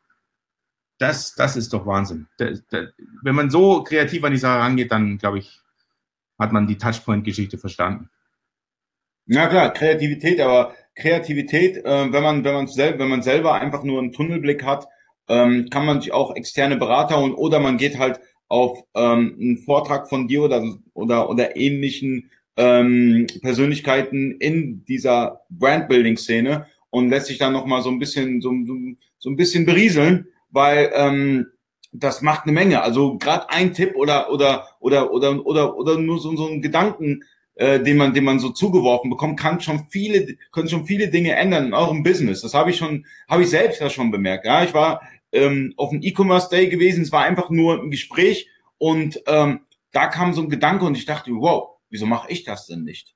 Das, 0.98 1.36
das 1.36 1.56
ist 1.56 1.74
doch 1.74 1.86
Wahnsinn. 1.86 2.28
Da, 2.38 2.52
da, 2.70 2.88
wenn 3.22 3.36
man 3.36 3.50
so 3.50 3.84
kreativ 3.84 4.24
an 4.24 4.32
die 4.32 4.40
Sache 4.40 4.60
rangeht, 4.60 4.92
dann 4.92 5.18
glaube 5.18 5.40
ich, 5.40 5.62
hat 6.40 6.52
man 6.52 6.68
die 6.68 6.78
Touchpoint-Geschichte 6.78 7.58
verstanden. 7.58 8.10
Ja 9.28 9.48
klar, 9.48 9.74
Kreativität, 9.74 10.40
aber 10.40 10.74
Kreativität, 10.96 11.78
äh, 11.78 12.12
wenn 12.14 12.24
man 12.24 12.44
wenn 12.44 12.54
man 12.54 12.68
selber 12.68 13.00
wenn 13.00 13.10
man 13.10 13.22
selber 13.22 13.56
einfach 13.56 13.84
nur 13.84 14.00
einen 14.00 14.14
Tunnelblick 14.14 14.64
hat, 14.64 14.88
ähm, 15.28 15.68
kann 15.70 15.86
man 15.86 16.02
sich 16.02 16.14
auch 16.14 16.36
externe 16.36 16.78
Berater 16.78 17.20
holen 17.20 17.34
oder 17.34 17.60
man 17.60 17.78
geht 17.78 17.98
halt 18.00 18.22
auf 18.48 18.80
ähm, 18.96 19.36
einen 19.40 19.58
Vortrag 19.58 20.08
von 20.08 20.28
dir 20.30 20.44
oder 20.44 20.64
oder 20.94 21.30
oder 21.30 21.58
ähnlichen 21.58 22.32
ähm, 22.56 23.28
Persönlichkeiten 23.42 24.32
in 24.40 24.86
dieser 24.86 25.42
Brandbuilding-Szene 25.50 26.66
und 26.90 27.10
lässt 27.10 27.28
sich 27.28 27.38
dann 27.38 27.54
noch 27.54 27.66
mal 27.66 27.82
so 27.82 27.90
ein 27.90 28.00
bisschen 28.00 28.42
so, 28.42 28.52
so, 28.66 28.74
so 29.20 29.30
ein 29.30 29.36
bisschen 29.36 29.66
berieseln, 29.66 30.28
weil 30.50 30.90
ähm, 30.96 31.48
das 31.92 32.22
macht 32.22 32.44
eine 32.44 32.54
Menge. 32.54 32.82
Also 32.82 33.18
gerade 33.18 33.50
ein 33.50 33.74
Tipp 33.74 33.96
oder 33.96 34.32
oder 34.32 34.68
oder 34.80 35.12
oder 35.12 35.46
oder 35.46 35.78
oder 35.78 35.98
nur 36.00 36.20
so, 36.20 36.36
so 36.38 36.48
ein 36.48 36.62
Gedanken 36.62 37.24
äh, 37.58 37.80
den 37.80 37.98
man, 37.98 38.14
den 38.14 38.24
man 38.24 38.40
so 38.40 38.50
zugeworfen 38.50 39.10
bekommt, 39.10 39.40
kann 39.40 39.60
schon 39.62 39.88
viele, 39.90 40.38
können 40.52 40.70
schon 40.70 40.86
viele 40.86 41.10
Dinge 41.10 41.34
ändern 41.36 41.66
in 41.66 41.74
eurem 41.74 42.04
Business. 42.04 42.42
Das 42.42 42.54
habe 42.54 42.70
ich 42.70 42.78
schon, 42.78 43.06
habe 43.28 43.44
ich 43.44 43.50
selbst 43.50 43.82
ja 43.82 43.90
schon 43.90 44.12
bemerkt. 44.12 44.46
Ja, 44.46 44.64
ich 44.64 44.76
war 44.76 45.02
ähm, 45.32 45.74
auf 45.76 45.92
einem 45.92 46.04
E-Commerce 46.04 46.50
Day 46.50 46.70
gewesen. 46.70 47.02
Es 47.02 47.12
war 47.12 47.24
einfach 47.24 47.50
nur 47.50 47.82
ein 47.82 47.90
Gespräch 47.90 48.48
und 48.78 49.22
ähm, 49.26 49.62
da 49.92 50.06
kam 50.06 50.34
so 50.34 50.42
ein 50.42 50.50
Gedanke 50.50 50.86
und 50.86 50.96
ich 50.96 51.06
dachte, 51.06 51.32
wow, 51.32 51.78
wieso 51.90 52.06
mache 52.06 52.32
ich 52.32 52.44
das 52.44 52.68
denn 52.68 52.84
nicht? 52.84 53.16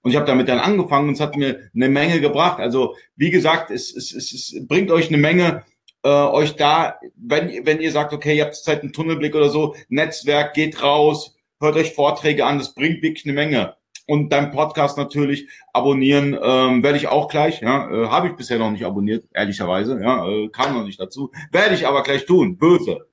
Und 0.00 0.10
ich 0.10 0.16
habe 0.16 0.26
damit 0.26 0.48
dann 0.48 0.58
angefangen 0.58 1.08
und 1.08 1.14
es 1.14 1.20
hat 1.20 1.36
mir 1.36 1.70
eine 1.74 1.90
Menge 1.90 2.20
gebracht. 2.20 2.60
Also 2.60 2.96
wie 3.14 3.30
gesagt, 3.30 3.70
es, 3.70 3.94
es, 3.94 4.12
es, 4.12 4.32
es 4.32 4.66
bringt 4.66 4.90
euch 4.90 5.08
eine 5.08 5.18
Menge, 5.18 5.64
äh, 6.02 6.08
euch 6.08 6.56
da, 6.56 6.98
wenn, 7.14 7.66
wenn 7.66 7.80
ihr 7.82 7.92
sagt, 7.92 8.14
okay, 8.14 8.38
ihr 8.38 8.44
habt 8.44 8.56
Zeit 8.56 8.80
einen 8.80 8.94
Tunnelblick 8.94 9.34
oder 9.34 9.50
so, 9.50 9.76
Netzwerk, 9.90 10.54
geht 10.54 10.82
raus, 10.82 11.36
hört 11.60 11.76
euch 11.76 11.92
Vorträge 11.92 12.46
an, 12.46 12.58
das 12.58 12.74
bringt 12.74 13.02
wirklich 13.02 13.26
eine 13.26 13.34
Menge 13.34 13.76
und 14.06 14.30
dein 14.30 14.50
Podcast 14.50 14.98
natürlich 14.98 15.48
abonnieren 15.72 16.36
ähm, 16.40 16.82
werde 16.82 16.98
ich 16.98 17.08
auch 17.08 17.28
gleich. 17.28 17.60
Ja, 17.60 17.90
äh, 17.90 18.08
habe 18.08 18.28
ich 18.28 18.34
bisher 18.34 18.58
noch 18.58 18.70
nicht 18.70 18.84
abonniert, 18.84 19.24
ehrlicherweise. 19.32 20.00
Ja, 20.02 20.28
äh, 20.28 20.48
kam 20.48 20.74
noch 20.74 20.84
nicht 20.84 21.00
dazu. 21.00 21.30
Werde 21.50 21.74
ich 21.74 21.86
aber 21.86 22.02
gleich 22.02 22.26
tun. 22.26 22.58
Böse. 22.58 23.06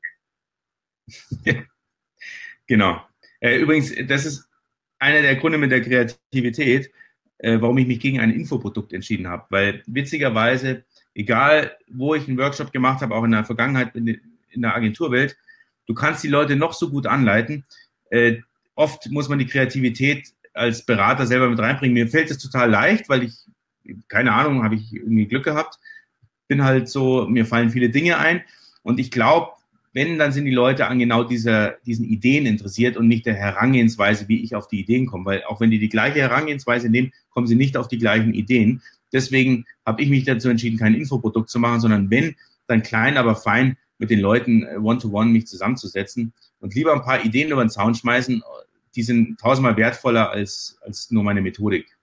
genau. 2.67 3.01
Äh, 3.39 3.57
übrigens, 3.57 3.93
das 4.07 4.25
ist 4.25 4.49
einer 4.97 5.21
der 5.21 5.35
Gründe 5.35 5.57
mit 5.57 5.71
der 5.71 5.81
Kreativität, 5.81 6.91
äh, 7.37 7.61
warum 7.61 7.77
ich 7.77 7.87
mich 7.87 7.99
gegen 7.99 8.19
ein 8.19 8.31
Infoprodukt 8.31 8.91
entschieden 8.91 9.27
habe. 9.27 9.45
Weil 9.49 9.83
witzigerweise, 9.87 10.83
egal 11.13 11.77
wo 11.89 12.15
ich 12.15 12.27
einen 12.27 12.37
Workshop 12.37 12.71
gemacht 12.71 13.01
habe, 13.01 13.15
auch 13.15 13.23
in 13.23 13.31
der 13.31 13.45
Vergangenheit 13.45 13.95
in, 13.95 14.19
in 14.49 14.61
der 14.61 14.75
Agenturwelt, 14.75 15.37
du 15.85 15.93
kannst 15.93 16.23
die 16.23 16.29
Leute 16.29 16.55
noch 16.55 16.73
so 16.73 16.89
gut 16.89 17.07
anleiten. 17.07 17.65
Äh, 18.09 18.37
oft 18.75 19.09
muss 19.11 19.29
man 19.29 19.39
die 19.39 19.47
Kreativität 19.47 20.33
als 20.53 20.85
Berater 20.85 21.25
selber 21.25 21.49
mit 21.49 21.59
reinbringen. 21.59 21.93
Mir 21.93 22.07
fällt 22.07 22.31
es 22.31 22.37
total 22.37 22.69
leicht, 22.69 23.09
weil 23.09 23.23
ich, 23.23 23.33
keine 24.07 24.33
Ahnung, 24.33 24.63
habe 24.63 24.75
ich 24.75 24.93
irgendwie 24.93 25.27
Glück 25.27 25.45
gehabt. 25.45 25.79
Bin 26.47 26.63
halt 26.63 26.89
so, 26.89 27.27
mir 27.27 27.45
fallen 27.45 27.69
viele 27.69 27.89
Dinge 27.89 28.17
ein. 28.17 28.41
Und 28.83 28.99
ich 28.99 29.11
glaube, 29.11 29.51
wenn, 29.93 30.19
dann 30.19 30.31
sind 30.31 30.45
die 30.45 30.51
Leute 30.51 30.87
an 30.87 30.99
genau 30.99 31.23
dieser, 31.23 31.77
diesen 31.85 32.05
Ideen 32.05 32.45
interessiert 32.45 32.97
und 32.97 33.07
nicht 33.07 33.25
der 33.25 33.35
Herangehensweise, 33.35 34.27
wie 34.27 34.43
ich 34.43 34.55
auf 34.55 34.67
die 34.67 34.79
Ideen 34.79 35.07
komme. 35.07 35.25
Weil 35.25 35.43
auch 35.43 35.59
wenn 35.59 35.71
die 35.71 35.79
die 35.79 35.89
gleiche 35.89 36.19
Herangehensweise 36.19 36.89
nehmen, 36.89 37.11
kommen 37.31 37.47
sie 37.47 37.55
nicht 37.55 37.77
auf 37.77 37.87
die 37.87 37.97
gleichen 37.97 38.33
Ideen. 38.33 38.81
Deswegen 39.11 39.65
habe 39.85 40.01
ich 40.01 40.09
mich 40.09 40.25
dazu 40.25 40.49
entschieden, 40.49 40.77
kein 40.77 40.93
Infoprodukt 40.93 41.49
zu 41.49 41.59
machen, 41.59 41.79
sondern 41.79 42.09
wenn, 42.11 42.35
dann 42.67 42.83
klein, 42.83 43.17
aber 43.17 43.35
fein 43.35 43.77
mit 43.97 44.09
den 44.09 44.19
Leuten 44.19 44.63
äh, 44.63 44.77
one-to-one 44.77 45.29
-one 45.29 45.33
mich 45.33 45.47
zusammenzusetzen 45.47 46.33
und 46.59 46.75
lieber 46.75 46.93
ein 46.93 47.01
paar 47.01 47.25
Ideen 47.25 47.51
über 47.51 47.63
den 47.63 47.69
Zaun 47.69 47.95
schmeißen, 47.95 48.43
die 48.95 49.03
sind 49.03 49.39
tausendmal 49.39 49.77
wertvoller 49.77 50.29
als, 50.31 50.79
als 50.81 51.11
nur 51.11 51.23
meine 51.23 51.41
Methodik. 51.41 51.97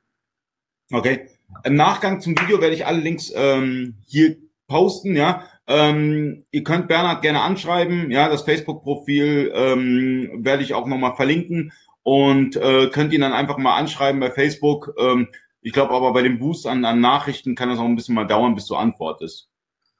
Okay. 0.90 1.28
Im 1.64 1.74
Nachgang 1.74 2.20
zum 2.20 2.38
Video 2.38 2.60
werde 2.60 2.74
ich 2.74 2.86
alle 2.86 3.00
Links 3.00 3.32
ähm, 3.34 3.96
hier 4.06 4.36
posten, 4.66 5.16
ja. 5.16 5.44
Ähm, 5.68 6.44
ihr 6.50 6.62
könnt 6.62 6.88
Bernhard 6.88 7.22
gerne 7.22 7.40
anschreiben, 7.40 8.10
ja, 8.10 8.28
das 8.28 8.42
Facebook-Profil 8.42 9.52
ähm, 9.54 10.30
werde 10.44 10.62
ich 10.62 10.74
auch 10.74 10.86
nochmal 10.86 11.16
verlinken 11.16 11.72
und 12.02 12.54
äh, 12.56 12.88
könnt 12.90 13.12
ihn 13.12 13.20
dann 13.20 13.32
einfach 13.32 13.58
mal 13.58 13.76
anschreiben 13.76 14.20
bei 14.20 14.30
Facebook. 14.30 14.94
Ähm, 14.98 15.28
ich 15.60 15.72
glaube 15.72 15.94
aber 15.94 16.12
bei 16.12 16.22
dem 16.22 16.38
Boost 16.38 16.66
an, 16.66 16.84
an 16.84 17.00
Nachrichten 17.00 17.56
kann 17.56 17.68
das 17.68 17.80
auch 17.80 17.84
ein 17.84 17.96
bisschen 17.96 18.14
mal 18.14 18.26
dauern, 18.26 18.54
bis 18.54 18.66
du 18.66 18.76
antwortest. 18.76 19.48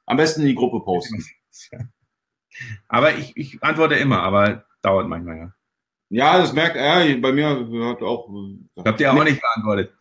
Am 0.05 0.15
besten 0.15 0.41
in 0.41 0.47
die 0.47 0.55
Gruppe 0.55 0.79
posten. 0.79 1.23
Aber 2.87 3.15
ich, 3.15 3.35
ich 3.35 3.61
antworte 3.61 3.95
immer, 3.95 4.23
aber 4.23 4.65
dauert 4.81 5.07
manchmal, 5.07 5.37
ja. 5.37 5.53
Ja, 6.09 6.37
das 6.37 6.53
merkt 6.53 6.77
er. 6.77 7.17
Bei 7.17 7.31
mir 7.31 7.49
hat 7.89 8.01
auch. 8.01 8.29
Habt 8.83 8.99
ihr 9.01 9.11
auch 9.11 9.23
nicht 9.23 9.41
beantwortet? 9.41 9.91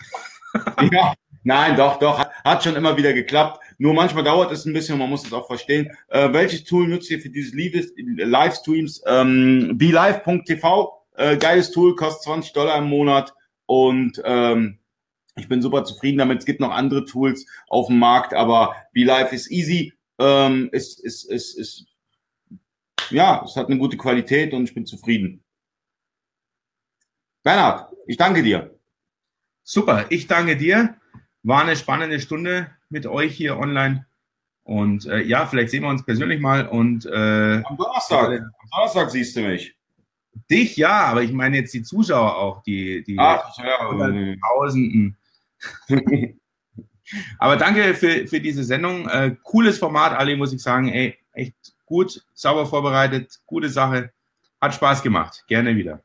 ja, 0.93 1.15
nein, 1.43 1.77
doch, 1.77 1.99
doch. 1.99 2.19
Hat, 2.19 2.33
hat, 2.45 2.65
schon 2.65 2.77
immer 2.77 2.97
wieder 2.97 3.13
geklappt. 3.13 3.61
Nur 3.79 3.93
manchmal 3.93 4.25
dauert 4.25 4.53
es 4.53 4.65
ein 4.65 4.73
bisschen, 4.73 4.99
man 4.99 5.11
muss 5.11 5.27
es 5.27 5.33
auch 5.33 5.47
verstehen. 5.47 5.91
Äh, 6.09 6.33
welches 6.33 6.65
Tool 6.65 6.89
nutzt 6.89 7.11
ihr 7.11 7.21
für 7.21 7.29
dieses 7.29 7.53
Livestreams? 7.55 9.03
Ähm, 9.07 9.73
BeLive.tv, 9.77 11.07
äh, 11.17 11.37
geiles 11.37 11.73
Tool, 11.73 11.95
kostet 11.95 12.23
20 12.23 12.53
Dollar 12.53 12.79
im 12.79 12.89
Monat 12.89 13.35
und 13.67 14.23
ähm, 14.25 14.79
ich 15.37 15.49
bin 15.49 15.61
super 15.61 15.85
zufrieden 15.85 16.19
damit. 16.19 16.39
Es 16.39 16.47
gibt 16.47 16.61
noch 16.61 16.71
andere 16.71 17.05
Tools 17.05 17.45
auf 17.69 17.89
dem 17.89 17.99
Markt, 17.99 18.33
aber 18.33 18.75
BeLive 18.93 19.35
ist 19.35 19.51
easy, 19.51 19.93
ähm, 20.19 20.71
ist, 20.73 20.99
ist, 21.05 21.25
ist, 21.25 21.59
ist, 21.59 21.87
ja, 23.11 23.43
es 23.45 23.57
hat 23.57 23.67
eine 23.67 23.79
gute 23.79 23.99
Qualität 23.99 24.55
und 24.55 24.65
ich 24.65 24.75
bin 24.75 24.87
zufrieden. 24.87 25.45
Bernhard, 27.47 27.93
ich 28.09 28.17
danke 28.17 28.43
dir. 28.43 28.77
Super, 29.63 30.07
ich 30.09 30.27
danke 30.27 30.57
dir. 30.57 30.97
War 31.45 31.63
eine 31.63 31.77
spannende 31.77 32.19
Stunde 32.19 32.73
mit 32.89 33.07
euch 33.07 33.37
hier 33.37 33.57
online. 33.57 34.05
Und 34.65 35.07
äh, 35.07 35.21
ja, 35.21 35.47
vielleicht 35.47 35.71
sehen 35.71 35.85
wir 35.85 35.91
uns 35.91 36.05
persönlich 36.05 36.41
mal. 36.41 36.67
Und 36.67 37.07
äh, 37.07 37.63
am 37.63 37.77
Donnerstag. 37.77 38.41
Am 38.41 38.71
Donnerstag 38.73 39.11
siehst 39.11 39.37
du 39.37 39.43
mich. 39.43 39.77
Dich 40.51 40.77
ja, 40.77 41.05
aber 41.05 41.23
ich 41.23 41.31
meine 41.31 41.59
jetzt 41.59 41.73
die 41.73 41.85
Zuschauer 41.85 42.37
auch, 42.37 42.65
die, 42.65 43.05
die 43.05 43.17
Ach, 43.17 43.57
ja. 43.59 44.37
Tausenden. 44.49 45.17
aber 47.39 47.57
danke 47.57 47.95
für, 47.95 48.27
für 48.27 48.41
diese 48.41 48.65
Sendung. 48.65 49.09
Äh, 49.09 49.37
cooles 49.45 49.79
Format, 49.79 50.19
Ali, 50.19 50.35
muss 50.35 50.53
ich 50.53 50.61
sagen. 50.61 50.89
Ey, 50.89 51.17
echt 51.33 51.55
gut, 51.85 52.27
sauber 52.35 52.67
vorbereitet, 52.67 53.39
gute 53.47 53.69
Sache. 53.69 54.13
Hat 54.61 54.75
Spaß 54.75 55.01
gemacht. 55.01 55.45
Gerne 55.47 55.77
wieder. 55.77 56.03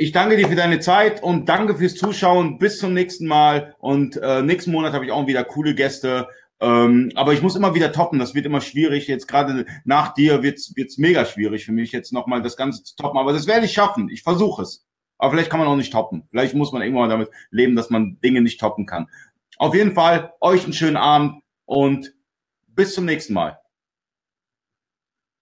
Ich 0.00 0.12
danke 0.12 0.38
dir 0.38 0.48
für 0.48 0.56
deine 0.56 0.80
Zeit 0.80 1.22
und 1.22 1.50
danke 1.50 1.76
fürs 1.76 1.94
Zuschauen. 1.94 2.56
Bis 2.56 2.78
zum 2.78 2.94
nächsten 2.94 3.26
Mal. 3.26 3.74
Und 3.80 4.16
äh, 4.16 4.40
nächsten 4.40 4.72
Monat 4.72 4.94
habe 4.94 5.04
ich 5.04 5.12
auch 5.12 5.26
wieder 5.26 5.44
coole 5.44 5.74
Gäste. 5.74 6.26
Ähm, 6.58 7.12
aber 7.16 7.34
ich 7.34 7.42
muss 7.42 7.54
immer 7.54 7.74
wieder 7.74 7.92
toppen. 7.92 8.18
Das 8.18 8.34
wird 8.34 8.46
immer 8.46 8.62
schwierig. 8.62 9.08
Jetzt 9.08 9.28
gerade 9.28 9.66
nach 9.84 10.14
dir 10.14 10.42
wird's 10.42 10.74
wird's 10.74 10.96
mega 10.96 11.26
schwierig 11.26 11.66
für 11.66 11.72
mich 11.72 11.92
jetzt 11.92 12.14
nochmal 12.14 12.40
das 12.40 12.56
Ganze 12.56 12.82
zu 12.82 12.96
toppen. 12.96 13.18
Aber 13.18 13.34
das 13.34 13.46
werde 13.46 13.66
ich 13.66 13.74
schaffen. 13.74 14.08
Ich 14.08 14.22
versuche 14.22 14.62
es. 14.62 14.86
Aber 15.18 15.32
vielleicht 15.32 15.50
kann 15.50 15.60
man 15.60 15.68
auch 15.68 15.76
nicht 15.76 15.92
toppen. 15.92 16.26
Vielleicht 16.30 16.54
muss 16.54 16.72
man 16.72 16.80
irgendwann 16.80 17.10
damit 17.10 17.28
leben, 17.50 17.76
dass 17.76 17.90
man 17.90 18.18
Dinge 18.24 18.40
nicht 18.40 18.58
toppen 18.58 18.86
kann. 18.86 19.06
Auf 19.58 19.74
jeden 19.74 19.92
Fall 19.92 20.32
euch 20.40 20.64
einen 20.64 20.72
schönen 20.72 20.96
Abend 20.96 21.42
und 21.66 22.14
bis 22.68 22.94
zum 22.94 23.04
nächsten 23.04 23.34
Mal. 23.34 23.58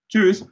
Tschüss. 0.09 0.49